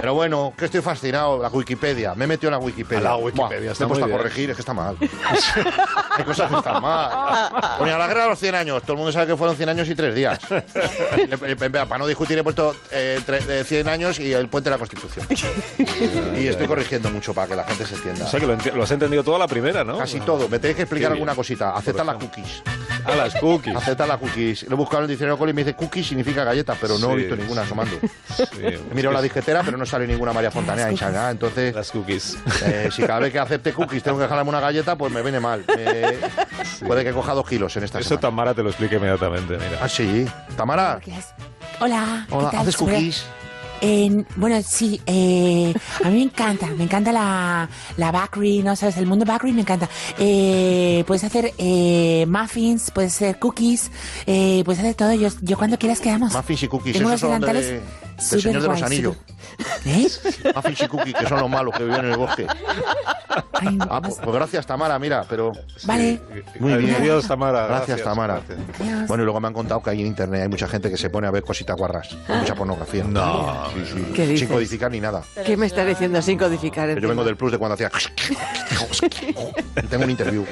[0.00, 1.40] Pero bueno, que estoy fascinado.
[1.42, 2.14] La Wikipedia.
[2.14, 3.00] Me he metido en la Wikipedia.
[3.00, 4.96] A la Wikipedia, Buah, está me he puesto a corregir, es que está mal.
[6.16, 7.50] Hay cosas que están mal.
[7.78, 8.82] Ponía la guerra de los 100 años.
[8.82, 10.38] Todo el mundo sabe que fueron 100 años y 3 días.
[10.50, 14.76] Le- Para no discutir he puesto eh, entre- de 100 años y el puente de
[14.76, 15.26] la Constitución.
[16.38, 18.26] Y estoy corrigiendo mucho para que la gente se entienda.
[18.26, 19.98] O sea que lo, lo has entendido todo a la primera, ¿no?
[19.98, 20.48] Casi todo.
[20.48, 21.71] Me tenéis que explicar alguna cosita.
[21.74, 22.62] Acepta las cookies.
[23.04, 23.74] A las cookies.
[23.76, 24.62] Acepta las cookies.
[24.64, 27.12] Lo he buscado en el diccionario Coli y me dice cookies significa galleta, pero no
[27.12, 27.96] he visto ninguna asomando.
[28.36, 31.30] Sí, He mirado la disquetera, pero no sale ninguna María Fontanea en.
[31.30, 32.36] Entonces, Las cookies.
[32.64, 35.40] eh, si cada vez que acepte cookies tengo que dejarme una galleta, pues me viene
[35.40, 35.64] mal.
[36.86, 38.20] Puede que coja dos kilos en esta Eso semana.
[38.22, 39.78] Tamara te lo explica inmediatamente, mira.
[39.80, 40.26] Ah, sí.
[40.56, 41.00] Tamara.
[41.80, 42.24] Hola.
[42.28, 42.60] ¿qué Hola, tal?
[42.60, 43.24] ¿haces cookies?
[43.82, 48.76] En- bueno, sí, eh, a mí me encanta, me encanta la, la bakery, ¿no?
[48.76, 48.96] ¿Sabes?
[48.96, 49.88] El mundo bakery me encanta.
[50.18, 53.90] Eh, puedes hacer eh, muffins, puedes hacer cookies,
[54.26, 55.12] eh, puedes hacer todo.
[55.12, 56.32] Yo, yo cuando quieras quedamos.
[56.32, 56.96] Muffins y cookies.
[56.96, 57.82] Tengo Esos son delantales
[58.18, 59.16] súper Señor de los Anillos.
[59.84, 60.08] ¿Eh?
[60.54, 62.46] Muffins y cookies, que son los malos que viven en el bosque.
[63.88, 65.52] Ah, pues, pues gracias, Tamara, mira, pero...
[65.84, 66.20] Vale.
[66.58, 66.96] Muy bien.
[66.96, 67.66] Adiós, Tamara.
[67.66, 68.42] Gracias, Gracias, Tamara.
[68.80, 69.08] Adiós.
[69.08, 71.10] Bueno, y luego me han contado que ahí en internet hay mucha gente que se
[71.10, 72.16] pone a ver cositas guarras.
[72.28, 73.04] Hay mucha pornografía.
[73.04, 73.70] No.
[73.74, 74.12] Sí, sí.
[74.14, 74.40] ¿Qué dices?
[74.40, 75.22] Sin codificar ni nada.
[75.44, 76.94] ¿Qué me estás diciendo sin codificar?
[76.94, 77.90] Que yo vengo del plus de cuando hacía...
[79.90, 80.44] Tengo un interview.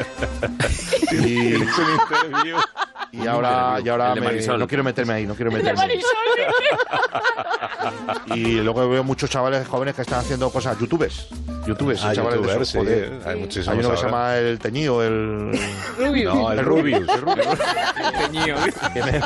[1.12, 1.55] Y,
[3.12, 6.01] y ahora, y ahora El de me- no quiero meterme ahí, no quiero meterme ahí.
[8.35, 11.27] Y luego veo muchos chavales jóvenes que están haciendo cosas, youtubers.
[11.66, 13.20] Youtubers, Ah, chavales de youtubers, esos, sí, joder.
[13.27, 14.16] hay muchísimos Hay uno que se ahora.
[14.19, 15.59] llama el teñido, el...
[15.99, 16.35] Rubius.
[16.35, 17.09] No, el Rubius.
[17.09, 17.47] el Rubius.
[18.95, 19.20] Que me,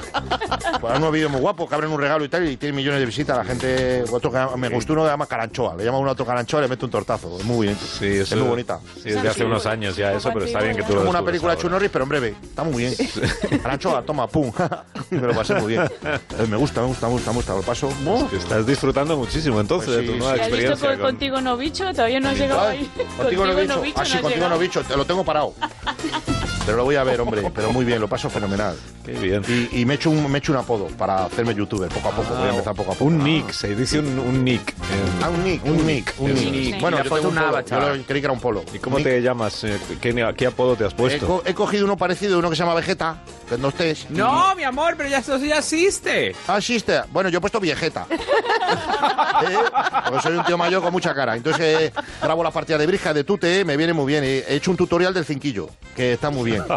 [0.80, 3.06] pues unos vídeos muy guapos que abren un regalo y tal y tiene millones de
[3.06, 3.36] visitas.
[3.36, 5.76] La gente, otro que me gustó uno que se llama Caranchoa.
[5.76, 7.38] Le llama uno a otro Caranchoa y le mete un tortazo.
[7.38, 7.78] Es muy bien.
[7.78, 8.80] Sí, es eso- muy bonita.
[8.96, 11.10] Sí, desde hace unos años ya eso, pero está bien que tú Es lo como
[11.10, 11.62] una película de ahora.
[11.62, 12.34] Chuck Norris, pero en breve.
[12.42, 12.94] Está muy bien.
[13.78, 14.50] Caranchoa, toma, pum.
[15.10, 15.82] me lo pasé muy bien.
[15.82, 17.54] Eh, Me gusta, me gusta, me gusta, me gusta.
[17.54, 17.88] Lo paso.
[18.30, 20.40] Que estás disfrutando muchísimo entonces Pues de tu sí, nueva sí.
[20.40, 20.88] ¿Has visto experiencia.
[20.88, 21.90] con, con- contigo no bicho?
[21.92, 22.90] Todavía no has llegado ahí.
[23.16, 24.82] Contigo no he bicho Ah, sí, contigo no he dicho.
[24.82, 25.54] Te lo tengo parado.
[26.66, 27.42] Pero lo voy a ver, hombre.
[27.54, 28.74] Pero muy bien, lo paso fenomenal.
[29.04, 29.42] Qué bien.
[29.46, 32.08] Y, y me he hecho un, me he hecho un apodo para hacerme youtuber poco
[32.08, 32.34] a poco.
[32.34, 33.04] voy a empezar poco a poco.
[33.04, 34.72] Un nick, se dice un, un nick.
[35.22, 36.74] Ah, un nick, un nick, un nick.
[36.76, 36.80] es.
[36.80, 37.60] Bueno, yo tengo un polo.
[37.66, 38.64] Yo lo- creí que era un polo.
[38.72, 39.06] ¿Y cómo Nick.
[39.06, 39.62] te llamas?
[39.64, 41.26] Eh, ¿Qué, qué apodo te has He, puesto?
[41.26, 44.10] co- he cogido uno parecido, uno que se llama Vegeta, que no estés.
[44.10, 46.36] No, mi amor, pero ya eso ya existe.
[46.46, 47.00] Ah, existe.
[47.10, 48.06] Bueno, yo he puesto Viejeta.
[48.10, 49.56] ¿Eh?
[50.04, 51.34] Porque soy un tío mayor con mucha cara.
[51.34, 51.92] Entonces eh,
[52.22, 54.22] grabo las partidas de brisca, de tute, me viene muy bien.
[54.22, 56.64] He he hecho un tutorial del cinquillo, que está muy bien.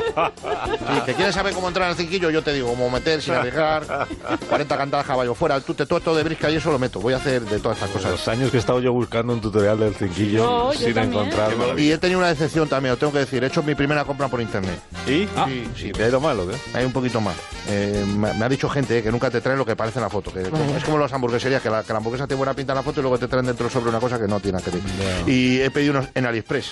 [0.77, 4.07] Sí, que quieres saber cómo entrar al cinquillo, yo te digo, cómo meter sin arriesgar,
[4.47, 6.99] 40 cantadas caballo fuera, el tute, todo esto de brisca y eso lo meto.
[6.99, 8.11] Voy a hacer de todas estas cosas.
[8.11, 11.13] Los años que he estado yo buscando un tutorial del cinquillo No, yo sin también.
[11.25, 11.77] encontrarlo.
[11.77, 13.43] Y he tenido una decepción también, lo tengo que decir.
[13.43, 14.79] He hecho mi primera compra por internet.
[15.07, 15.27] ¿Y?
[15.45, 15.91] Sí, sí.
[15.91, 16.55] ¿Te ha ido mal o qué?
[16.77, 17.35] Hay un poquito más.
[17.67, 20.03] Eh, me, me ha dicho gente eh, que nunca te traen lo que parece en
[20.03, 20.31] la foto.
[20.31, 22.83] Que, Es como las hamburgueserías, que la, que la hamburguesa tiene buena pinta en la
[22.83, 24.81] foto y luego te traen dentro sobre una cosa que no tiene que ver.
[25.27, 26.71] Y he pedido unos en AliExpress.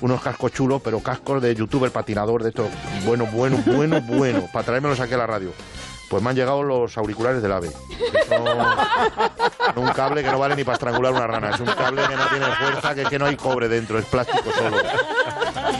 [0.00, 2.68] Unos cascos chulos, pero cascos de youtuber patinador de estos.
[3.04, 4.48] Bueno, bueno, bueno, bueno.
[4.52, 5.52] Para traérmelos aquí a la radio.
[6.12, 7.70] Pues me han llegado los auriculares del AVE.
[8.28, 11.52] son un cable que no vale ni para estrangular una rana.
[11.54, 14.50] Es un cable que no tiene fuerza, que, que no hay cobre dentro, es plástico
[14.52, 14.76] solo.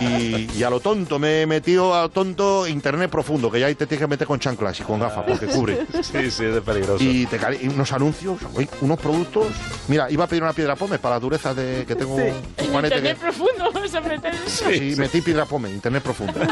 [0.00, 3.66] Y, y a lo tonto, me he metido a lo tonto internet profundo, que ya
[3.66, 5.86] ahí te tienes que meter con chanclas y con gafas, porque cubre.
[6.02, 7.04] Sí, sí, es de peligroso.
[7.04, 8.38] Y, te y unos anuncios,
[8.80, 9.48] unos productos.
[9.88, 13.18] Mira, iba a pedir una piedra pome para la dureza de que tengo juanete internet
[13.18, 14.70] que- profundo vamos a meter eso.
[14.70, 16.40] Sí, metí piedra pome, internet profundo.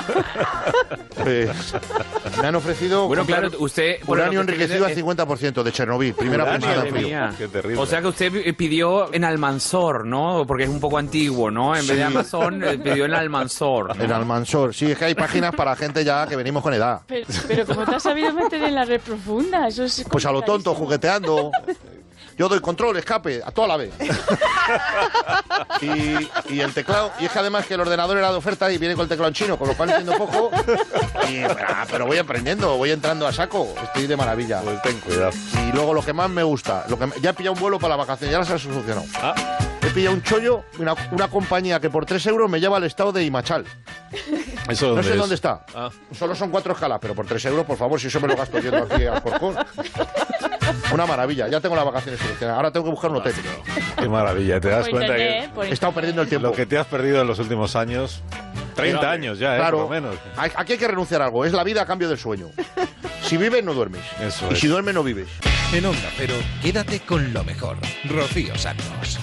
[1.22, 1.50] Pues,
[2.40, 3.96] me han ofrecido Bueno, comprar claro, usted...
[4.06, 7.18] uranio enriquecido al viendo 50% de Chernobyl, primera Uranio, pensada en frío.
[7.38, 7.80] Qué terrible.
[7.80, 10.44] O sea que usted pi- pidió en Almanzor, ¿no?
[10.46, 11.74] Porque es un poco antiguo, ¿no?
[11.74, 12.02] En vez de Sí.
[12.02, 13.96] Amazon, eh, pidió en Almanzor.
[13.96, 14.04] ¿no?
[14.04, 17.00] En Almansor, sí, es que hay páginas para gente ya que venimos con edad.
[17.06, 20.04] Pero, pero como te has sabido meter en la red profunda, eso es...
[20.10, 21.50] Pues a lo tonto, jugueteando.
[22.40, 23.92] Yo doy control, escape, a toda la vez.
[25.82, 28.78] Y, y el teclado, y es que además que el ordenador era de oferta y
[28.78, 30.50] viene con el teclado en chino, con lo cual entiendo poco.
[31.28, 34.60] Y, ah, pero voy aprendiendo, voy entrando a saco, estoy de maravilla.
[34.62, 35.30] Pues ten cuidado.
[35.68, 37.78] Y luego lo que más me gusta, lo que me- ya he pillado un vuelo
[37.78, 39.04] para la vacación, ya las he solucionado.
[39.16, 39.34] Ah.
[39.82, 43.12] He pillado un chollo, una, una compañía que por 3 euros me lleva al estado
[43.12, 43.64] de Imachal.
[44.68, 45.16] ¿Eso No sé es?
[45.16, 45.64] dónde está.
[45.74, 45.90] Ah.
[46.16, 48.58] Solo son cuatro escalas, pero por 3 euros, por favor, si eso me lo gasto
[48.60, 49.56] yendo aquí a Corcón.
[50.92, 52.56] Una maravilla, ya tengo las vacaciones solucionadas.
[52.56, 53.34] Ahora tengo que buscar un hotel.
[53.98, 56.48] Qué maravilla, te das Por cuenta internet, por He estado perdiendo el que tiempo.
[56.48, 58.22] lo que te has perdido en los últimos años,
[58.74, 59.58] 30 años ya, ¿eh?
[59.58, 60.16] Claro, Por lo menos.
[60.36, 61.44] hay- aquí hay que renunciar a algo.
[61.44, 62.46] Es la vida a cambio del sueño.
[63.22, 64.02] Si vives, no duermes.
[64.20, 64.60] Eso y es.
[64.60, 65.28] si duermes, no vives.
[65.72, 67.76] En Onda Cero, quédate con lo mejor.
[68.08, 69.18] Rocío Santos.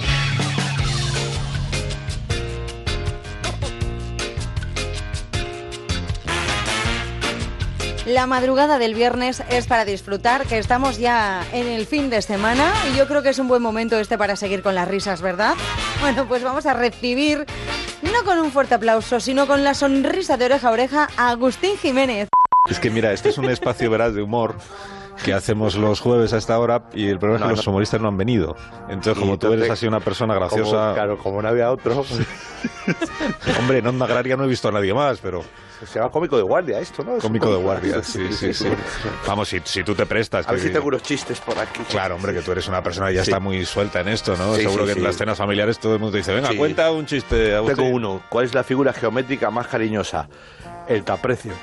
[8.07, 12.71] La madrugada del viernes es para disfrutar, que estamos ya en el fin de semana
[12.89, 15.55] y yo creo que es un buen momento este para seguir con las risas, ¿verdad?
[15.99, 17.45] Bueno, pues vamos a recibir,
[18.03, 21.77] no con un fuerte aplauso, sino con la sonrisa de oreja a oreja a Agustín
[21.77, 22.29] Jiménez.
[22.69, 24.55] Es que mira, este es un espacio, verás, de humor
[25.23, 27.71] que hacemos los jueves a esta hora y el problema es No, que los no.
[27.71, 28.55] humoristas no han venido.
[28.89, 30.71] Entonces, como tú eres entonces, así una persona graciosa...
[30.71, 32.27] Como, claro, como no había otro, pues,
[33.59, 35.43] Hombre, en Onda Agraria no he visto a nadie más, pero...
[35.85, 37.17] se llama cómico de guardia esto, ¿no?
[37.17, 38.67] Es Cómico de guardia, sí, sí, sí.
[39.27, 40.47] Vamos, si, si tú te prestas...
[40.47, 41.81] A ver que- si tengo unos chistes por aquí.
[41.89, 44.55] Claro, hombre, que tú eres una persona que ya está muy suelta en esto, ¿no?
[44.55, 47.55] Seguro que en las cenas familiares todo el mundo dice, venga, cuenta un chiste.
[47.55, 47.75] Agustín".
[47.77, 48.21] Tengo uno.
[48.29, 50.27] ¿Cuál es la figura geométrica más cariñosa?
[50.87, 51.53] El caprecio.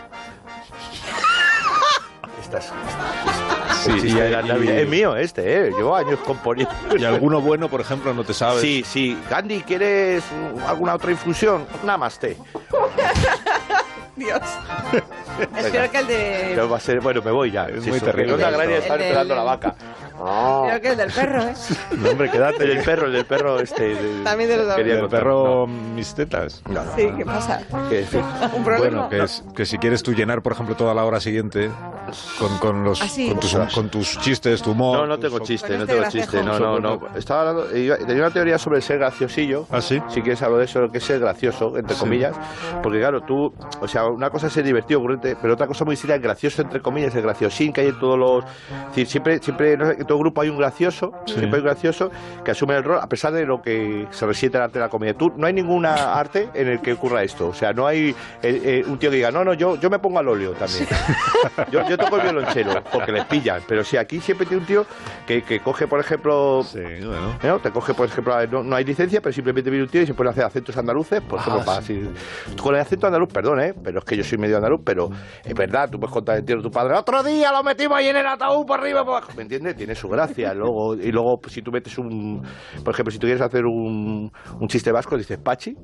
[2.43, 2.73] Estás.
[3.85, 4.69] Sí, Sí, y- la y-.
[4.69, 5.71] Es mío este, ¿eh?
[5.77, 6.73] Llevo años componiendo.
[6.99, 8.61] Y alguno bueno, por ejemplo, no te sabes.
[8.61, 9.19] Sí, sí.
[9.29, 10.23] Gandhi, ¿quieres
[10.67, 11.67] alguna otra infusión?
[11.85, 12.37] Nada más té.
[14.17, 14.41] Dios.
[15.57, 16.43] Es peor que el de.
[16.55, 17.67] Pero va a ser, bueno, me voy ya.
[17.67, 18.57] Es Sí, muy terrible Onda esto.
[18.61, 19.75] Agraria del- esperando la vaca.
[20.17, 21.55] Peor que el del perro, ¿eh?
[21.99, 22.65] No, hombre, quédate.
[22.65, 23.95] El del perro, el del perro este.
[23.95, 26.63] de- También de los quería El perro mis tetas.
[26.69, 27.33] No, no, Sí, no, ¿qué no.
[27.33, 27.61] pasa?
[28.55, 28.79] Un problema.
[28.79, 31.71] Bueno, que, es, que si quieres tú llenar, por ejemplo, toda la hora siguiente
[32.39, 33.29] con, con los, ¿Ah, sí?
[33.29, 34.99] con, tus, con tus chistes, tu humor.
[34.99, 36.43] No, no tus- tengo chiste, no este tengo chiste.
[36.43, 37.01] No, no, no.
[37.17, 39.67] Estaba hablando, iba- tenía una teoría sobre el ser graciosillo.
[39.71, 40.01] ¿Ah, sí?
[40.09, 42.01] Si quieres hablo de eso, lo que es ser gracioso, entre Sí.
[42.01, 42.37] comillas.
[42.83, 45.97] Porque claro, tú, o sea, una cosa es ser divertido, ocurrente, pero otra cosa muy
[45.97, 48.45] seria es gracioso, entre comillas, el graciosín que hay en todos los...
[48.45, 51.35] Es decir, siempre, siempre no sé, en todo grupo hay un gracioso, Sí.
[51.39, 52.11] siempre hay un gracioso
[52.45, 54.85] que asume el rol, a pesar de lo que se resiente en el arte de
[54.85, 55.15] la comedia.
[55.15, 57.49] Tú, no hay ninguna arte en el que ocurra esto.
[57.49, 59.99] O sea, no hay eh, eh, un tío que diga, no, no, yo, yo me
[59.99, 60.87] pongo al óleo también.
[61.71, 63.63] Yo, yo toco el violonchelo, porque les pillan.
[63.67, 64.87] Pero si aquí siempre tiene un tío
[65.27, 67.37] que, que coge, por ejemplo, Sí, bueno.
[67.43, 67.59] ¿no?
[67.61, 70.15] Te coge, por ejemplo, no, no hay licencia, pero simplemente viene un tío y se
[70.15, 72.09] pone a hacer acentos andaluces, por ejemplo, Ah, para así-
[72.61, 73.75] Con el acento andaluz, perdón, ¿eh?
[73.83, 75.11] Pero es que yo soy medio andaluz, pero
[75.45, 76.95] es verdad, tú puedes contar el tío de tu padre.
[76.95, 79.33] Otro día lo metimos ahí en el ataúd por arriba, por abajo.
[79.37, 79.77] ¿Me entiendes?
[79.77, 80.55] Tiene su gracia.
[80.55, 82.43] Luego, y luego, si tú metes un.
[82.85, 84.31] Por ejemplo, si tú quieres hacer un,
[84.61, 85.75] un chiste vasco, dices Pachi.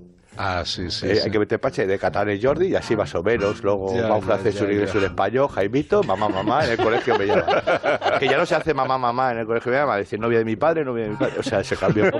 [0.42, 1.06] Ah, sí, sí.
[1.06, 1.20] eh, sí.
[1.24, 3.62] Hay que meter Pachi de Catán y Jordi y así más o menos.
[3.62, 4.98] Luego Ya, va un francés, ya, un inglés, ya.
[4.98, 7.44] un español, Jaimito, mamá, mamá, en el colegio me llama.
[8.18, 10.46] que ya no se hace mamá, mamá en el colegio me llama, decir novia de
[10.46, 11.34] mi padre, novia de mi padre.
[11.38, 12.10] O sea, se cambió.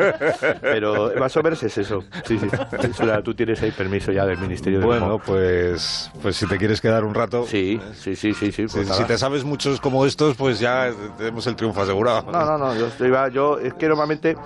[0.60, 2.04] Pero más o menos es eso.
[2.26, 2.46] Sí, sí.
[2.90, 6.80] Eso tú tienes ahí permiso ya del Ministerio de Bueno, pues, pues si te quieres
[6.80, 7.46] quedar un rato.
[7.46, 8.68] Sí, sí, sí, sí, sí.
[8.68, 9.06] Si, pues si nada.
[9.06, 12.30] te sabes muchos como estos, pues ya tenemos el triunfo asegurado.
[12.30, 14.36] No, no, no, yo, estoy- yo es que normalmente,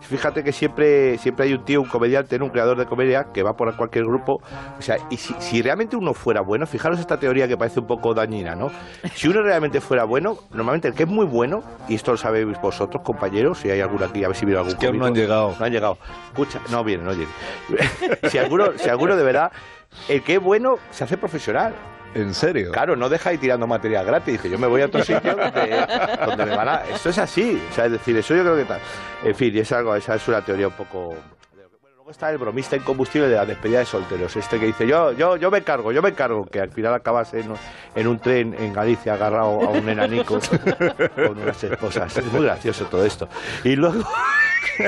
[0.00, 3.54] fíjate que siempre, siempre hay un tío, un comediante, un creador de comedia que va
[3.54, 4.40] por cualquier grupo.
[4.78, 7.86] O sea, y si, si realmente uno fuera bueno, fijaros esta teoría que parece un
[7.86, 8.70] poco dañina, ¿no?
[9.14, 12.46] Si uno realmente fuera bueno, normalmente el que es muy bueno, y esto lo sabéis
[12.60, 15.14] vosotros, compañeros, si hay alguno aquí, a ver si viene algún que aún no han
[15.14, 15.54] llegado.
[15.58, 15.98] No han llegado.
[16.28, 17.32] Escucha, no viene, no viene.
[18.30, 19.52] si, alguno, si alguno de verdad,
[20.08, 21.74] el que es bueno se hace profesional.
[22.14, 22.72] ¿En serio?
[22.72, 24.34] Claro, no deja ir tirando material gratis.
[24.34, 25.86] Dice, yo me voy a otro sitio donde,
[26.24, 26.74] donde me van a...
[26.92, 27.60] Esto es así.
[27.70, 28.80] O sea, es decir, eso yo creo que tal.
[29.22, 31.14] En fin, es algo, esa es una teoría un poco...
[32.10, 34.34] Está el bromista incombustible de la despedida de solteros.
[34.34, 36.46] Este que dice, yo, yo, yo me cargo, yo me cargo.
[36.46, 37.52] Que al final acabas en,
[37.94, 40.38] en un tren en Galicia agarrado a un enanico
[41.14, 42.16] con unas esposas.
[42.16, 43.28] Es muy gracioso todo esto.
[43.62, 44.02] Y luego...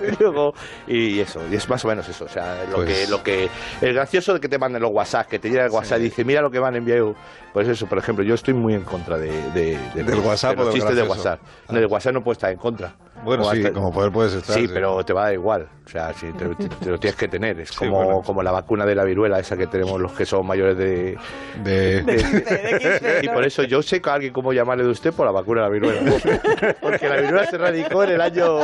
[0.00, 0.54] y luego,
[0.86, 2.24] y eso, y es más o menos eso.
[2.24, 3.48] O sea, lo Pues- que, lo que,
[3.80, 6.24] el gracioso de que te manden los WhatsApp, que te llega el WhatsApp y dice,
[6.24, 7.14] mira lo que me han enviado.
[7.52, 10.50] Pues eso, por ejemplo, yo estoy muy en contra de, de- de ¿Del los- WhatsApp
[10.50, 11.02] de los o del chistes de?
[11.04, 11.40] WhatsApp.
[11.68, 12.92] No, del WhatsApp no puedes estar en contra.
[13.24, 14.56] Bueno, sí, hasta- como poder puedes estar.
[14.56, 15.68] Sí, pero te va a dar igual.
[15.84, 17.58] O sea, sí, te, te- te lo tienes que tener.
[17.60, 18.22] Es Sí, como, bueno.
[18.22, 21.16] como la vacuna de la viruela, esa que tenemos los que son mayores de...
[21.62, 23.20] De...
[23.22, 25.66] y por eso yo sé a alguien cómo llamarle de usted por la vacuna de
[25.68, 26.00] la viruela.
[26.80, 28.58] Porque la viruela se radicó en el año...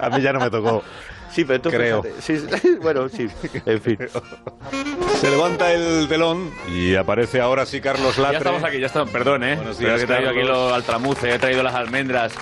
[0.00, 0.82] A mí ya no me tocó.
[1.30, 2.02] Sí, pero tú Creo.
[2.02, 3.28] fíjate, sí, sí, bueno, sí,
[3.66, 3.98] en fin.
[5.20, 8.32] Se levanta el telón y aparece ahora sí Carlos Latre.
[8.34, 9.10] Ya estamos aquí, ya estamos.
[9.10, 9.56] Perdón, ¿eh?
[9.58, 12.32] Pero días, he traído aquí los altramuces, he traído las almendras.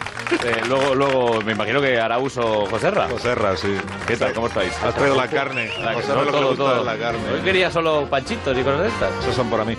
[0.44, 3.08] Eh, luego, luego, me imagino que hará uso Joserra.
[3.08, 3.74] Joserra, sí.
[4.06, 4.32] ¿Qué tal?
[4.34, 4.72] ¿Cómo estáis?
[4.82, 5.70] Has traído la carne.
[5.82, 6.84] La- no, todo, todo.
[6.84, 7.20] la carne.
[7.32, 9.10] Hoy quería solo panchitos y cosas de estas.
[9.22, 9.74] Esos son para mí.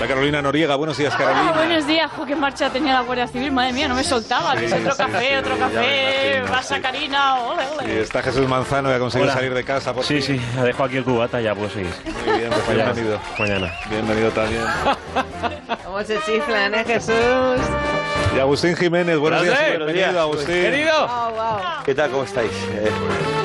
[0.00, 0.76] Está Carolina Noriega.
[0.76, 1.50] Buenos días, Carolina.
[1.50, 4.56] Ah, buenos días, jo, qué marcha tenía la Guardia Civil, madre mía, no me soltaba.
[4.56, 6.80] Sí, otro sí, café, sí, otro café, pasa sí.
[6.80, 8.00] Karina, ole, Y ole.
[8.00, 9.34] está Jesús Manzano que ha conseguido Hola.
[9.34, 9.92] salir de casa.
[9.92, 10.38] Por Sí, fin.
[10.38, 11.92] sí, la dejo aquí el cubata, ya puedo seguir.
[12.26, 13.20] Muy bien, pues bienvenido.
[13.38, 13.74] Mañana.
[13.90, 14.64] Bienvenido también.
[15.84, 17.12] ¿Cómo se chiflan, eh, Jesús?
[18.34, 19.18] Y Agustín Jiménez.
[19.18, 19.58] Buenos días.
[19.58, 20.16] Buenos Bienvenido, días.
[20.22, 20.54] Agustín.
[20.54, 20.92] Querido.
[21.04, 21.84] Oh, wow.
[21.84, 22.10] ¿Qué tal?
[22.10, 22.50] ¿Cómo estáis?
[22.72, 22.90] Eh,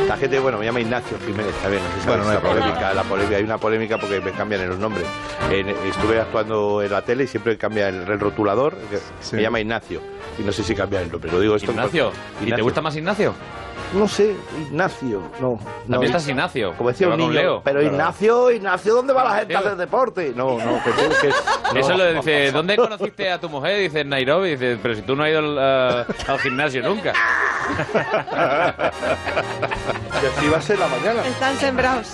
[0.07, 1.81] la gente, bueno, me llama Ignacio Jiménez también.
[1.83, 3.37] No sé si Bueno, no hay polémica, la polémica.
[3.37, 5.05] Hay una polémica porque me cambian en los nombres.
[5.49, 8.77] En- estuve actuando en la tele y siempre cambia el, el rotulador.
[9.21, 9.37] Sí.
[9.37, 10.01] Me llama Ignacio.
[10.37, 11.31] Y no sé si cambia el nombre.
[11.31, 12.11] Lo digo esto Ignacio.
[12.45, 13.33] ¿Y te gusta más Ignacio?
[13.95, 14.35] No sé,
[14.67, 15.21] Ignacio.
[15.39, 15.51] No.
[15.51, 15.59] no.
[15.89, 16.73] También estás Ignacio.
[16.77, 17.31] Como decía Que un niño.
[17.31, 17.61] Leo.
[17.63, 17.95] Pero Claro.
[17.95, 20.33] Ignacio, Ignacio, ¿dónde va la gente a hacer deporte?
[20.35, 20.91] No, no, que,
[21.21, 21.33] que-
[21.73, 21.79] no.
[21.79, 23.79] Eso lo dice, ¿dónde conociste a tu mujer?
[23.79, 27.13] Dice en Nairobi, dice, pero si tú no has ido al, al gimnasio nunca.
[30.21, 31.25] Y así va a ser la mañana.
[31.25, 32.13] Están sembrados.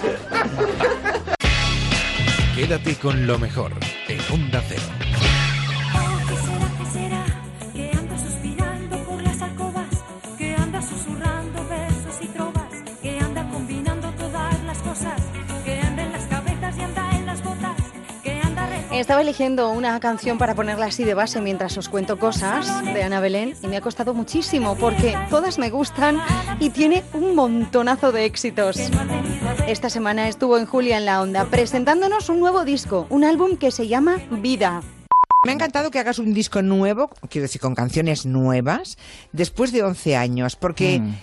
[2.55, 3.71] Quédate con lo mejor
[4.07, 4.81] en Onda Cero.
[19.01, 23.19] Estaba eligiendo una canción para ponerla así de base mientras os cuento cosas de Ana
[23.19, 26.19] Belén y me ha costado muchísimo porque todas me gustan
[26.59, 28.77] y tiene un montonazo de éxitos.
[29.65, 33.71] Esta semana estuvo en Julia en la Onda presentándonos un nuevo disco, un álbum que
[33.71, 34.83] se llama Vida.
[35.45, 38.99] Me ha encantado que hagas un disco nuevo, quiero decir, con canciones nuevas,
[39.31, 40.99] después de 11 años, porque...
[40.99, 41.15] Mm.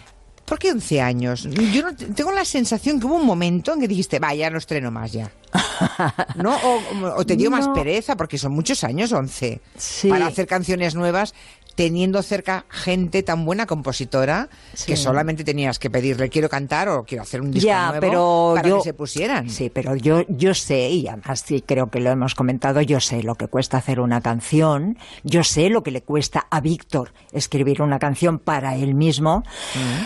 [0.48, 1.42] ¿Por qué 11 años?
[1.44, 4.90] Yo no, tengo la sensación que hubo un momento en que dijiste, vaya, no estreno
[4.90, 5.30] más ya.
[6.36, 6.56] ¿No?
[6.56, 6.80] O,
[7.18, 10.08] o te dio más pereza, porque son muchos años, 11, Sí.
[10.08, 11.34] para hacer canciones nuevas,
[11.78, 14.48] teniendo cerca gente tan buena compositora
[14.84, 18.52] que solamente tenías que pedirle, quiero cantar o quiero hacer un disco Ya, nuevo pero
[18.56, 19.48] para yo- que se pusieran.
[19.48, 23.22] Sí, pero yo, yo sé, y además sí creo que lo hemos comentado, yo sé
[23.22, 27.80] lo que cuesta hacer una canción, yo sé lo que le cuesta a Víctor escribir
[27.80, 29.44] una canción para él mismo,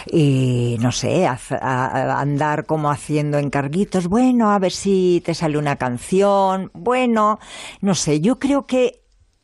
[0.07, 5.35] y no sé, haz- a- a- andar como haciendo encarguitos, bueno, a ver si te
[5.35, 7.39] sale una canción, bueno,
[7.81, 9.01] no sé, yo creo que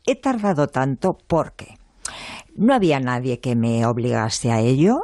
[0.06, 1.77] he tardado tanto porque
[2.56, 5.02] no había nadie que me obligase a ello.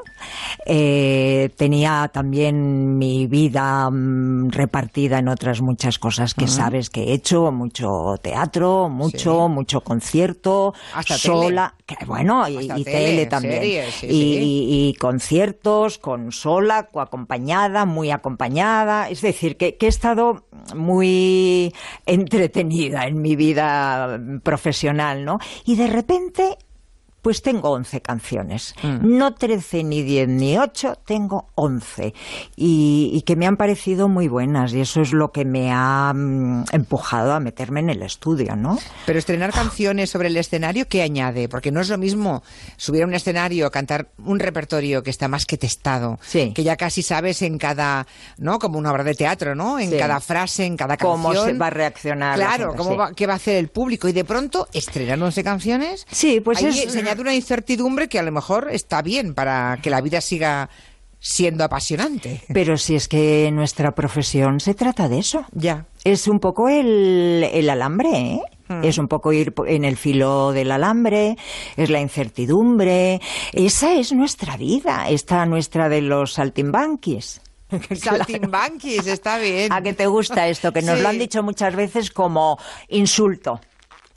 [0.67, 7.13] Eh, tenía también mi vida mm, repartida en otras muchas cosas que sabes que he
[7.13, 13.61] hecho, mucho teatro, mucho, mucho concierto, Hasta sola, que, bueno, y, tele, tele también.
[13.61, 14.17] series, sí, y, sí.
[14.17, 19.09] y- y conciertos con sola, acompañada, muy acompañada.
[19.11, 20.45] Es decir, que, que he estado
[20.75, 21.73] muy
[22.07, 25.39] entretenida en mi vida profesional, ¿no?
[25.67, 26.57] Y de repente
[27.25, 28.75] pues tengo 11 canciones.
[29.01, 32.13] No 13, ni 10, ni 8, tengo 11.
[32.55, 34.75] Y, y que me han parecido muy buenas.
[34.75, 38.79] Y eso es lo que me ha mm, empujado a meterme en el estudio, ¿no?
[39.07, 41.49] Pero estrenar canciones sobre el escenario, ¿qué añade?
[41.49, 42.43] Porque no es lo mismo
[42.77, 47.03] subir a un escenario, cantar un repertorio que está más que testado, que ya casi
[47.03, 48.07] sabes en cada,
[48.37, 48.59] ¿no?
[48.59, 49.79] Como una obra de teatro, ¿no?
[49.79, 49.97] En Sí.
[49.97, 51.23] cada frase, en cada canción.
[51.23, 52.97] Cómo se va a reaccionar la Claro, gente, cómo sí.
[52.99, 54.09] va, qué va a hacer el público.
[54.09, 56.07] Y de pronto, estrenar 11 canciones.
[56.11, 56.77] Sí, pues ahí es-
[57.15, 60.69] añade una incertidumbre que a lo mejor está bien para que la vida siga
[61.21, 62.43] siendo apasionante.
[62.53, 65.47] Pero si es que nuestra profesión se trata de eso.
[65.53, 65.87] Ya.
[66.03, 68.41] Es un poco el, el alambre, ¿eh?
[68.69, 68.85] Mm.
[68.85, 71.37] Es un poco ir en el filo del alambre,
[71.77, 73.21] es la incertidumbre.
[73.53, 77.41] Esa es nuestra vida, esta nuestra de los saltimbanquis.
[77.95, 79.73] Saltimbanquis, está bien.
[79.73, 80.73] ¿A qué te gusta esto?
[80.73, 81.03] Que nos Sí.
[81.03, 82.59] lo han dicho muchas veces como
[82.89, 83.61] insulto.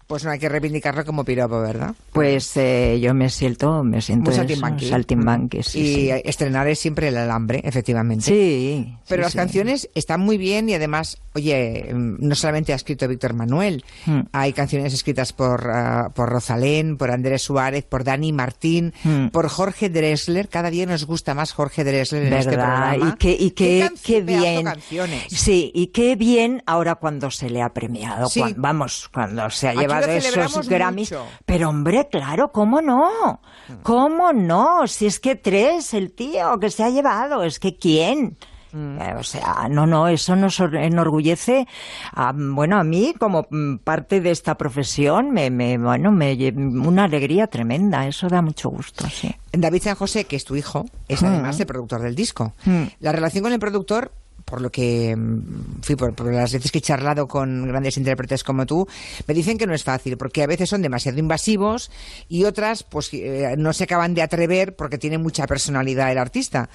[0.07, 1.93] Pues no hay que reivindicarlo como piropo, ¿verdad?
[2.13, 4.87] Pues eh, yo me siento, me siento saltimbanqui.
[4.87, 6.11] saltimbanqui, sí, y sí.
[6.23, 8.23] estrenar es siempre el alambre, efectivamente.
[8.23, 12.75] Sí, Pero sí, las canciones están muy bien y además oye, mm, no solamente ha
[12.75, 14.21] escrito Víctor Manuel, Hmm.
[14.31, 19.27] hay canciones escritas por, ah, por Rosalén, por Andrés Suárez, por Dani Martín, Hmm.
[19.29, 20.49] por Jorge Dressler.
[20.49, 22.89] Cada día nos gusta más Jorge Dressler en este ¿Verdad?
[22.95, 23.09] programa.
[23.13, 24.63] y qué, y qué, qué bien.
[24.63, 25.25] canciones.
[25.29, 28.27] Sí, y qué bien ahora cuando se le ha premiado.
[28.29, 28.43] Sí.
[28.57, 31.11] vamos, cuando se ha Aquí llevado esos Grammys.
[31.11, 31.25] mucho.
[31.45, 33.39] Pero hombre, claro, ¿cómo no?
[33.83, 34.87] ¿Cómo no?
[34.87, 38.37] Si es que tres, el tío que se ha llevado, es que ¿quién?
[38.73, 41.67] Eh, O sea, no, no, eso nos or- enorgullece,
[42.13, 47.05] a, bueno, a mí como mm, parte de esta profesión, me, me, bueno, me una
[47.05, 49.33] alegría tremenda, eso da mucho gusto, sí.
[49.53, 51.25] David San José, que es tu hijo, es Mm.
[51.25, 52.53] además el productor del disco.
[52.65, 52.83] Mm.
[52.99, 54.11] La relación con el productor,
[54.47, 58.45] por lo que mm, fui por, por las veces que he charlado con grandes intérpretes
[58.45, 58.87] como tú,
[59.27, 61.91] me dicen que no es fácil, porque a veces son demasiado invasivos
[62.29, 66.69] y otras pues eh, no se acaban de atrever porque tiene mucha personalidad el artista.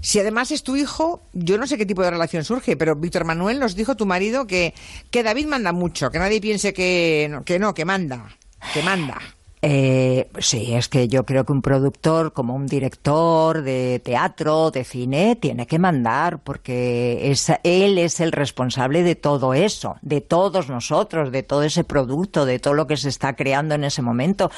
[0.00, 3.26] Si además es tu hijo, yo no sé qué tipo de relación surge, pero Víctor
[3.26, 4.72] Manuel nos dijo tu marido que,
[5.10, 8.36] que David manda mucho, que nadie piense que que no, que manda,
[8.72, 9.37] que manda.
[9.60, 14.84] Eh, sí, es que yo creo que un productor, como un director de teatro, de
[14.84, 21.32] cine, tiene que mandar, porque él es el responsable de todo eso, de todos nosotros,
[21.32, 24.50] de todo ese producto, de todo lo que se está creando en ese momento.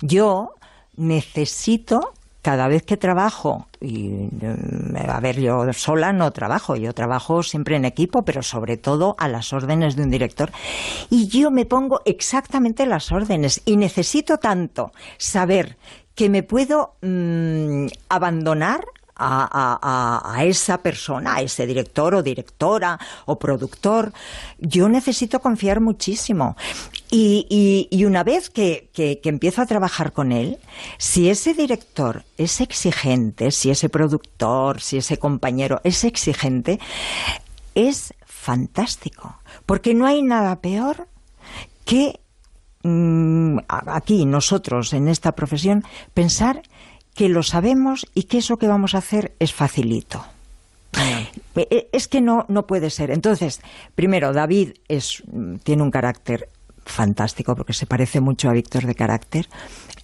[0.00, 0.54] Yo
[0.96, 2.14] necesito
[2.46, 7.74] cada vez que trabajo, y mm, a ver, yo sola no trabajo, yo trabajo siempre
[7.74, 10.52] en equipo, pero sobre todo a las órdenes de un director,
[11.10, 15.76] y yo me pongo exactamente las órdenes, y necesito tanto saber
[16.14, 18.84] que me puedo mm, abandonar
[19.18, 24.12] a, esa persona, a ese director o directora o productor,
[24.58, 26.56] yo necesito confiar muchísimo.
[27.10, 30.58] Y, una vez que, que- empiezo a trabajar con él,
[30.98, 36.78] si ese director es exigente, si ese productor, si ese compañero es exigente,
[37.74, 39.38] es fantástico.
[39.66, 41.08] Porque no hay nada peor
[41.84, 42.20] que
[42.82, 45.84] mm, aquí nosotros en esta profesión
[46.14, 46.62] pensar
[47.16, 50.24] que lo sabemos y que eso que vamos a hacer es facilito.
[50.98, 51.28] Eh,
[51.70, 53.10] eh, Es que no, no puede ser.
[53.10, 53.60] Entonces,
[53.94, 56.48] primero, David es, mm, tiene un carácter
[56.84, 59.48] fantástico porque se parece mucho a Víctor de carácter.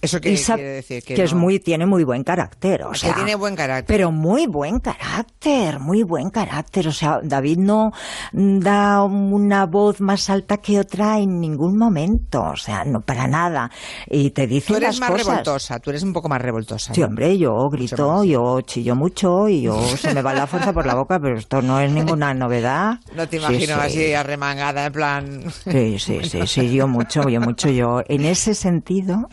[0.03, 1.03] ¿Eso quiere decir?
[1.03, 2.83] Que es no- muy, tiene muy buen carácter.
[2.83, 3.85] O Que sea, tiene buen carácter.
[3.95, 6.87] Pero muy buen carácter, muy buen carácter.
[6.87, 7.91] O sea, David no
[8.31, 12.43] da una voz más alta que otra en ningún momento.
[12.43, 13.71] O sea, no para nada.
[14.09, 15.25] Y te dice Tú eres las más cosas.
[15.27, 16.93] revoltosa, tú eres un poco más revoltosa.
[16.93, 17.07] Sí, ¿no?
[17.07, 20.95] hombre, yo grito, yo chillo mucho y yo se me va la fuerza por la
[20.95, 22.99] boca, pero esto no es ninguna novedad.
[23.15, 23.81] No te imagino sí.
[23.81, 25.43] así arremangada, en plan...
[25.69, 29.29] Sí, sí, sí, sí, yo mucho, yo mucho, yo en ese sentido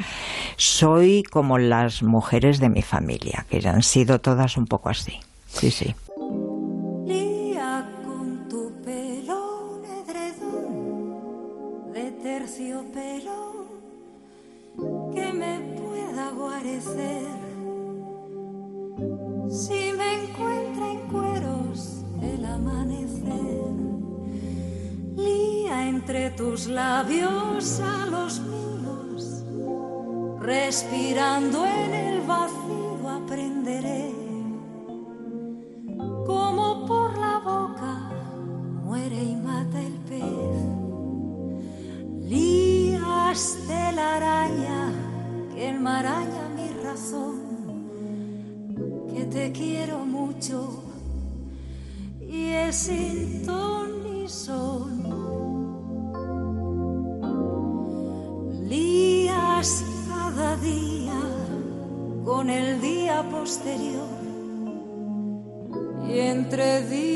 [0.61, 5.19] soy como las mujeres de mi familia, que han sido todas un poco así.
[5.49, 5.95] Sí, sí.
[7.07, 13.67] Lía con tu pelo edredón de terciopelo
[15.15, 17.23] que me pueda guarecer.
[19.49, 23.73] Si me encuentra en cueros el amanecer,
[25.17, 28.70] lía entre tus labios a los míos,
[30.41, 34.11] respirando en el vacío aprenderé
[36.27, 38.11] como por la boca
[38.85, 40.25] muere y mata el pez.
[42.29, 44.93] Lías de la araña
[45.53, 47.41] que enmaraña mi razón,
[49.13, 50.83] que te quiero mucho
[52.21, 55.00] y es sin ton ni son.
[62.31, 64.07] Con el día posterior.
[66.09, 67.10] Y entre día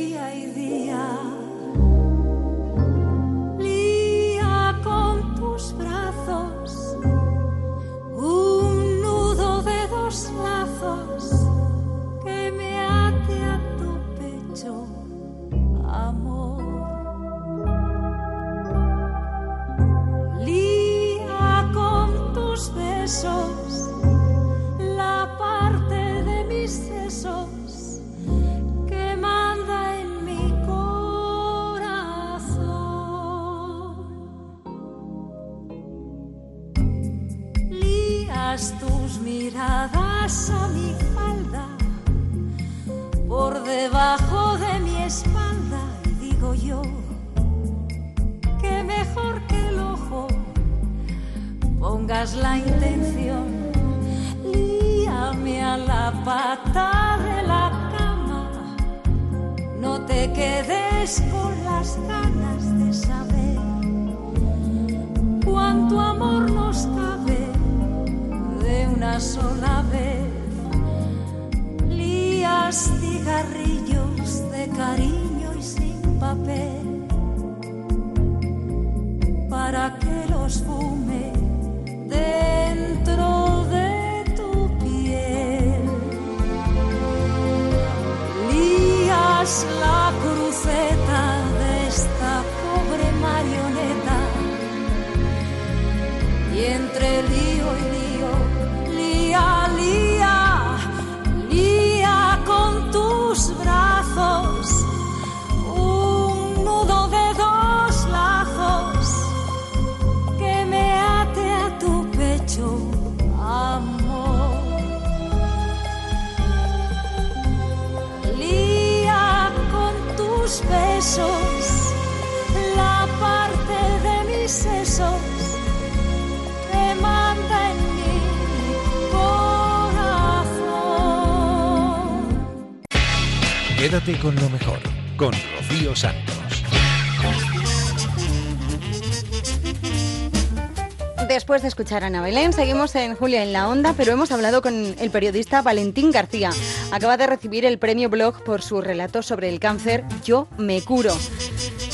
[141.95, 145.63] escuchar Ana Belén, seguimos en Julia en la Onda, pero hemos hablado con el periodista
[145.63, 146.51] Valentín García.
[146.91, 151.17] Acaba de recibir el premio blog por su relato sobre el cáncer Yo me curo.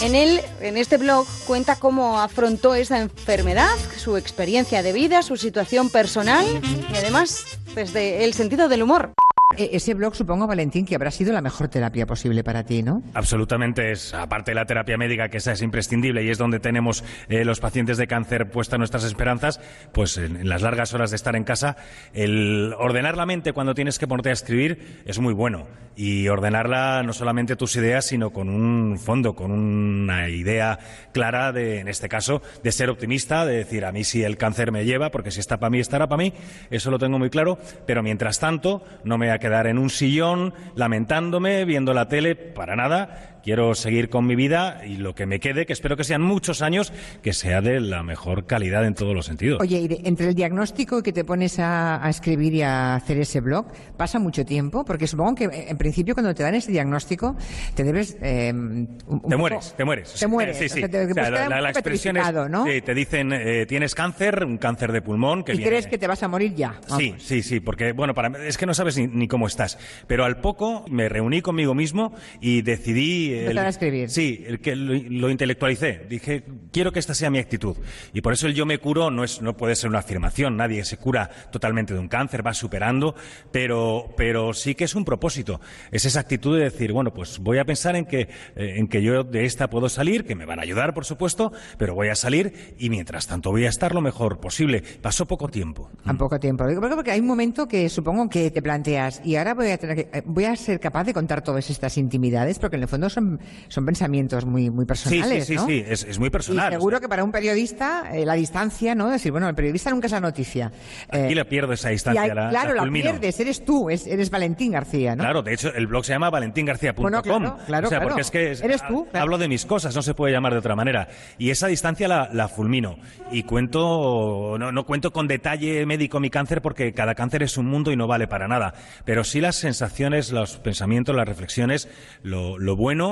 [0.01, 5.37] En él, en este blog, cuenta cómo afrontó esa enfermedad, su experiencia de vida, su
[5.37, 6.47] situación personal
[6.91, 7.45] y además
[7.75, 9.13] desde el sentido del humor.
[9.57, 13.03] E- Ese blog, supongo, Valentín, que habrá sido la mejor terapia posible para ti, ¿no?
[13.15, 17.03] Absolutamente es, aparte de la terapia médica, que esa es imprescindible y es donde tenemos
[17.29, 19.61] eh, los pacientes de cáncer puestas nuestras esperanzas,
[19.93, 21.77] pues en, las largas horas de estar en casa,
[22.15, 25.67] el ordenar la mente cuando tienes que ponerte a escribir es muy bueno.
[25.97, 30.79] Y ordenarla no solamente tus ideas, sino con un fondo, con una idea
[31.13, 34.71] clara de, en este caso, de ser optimista, de decir, a mí si el cáncer
[34.71, 36.33] me lleva, porque si está para mí, estará para mí,
[36.71, 41.65] eso lo tengo muy claro, pero mientras tanto, no me quedar en un sillón lamentándome,
[41.65, 43.30] viendo la tele, para nada.
[43.43, 46.63] Quiero seguir con mi vida y lo que me quede, que espero que sean muchos
[46.63, 46.93] años,
[47.23, 49.61] que sea de la mejor calidad en todos los sentidos.
[49.61, 52.95] Oye, y de- entre el diagnóstico y que te pones a, a escribir y a
[52.97, 54.85] hacer ese blog, ¿pasa mucho tiempo?
[54.85, 57.37] Porque supongo que eh, en principio cuando te dan ese diagnóstico
[57.75, 58.17] te debes...
[58.21, 60.15] eh, un- un Te poco- mueres, te mueres.
[60.15, 60.57] Te mueres.
[60.59, 60.79] Sí, o sí.
[60.81, 61.31] sea, te- O sea,
[61.61, 62.65] la, expresión es, ¿no?
[62.67, 65.71] sí, te dicen, eh, tienes cáncer, un cáncer de pulmón que y viene...
[65.71, 66.81] crees que te vas a morir ya.
[66.97, 69.79] Sí, sí, sí, porque bueno, para, es que no sabes ni, ni cómo estás.
[70.07, 73.30] Pero al poco me reuní conmigo mismo y decidí.
[73.35, 74.11] Empezar a escribir.
[74.11, 76.07] Sí, el que lo, lo intelectualicé.
[76.09, 76.43] Dije,
[76.73, 77.77] quiero que esta sea mi actitud.
[78.13, 80.57] Y por eso el yo me curo no, es, no puede ser una afirmación.
[80.57, 83.15] Nadie se cura totalmente de un cáncer, va superando,
[83.53, 85.61] pero, pero sí que es un propósito.
[85.91, 88.21] Es esa actitud de decir, bueno, pues voy a pensar en que,
[88.57, 91.53] eh, en que yo de esta puedo salir, que me van a ayudar, por supuesto,
[91.79, 94.83] pero voy a salir y mientras tanto voy a estar lo mejor posible.
[95.03, 95.91] Pasó poco tiempo.
[96.05, 96.65] A poco tiempo.
[96.81, 100.19] Porque hay un momento que supongo que te planteas, y ahora voy a, tener que-
[100.19, 103.20] eh, voy a ser capaz de contar todas estas intimidades, porque en el fondo son,
[103.69, 105.47] son pensamientos muy, muy Sí, personales.
[105.47, 105.67] sí, sí, ¿no?
[105.67, 106.73] sí, es, es muy personal.
[106.73, 109.09] Y seguro que para un periodista, eh, la distancia, ¿no?
[109.11, 110.73] Decir, bueno, el periodista nunca es la noticia.
[111.13, 112.23] Eh, Aquí le pierdo esa distancia.
[112.23, 115.23] hay- la, claro, la, pierdes, eres tú, es- eres Valentín García, ¿no?
[115.23, 117.03] Claro, de hecho, el blog se llama valentingarcia.com.
[117.03, 118.09] Bueno, claro, claro, o sea, claro.
[118.09, 120.53] porque es que es- Eres tú, ha- hablo de mis cosas, no se puede llamar
[120.53, 121.09] de otra manera.
[121.39, 122.97] Y esa distancia la, la fulmino.
[123.31, 127.67] Y cuento, no, no cuento con detalle médico mi cáncer porque cada cáncer es un
[127.67, 128.75] mundo y no vale para nada.
[129.05, 131.89] Pero sí las sensaciones, los pensamientos, las reflexiones,
[132.23, 133.10] lo, lo bueno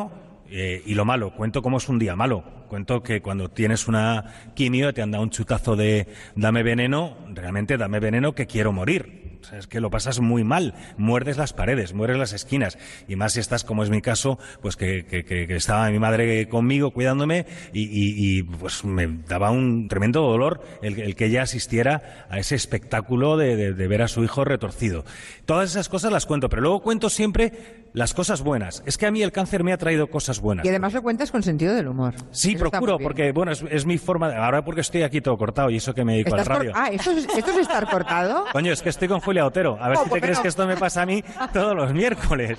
[0.51, 1.35] eh, y lo malo.
[1.35, 2.43] Cuento cómo es un día malo.
[2.69, 6.07] Cuento que cuando tienes una quimio te han dado un chutazo de
[6.37, 9.39] dame veneno, realmente dame veneno que quiero morir.
[9.41, 10.75] O sea, es que lo pasas muy mal.
[10.99, 12.77] Muerdes las paredes, muerdes las esquinas.
[13.07, 16.91] Y más si estás, como es mi caso, pues que, que- estaba mi madre conmigo
[16.91, 23.37] cuidándome y, pues me daba un tremendo dolor el, que ella asistiera a ese espectáculo
[23.37, 25.05] de ver a su hijo retorcido.
[25.47, 27.53] Todas esas cosas las cuento, pero luego cuento siempre
[27.94, 28.82] las cosas buenas.
[28.86, 30.65] Es que a mí el cáncer me ha traído cosas buenas.
[30.65, 32.15] Y además lo cuentas con sentido del humor.
[32.31, 34.28] Sí, Eso procuro, porque bueno, es, es mi forma.
[34.28, 36.56] de- ahora porque estoy aquí todo cortado y eso que me dedico a la ¿Estás
[36.59, 36.73] cor- radio.
[36.77, 38.44] Ah, ¿esto es, ¿esto es estar cortado?
[38.52, 39.78] Coño, es que estoy con Julia Otero.
[39.81, 41.93] A ver Oh, si te crees menos- que esto me pasa a mí todos los
[41.93, 42.59] miércoles.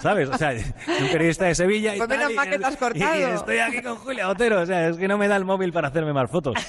[0.00, 0.28] ¿Sabes?
[0.28, 3.16] O sea, un periodista de Sevilla y Pues tal, y- que te has y- cortado.
[3.18, 4.60] y estoy aquí con Julia Otero.
[4.62, 6.56] O sea, es que no me da el móvil para hacerme mal fotos.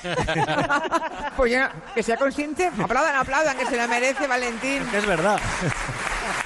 [1.38, 4.84] Pues ya, que sea consciente, aplaudan, aplaudan, que se la merece Valentín.
[4.94, 5.40] Es verdad.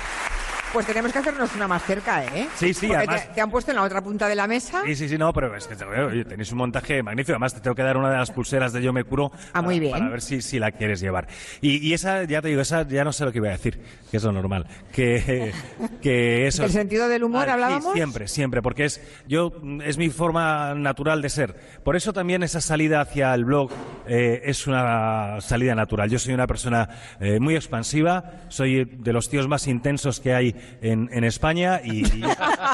[0.75, 2.49] Pues tenemos que hacernos una más cerca, ¿eh?
[2.55, 4.81] Sí, sí, Porque además- te, te han puesto en la otra punta de la mesa.
[4.85, 7.31] Sí, sí, sí, no, pero es que oye, tenéis un montaje magnífico.
[7.31, 9.79] Además, te tengo que dar una de las pulseras de Yo me curo Ah, muy
[9.79, 9.93] bien.
[9.93, 11.27] para ver si, si la quieres llevar.
[11.61, 13.79] Y, y esa, ya te digo, esa ya no sé lo que iba a decir,
[14.11, 14.67] que es lo normal.
[14.91, 15.53] Que,
[16.01, 16.63] que eso.
[16.63, 17.93] ¿Del sentido del humor Ah, sí, hablábamos?
[17.93, 21.55] siempre, siempre, porque es yo es mi forma natural de ser.
[21.85, 23.71] Por eso también esa salida hacia el blog
[24.07, 26.09] eh, es una salida natural.
[26.09, 26.89] Yo soy una persona
[27.21, 32.23] eh, muy expansiva, soy de los tíos más intensos que hay en, España y, y-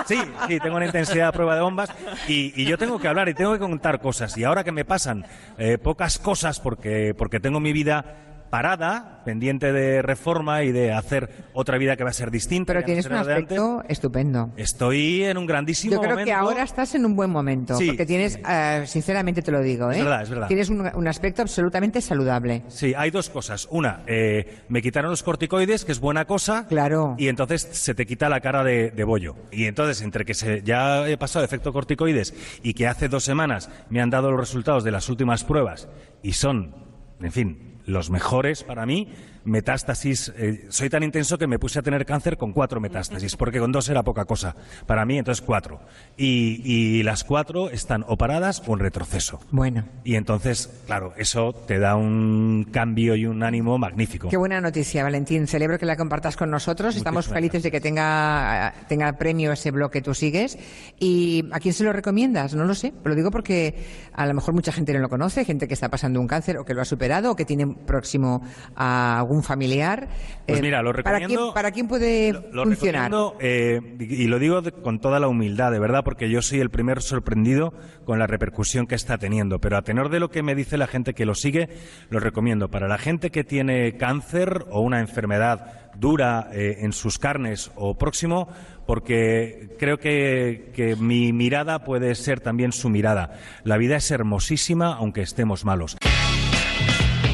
[0.07, 1.89] sí, sí, tengo una intensidad a prueba de bombas
[2.27, 4.37] y, y yo tengo que hablar y tengo que contar cosas.
[4.37, 5.25] Y ahora que me pasan
[5.57, 8.05] eh, pocas cosas porque porque tengo mi vida
[8.51, 12.67] parada, pendiente de reforma y de hacer otra vida que va a ser distinta.
[12.67, 14.51] Pero no tienes un aspecto estupendo.
[14.57, 16.39] Estoy en un grandísimo Yo creo que momento.
[16.39, 17.75] ahora estás en un buen momento.
[17.77, 17.87] Sí.
[17.87, 19.97] Porque tienes, eh, sinceramente te lo digo, ¿eh?
[19.97, 20.47] Es verdad, es verdad.
[20.47, 22.63] Tienes un, un aspecto absolutamente saludable.
[22.67, 23.67] Sí, hay dos cosas.
[23.71, 26.67] Una, eh, me quitaron los corticoides, que es buena cosa.
[26.67, 27.15] Claro.
[27.17, 29.35] Y entonces se te quita la cara de, de bollo.
[29.51, 33.69] Y entonces, entre que se, ya he pasado efecto corticoides y que hace dos semanas
[33.89, 35.87] me han dado los resultados de las últimas pruebas
[36.21, 36.75] y son,
[37.21, 39.09] en fin, los mejores para mí,
[39.43, 40.31] metástasis.
[40.37, 43.71] eh, soy tan intenso que me puse a tener cáncer con cuatro metástasis, porque con
[43.71, 44.55] dos era poca cosa.
[44.85, 45.81] Para mí, entonces cuatro.
[46.17, 49.39] Y, y las cuatro están o paradas o en retroceso.
[49.51, 49.85] Bueno.
[50.03, 54.29] Y entonces, claro, eso te da un cambio y un ánimo magnífico.
[54.29, 55.47] Qué buena noticia, Valentín.
[55.47, 56.95] Celebro que la compartas con nosotros.
[56.95, 60.57] Estamos Muchísimas felices de que tenga, tenga premio ese blog que tú sigues.
[60.99, 62.53] ¿Y a quién se lo recomiendas?
[62.53, 62.93] No lo sé.
[63.03, 63.75] Lo digo porque
[64.13, 66.65] a lo mejor mucha gente no lo conoce, gente que está pasando un cáncer o
[66.65, 68.41] que lo ha superado o que tiene próximo
[68.75, 70.09] a algún familiar.
[70.45, 73.09] Pues Eh, mira, lo ¿para quién, recomiendo- ¿Para quién puede Lo funcionar?
[73.11, 76.41] recomiendo, eh, y y lo digo de- con toda la humildad, de verdad, porque yo
[76.41, 77.73] soy el primer sorprendido
[78.05, 79.59] con la repercusión que está teniendo.
[79.59, 81.69] Pero a tenor de lo que me dice la gente que lo sigue,
[82.09, 82.69] lo recomiendo.
[82.69, 87.97] Para la gente que tiene cáncer o una enfermedad dura eh, en sus carnes o
[87.97, 88.47] próximo,
[88.85, 93.33] porque creo que, que mi mirada puede ser también su mirada.
[93.63, 95.97] La vida es hermosísima aunque estemos malos.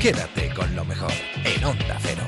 [0.01, 1.11] Quédate con lo mejor
[1.43, 2.21] en Onda Cero.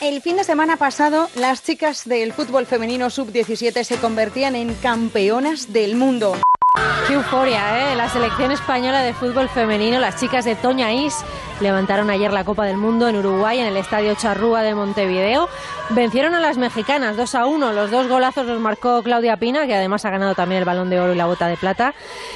[0.00, 5.74] El fin de semana pasado, las chicas del fútbol femenino sub-17 se convertían en campeonas
[5.74, 6.36] del mundo.
[7.08, 7.96] Qué euforia, ¿eh?
[7.96, 11.16] La selección española de fútbol femenino, las chicas de Toña Is,
[11.60, 15.48] levantaron ayer la Copa del Mundo en Uruguay, en el Estadio Charrúa de Montevideo.
[15.90, 17.72] Vencieron a las mexicanas 2 a 1.
[17.72, 21.00] Los dos golazos los marcó Claudia Pina, que además ha ganado también el balón de
[21.00, 21.94] oro y la bota de plata,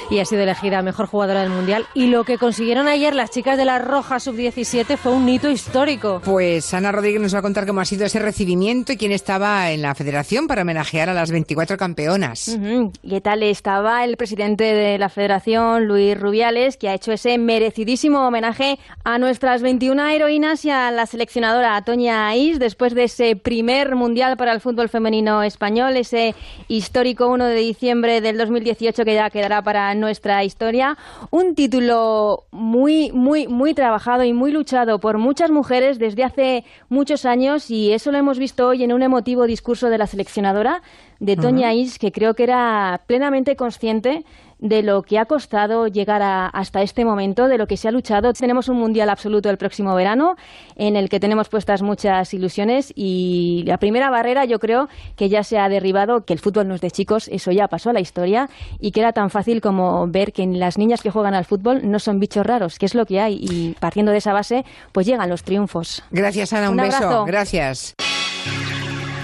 [0.09, 1.85] y ha sido elegida mejor jugadora del mundial.
[1.93, 6.21] Y lo que consiguieron ayer las chicas de la Roja sub-17 fue un hito histórico.
[6.25, 9.71] Pues Ana Rodríguez nos va a contar cómo ha sido ese recibimiento y quién estaba
[9.71, 12.49] en la federación para homenajear a las 24 campeonas.
[12.49, 12.91] Ujú.
[13.01, 17.37] ¿Y qué tal estaba el presidente de la federación, Luis Rubiales, que ha hecho ese
[17.37, 23.35] merecidísimo homenaje a nuestras 21 heroínas y a la seleccionadora Toña Is después de ese
[23.35, 26.33] primer mundial para el fútbol femenino español, ese
[26.67, 30.97] histórico 1 de diciembre del 2018 que ya quedará para nuestra historia?
[31.29, 37.25] Un título muy, muy, muy trabajado y muy luchado por muchas mujeres desde hace muchos
[37.25, 40.81] años y eso lo hemos visto hoy en un emotivo discurso de la seleccionadora
[41.19, 41.79] de Toña Ujú.
[41.79, 44.23] Is, que creo que era plenamente consciente
[44.57, 47.91] de lo que ha costado llegar a- hasta este momento, de lo que se ha
[47.91, 48.31] luchado.
[48.31, 50.37] Tenemos un mundial absoluto el próximo verano,
[50.77, 54.87] en el que tenemos puestas muchas ilusiones y la primera barrera yo creo
[55.17, 57.89] que ya se ha derribado, que el fútbol no es de chicos, eso ya pasó
[57.89, 61.33] a la historia y que era tan fácil como ver que las niñas que juegan
[61.33, 64.31] al fútbol no son bichos raros, que es lo que hay y partiendo de esa
[64.31, 64.63] base
[64.93, 66.01] pues llegan los triunfos.
[66.11, 66.97] Gracias Ana, un, Un beso.
[66.97, 67.25] abrazo.
[67.25, 67.93] Gracias.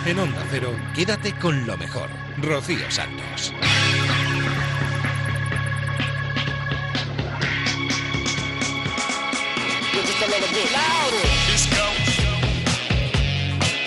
[0.03, 2.09] En Onda Cero, quédate con lo mejor.
[2.37, 3.53] Rocío Santos.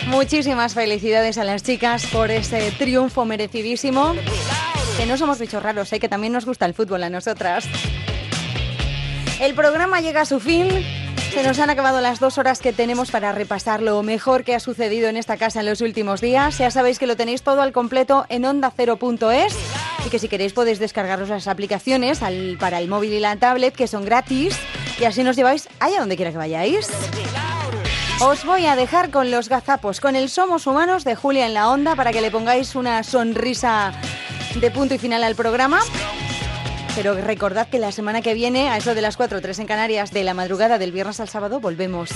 [0.07, 4.15] Muchísimas felicidades a las chicas por ese triunfo merecidísimo.
[4.97, 5.99] Que no somos bichos raros, ¿eh?
[5.99, 7.67] que también nos gusta el fútbol a nosotras.
[9.41, 10.69] El programa llega a su fin.
[11.35, 14.61] Se nos han acabado las dos horas que tenemos para repasar lo mejor que ha
[14.61, 16.59] sucedido en esta casa en los últimos días.
[16.59, 19.57] Ya sabéis que lo tenéis todo al completo en ondacero.es
[20.07, 22.21] y que si queréis podéis descargaros las aplicaciones
[22.61, 24.57] para el móvil y la tablet que son gratis
[25.01, 26.89] y así nos lleváis allá donde quiera que vayáis.
[28.21, 31.69] Os voy a dejar con los gazapos, con el Somos Humanos de Julia en la
[31.69, 33.93] Onda para que le pongáis una sonrisa
[34.55, 35.81] de punto y final al programa.
[36.95, 39.67] Pero recordad que la semana que viene, a eso de las 4 o 3 en
[39.67, 42.11] Canarias, de la madrugada del viernes al sábado, volvemos.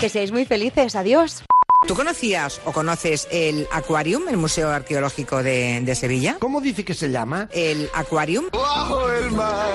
[0.00, 0.96] Que seáis muy felices.
[0.96, 1.44] Adiós.
[1.86, 6.36] ¿Tú conocías o conoces el Aquarium, el Museo Arqueológico de, de Sevilla?
[6.40, 7.48] ¿Cómo dice que se llama?
[7.52, 8.46] El Aquarium.
[8.52, 9.68] Bajo el mar,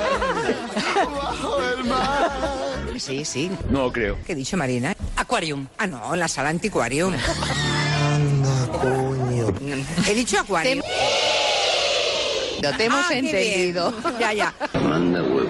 [0.95, 2.31] bajo el mar.
[2.97, 3.51] Sí, sí.
[3.69, 4.17] No creo.
[4.25, 4.93] ¿Qué he dicho, Marina?
[5.15, 5.67] aquarium.
[5.77, 7.13] Ah, no, la sala antiquarium.
[7.13, 9.53] Anda, coño.
[10.07, 10.81] He dicho aquarium.
[12.61, 13.25] No te hemos Ah, bien.
[13.25, 13.93] entendido.
[14.19, 14.53] Ya, ya.
[14.73, 15.49] Manda huevos.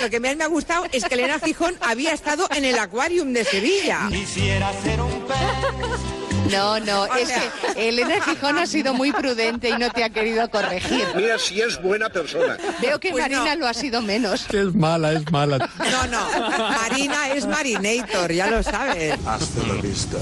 [0.00, 3.32] Lo que más me ha gustado es que Elena Gijón había estado en el Aquarium
[3.32, 4.06] de Sevilla.
[4.10, 6.52] Quisiera ser un pez.
[6.52, 7.42] No, no, O es sea-
[7.74, 11.04] que Elena Gijón ha sido muy prudente y no te ha querido corregir.
[11.16, 12.56] Mira si es buena persona.
[12.80, 13.60] Veo que Pues Marina no.
[13.62, 14.46] lo ha sido menos.
[14.54, 15.58] Es mala, es mala.
[15.78, 16.50] No, no.
[16.70, 19.18] Marina es Marinator, ya lo sabes.
[19.26, 20.18] Hasta la vista,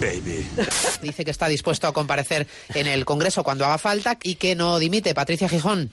[0.00, 0.48] baby.
[1.02, 4.78] Dice que está dispuesto a comparecer en el Congreso cuando haga falta y que no
[4.78, 5.14] dimite.
[5.14, 5.90] Patricia Gijón.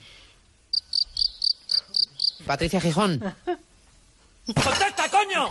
[2.46, 3.20] Patricia Gijón.
[4.46, 5.50] ¡Contesta, coño!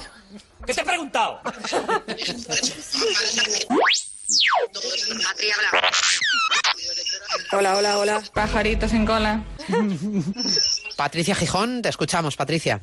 [0.66, 1.42] ¿Qué te he preguntado?
[7.52, 8.24] Hola, hola, hola.
[8.34, 9.44] Pajaritos en cola.
[10.96, 12.82] Patricia Gijón, te escuchamos, Patricia.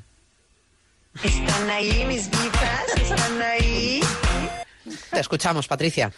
[1.22, 2.88] ¿Están ahí mis vibras?
[2.96, 4.00] ¿Están ahí?
[5.12, 6.10] Te escuchamos, Patricia.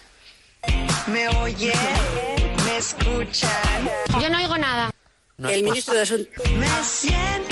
[1.08, 1.72] ¿Me oyen?
[2.64, 3.90] ¿Me escuchan?
[4.20, 4.90] Yo no oigo nada.
[5.36, 6.50] No el ministro de Asuntos.
[6.52, 7.44] ¿Me sienten?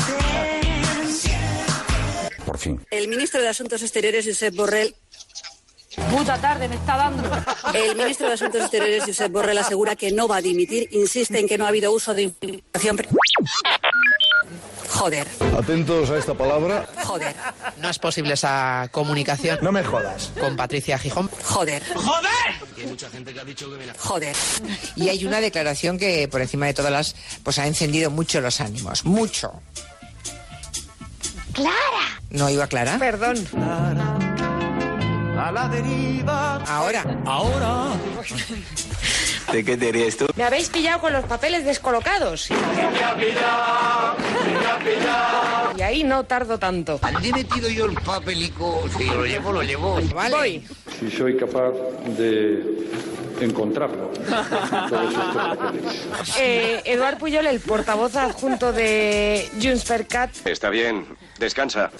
[2.46, 2.80] Por fin.
[2.90, 4.94] El ministro de Asuntos Exteriores, Josep Borrell.
[6.10, 7.28] Puta tarde me está dando.
[7.74, 10.88] El ministro de Asuntos Exteriores, Josep Borrell, asegura que no va a dimitir.
[10.92, 12.98] Insiste en que no ha habido uso de información.
[14.94, 15.26] Joder,
[15.58, 16.86] Atentos a esta palabra.
[17.04, 17.34] joder,
[17.78, 19.58] No es posible esa comunicación.
[19.62, 20.30] No me jodas.
[20.38, 21.28] Con Patricia Gijón.
[21.44, 22.30] joder, ¡Joder!
[23.98, 24.36] joder.
[24.96, 28.60] Y hay una declaración que, por encima de todas las, pues ha encendido mucho los
[28.60, 29.04] ánimos.
[29.04, 29.52] Mucho.
[31.52, 31.72] ¡Clara!
[32.30, 32.98] ¿No iba Clara?
[32.98, 33.36] Perdón.
[35.38, 36.56] A la deriva.
[36.66, 37.04] Ahora.
[37.24, 37.86] Ahora.
[39.52, 40.26] ¿De qué te ríes tú?
[40.36, 42.48] Me habéis pillado con los papeles descolocados.
[45.76, 46.98] Y ahí no tardo tanto.
[46.98, 48.84] ¿Dónde he metido yo el papelico?
[48.96, 50.00] Si lo llevo, lo llevo.
[50.14, 50.36] Vale.
[50.36, 50.68] Voy.
[50.98, 51.72] Si soy capaz
[52.16, 52.88] de
[53.40, 54.12] encontrarlo.
[56.38, 60.30] Eh, Eduard Puyol, el portavoz adjunto de Junts per Cat.
[60.44, 61.06] Está bien.
[61.38, 61.90] Descansa.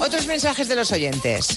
[0.00, 1.56] Otros mensajes de los oyentes.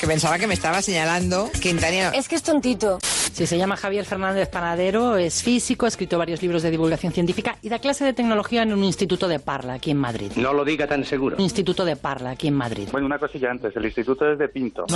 [0.00, 2.10] Que pensaba que me estaba señalando Quintanilla.
[2.10, 2.98] Es que es tontito.
[3.02, 7.56] Sí, se llama Javier Fernández Panadero, es físico, ha escrito varios libros de divulgación científica
[7.62, 10.32] y da clase de tecnología en un instituto de Parla, aquí en Madrid.
[10.36, 11.36] No lo diga tan seguro.
[11.36, 12.88] Un instituto de Parla, aquí en Madrid.
[12.90, 13.76] Bueno, una cosilla antes.
[13.76, 14.86] El instituto es de Pinto.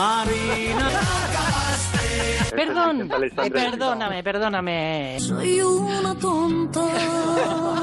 [2.55, 5.16] Perdón, Este eh, perdóname, perdóname.
[5.20, 6.82] Soy una tonta.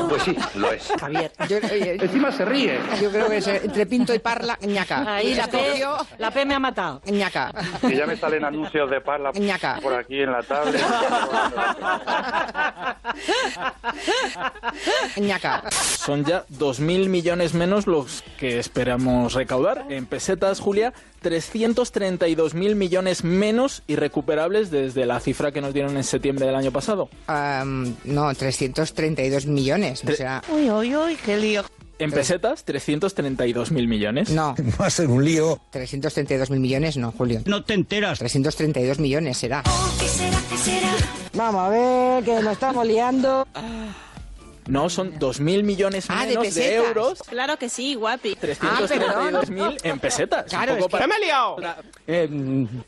[0.10, 0.84] Pues sí, lo es.
[1.00, 1.32] Javier.
[1.50, 2.80] Yo, oye, Encima se ríe.
[3.02, 5.16] yo creo que es entre Pinto y Parla, ñaca.
[5.16, 5.84] Ahí la P,
[6.18, 7.02] la P me ha matado.
[7.12, 7.52] Ñaca.
[7.82, 9.80] Que ya me salen anuncios de Parla Ñaca.
[9.82, 10.82] por aquí en la tablet.
[15.18, 15.64] ñaca.
[15.72, 19.86] Son ya 2.000 millones menos los que esperamos recaudar.
[19.90, 20.94] En pesetas, Julia,
[21.24, 27.10] 332.000 millones menos irrecuperables desde la cifra que nos dieron en septiembre del año pasado.
[27.28, 30.04] Am, no, 332 millones.
[30.04, 30.42] ¿no Tre- será?
[30.50, 31.64] Uy, uy, uy, qué lío.
[32.02, 34.30] En pesetas, 332.000 millones.
[34.32, 35.60] No, Va a ser un lío.
[35.70, 37.42] 332 mil millones no, Julio.
[37.46, 38.20] No te enteras.
[38.20, 39.64] 332 millones será.
[40.00, 40.38] ¿Qué será?
[40.50, 40.92] ¿Qué será?
[41.34, 43.48] Vamos a ver, que nos estamos liando.
[44.68, 47.20] No, son 2.000 millones Ah, de menos de, euros.
[47.28, 48.36] Claro que sí, guapi.
[48.36, 50.46] 332.000 en pesetas.
[50.46, 51.78] Claro, es que- para, para,
[52.08, 52.30] eh,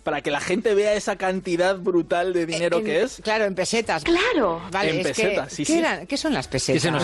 [0.03, 3.19] para que la gente vea esa cantidad brutal de dinero En- que es.
[3.23, 4.03] Claro, en pesetas.
[4.03, 4.61] Claro.
[4.71, 5.79] Vale, En es pesetas, que, sí, ¿qué, sí.
[5.79, 6.91] eran- ¿Qué son las pesetas?
[6.91, 7.03] nos-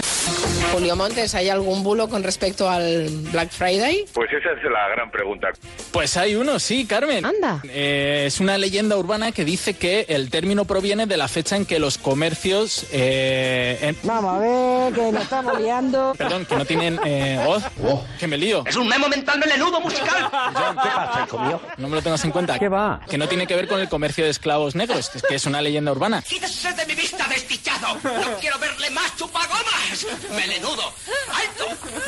[0.73, 4.05] Julio Montes, ¿hay algún bulo con respecto al Black Friday?
[4.13, 5.47] Pues esa es la gran pregunta.
[5.91, 7.25] Pues hay uno, sí, Carmen.
[7.25, 7.61] Anda.
[7.65, 11.65] Eh, es una leyenda urbana que dice que el término proviene de la fecha en
[11.65, 12.85] que los comercios...
[12.91, 14.59] eh, en- Vamos a ver,
[14.94, 16.14] que nos estamos liando.
[16.18, 16.99] Perdón, que no tienen...
[17.06, 18.64] Eh, oh, que me lío.
[18.65, 20.30] Es un memo mental melenudo musical.
[20.30, 21.61] ¿Qué pasa, hijo mío?
[21.77, 22.60] No me lo tengas en cuenta.
[22.60, 23.02] ¿Qué va?
[23.10, 25.45] Que no tiene que ver con el comercio de esclavos negros, que es, que es
[25.45, 26.22] una leyenda urbana.
[26.22, 27.95] Quítese de mi vista, desdichado.
[28.03, 30.07] No quiero verle más chupagomas.
[30.36, 30.94] Melenudo.
[31.34, 31.65] Alto.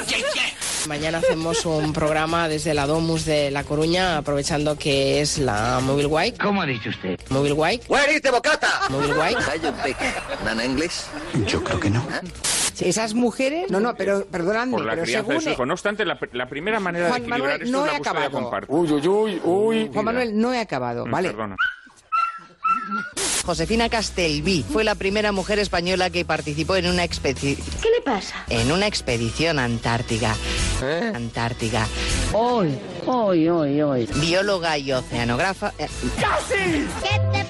[0.07, 0.53] Ye, ye.
[0.87, 6.07] Mañana hacemos un programa desde la Domus de La Coruña, aprovechando que es la Mobile
[6.07, 6.37] Week.
[6.41, 7.19] ¿Cómo ha dicho usted?
[7.29, 7.83] Mobile Week.
[7.87, 8.89] Where is the bocata?
[8.89, 9.37] Mobile.
[10.43, 11.05] ¿Dan inglés?
[11.45, 12.03] Yo creo que no.
[12.81, 13.69] Esas mujeres.
[13.71, 15.35] No, no, pero perdonadme, por la pero crianza según.
[15.35, 15.65] de su hijo.
[15.65, 17.97] No obstante, la, la primera manera Juan de equilibrar Manuel, esto no es he la
[17.99, 18.31] acabado.
[18.31, 18.75] compartida.
[18.75, 19.89] Uy, uy, uy, uy.
[19.93, 21.29] Juan Manuel, no he acabado, Mm, ¿vale?
[21.29, 21.55] Perdona.
[23.45, 27.65] Josefina Castelví fue la primera mujer española que participó en una expedición.
[27.81, 28.35] ¿Qué le pasa?
[28.49, 30.35] En una expedición antártica.
[31.13, 31.87] Antártica.
[32.33, 32.77] Hoy,
[33.07, 34.09] hoy, hoy, hoy.
[34.15, 35.73] Bióloga y oceanógrafa.
[35.79, 35.87] eh,
[36.17, 37.45] ¿Qué te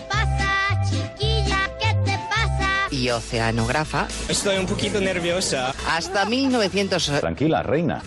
[3.02, 4.08] y oceanógrafa.
[4.30, 5.74] Estoy un poquito nerviosa.
[5.90, 7.20] Hasta 1997.
[7.20, 8.04] Tranquila, reina.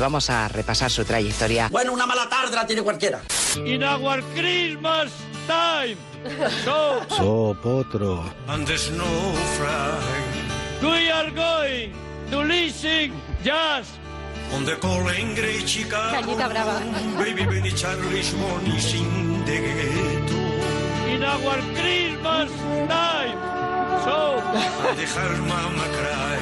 [0.00, 1.68] Vamos a repasar su trayectoria.
[1.70, 3.20] Bueno, una mala tarde la tiene cualquiera.
[3.64, 5.12] In our Christmas
[5.46, 5.96] time.
[6.64, 8.24] So, So potro.
[8.48, 9.70] and the.
[10.82, 11.92] We are going
[12.30, 13.12] to listen
[13.44, 13.86] jazz.
[14.54, 16.10] On the calling great Chicago.
[16.16, 16.80] Cañita brava.
[17.18, 18.34] Baby Benny Charlie's
[19.44, 20.42] the ghetto.
[21.08, 22.50] In our Christmas
[22.88, 23.61] time.
[24.04, 24.40] So,
[24.96, 26.38] the her mama cry.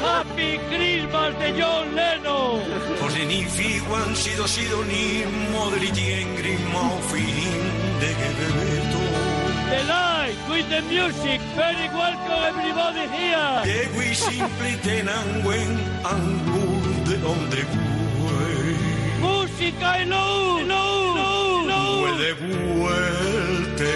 [0.00, 2.62] Happy Christmas de John Lennon.
[2.98, 7.64] For the nifi one sido sido ni modriti engri mau feeling
[8.00, 9.04] de ghetto.
[9.70, 11.40] The light with the music.
[11.56, 13.54] Very welcome everybody here.
[13.68, 15.70] Yeah, we simply ten and when
[16.12, 17.62] and good on the
[18.24, 18.76] way.
[19.20, 22.18] Música y luz, luz, luz, luz.
[22.18, 23.92] de vuelta.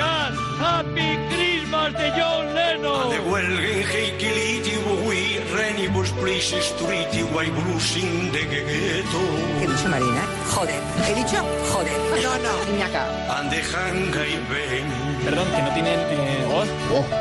[0.00, 1.39] Yes, Happy Christmas
[1.88, 3.08] de John Lennon.
[3.08, 4.76] De huelgen heikiliti,
[5.06, 9.20] we renibus please street, white bluesing de ghetto.
[9.58, 10.22] ¿Qué he dicho, Marina?
[10.54, 10.80] Joder.
[11.08, 11.38] ¿He dicho?
[11.72, 11.96] Joder.
[12.22, 13.04] No, no, Iñaka.
[13.38, 14.86] And the hanga y ven.
[15.24, 16.68] Perdón, que no tienen eh, voz.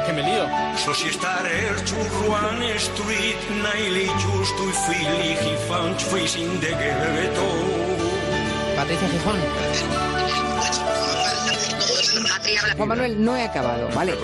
[0.06, 0.46] Que me lío.
[0.78, 6.72] So si estar er to Ruan Street, naili just to feel he found facing the
[6.82, 7.48] ghetto.
[8.76, 9.40] Patricia Gijón.
[12.76, 14.14] Juan Manuel, no he acabado, ¿vale?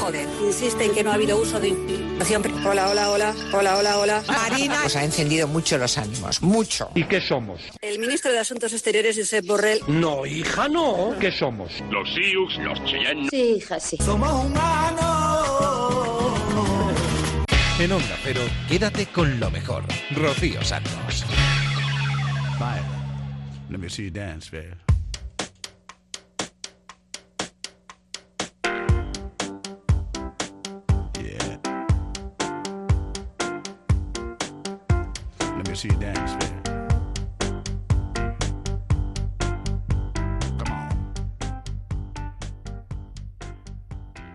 [0.00, 2.42] Joder, insiste en que no ha habido uso de información.
[2.66, 4.22] Hola, hola, hola, hola, hola, hola.
[4.28, 4.82] Marina.
[4.84, 6.90] Os ha encendido mucho los ánimos, mucho.
[6.94, 7.60] ¿Y qué somos?
[7.80, 9.80] El ministro de Asuntos Exteriores, Josep Borrell.
[9.88, 11.14] No, hija, no.
[11.20, 11.72] ¿Qué somos?
[11.90, 13.28] Los Sioux, los Cheyenne.
[13.30, 13.96] Sí, hija, sí.
[14.04, 15.86] Somos humanos.
[17.78, 19.84] En Onda Cero, quédate con lo mejor.
[20.12, 21.24] Rocío Santos.
[22.58, 22.82] Fire.
[23.68, 24.85] Let me see you dance, babe.
[35.76, 36.35] See you dance, babe.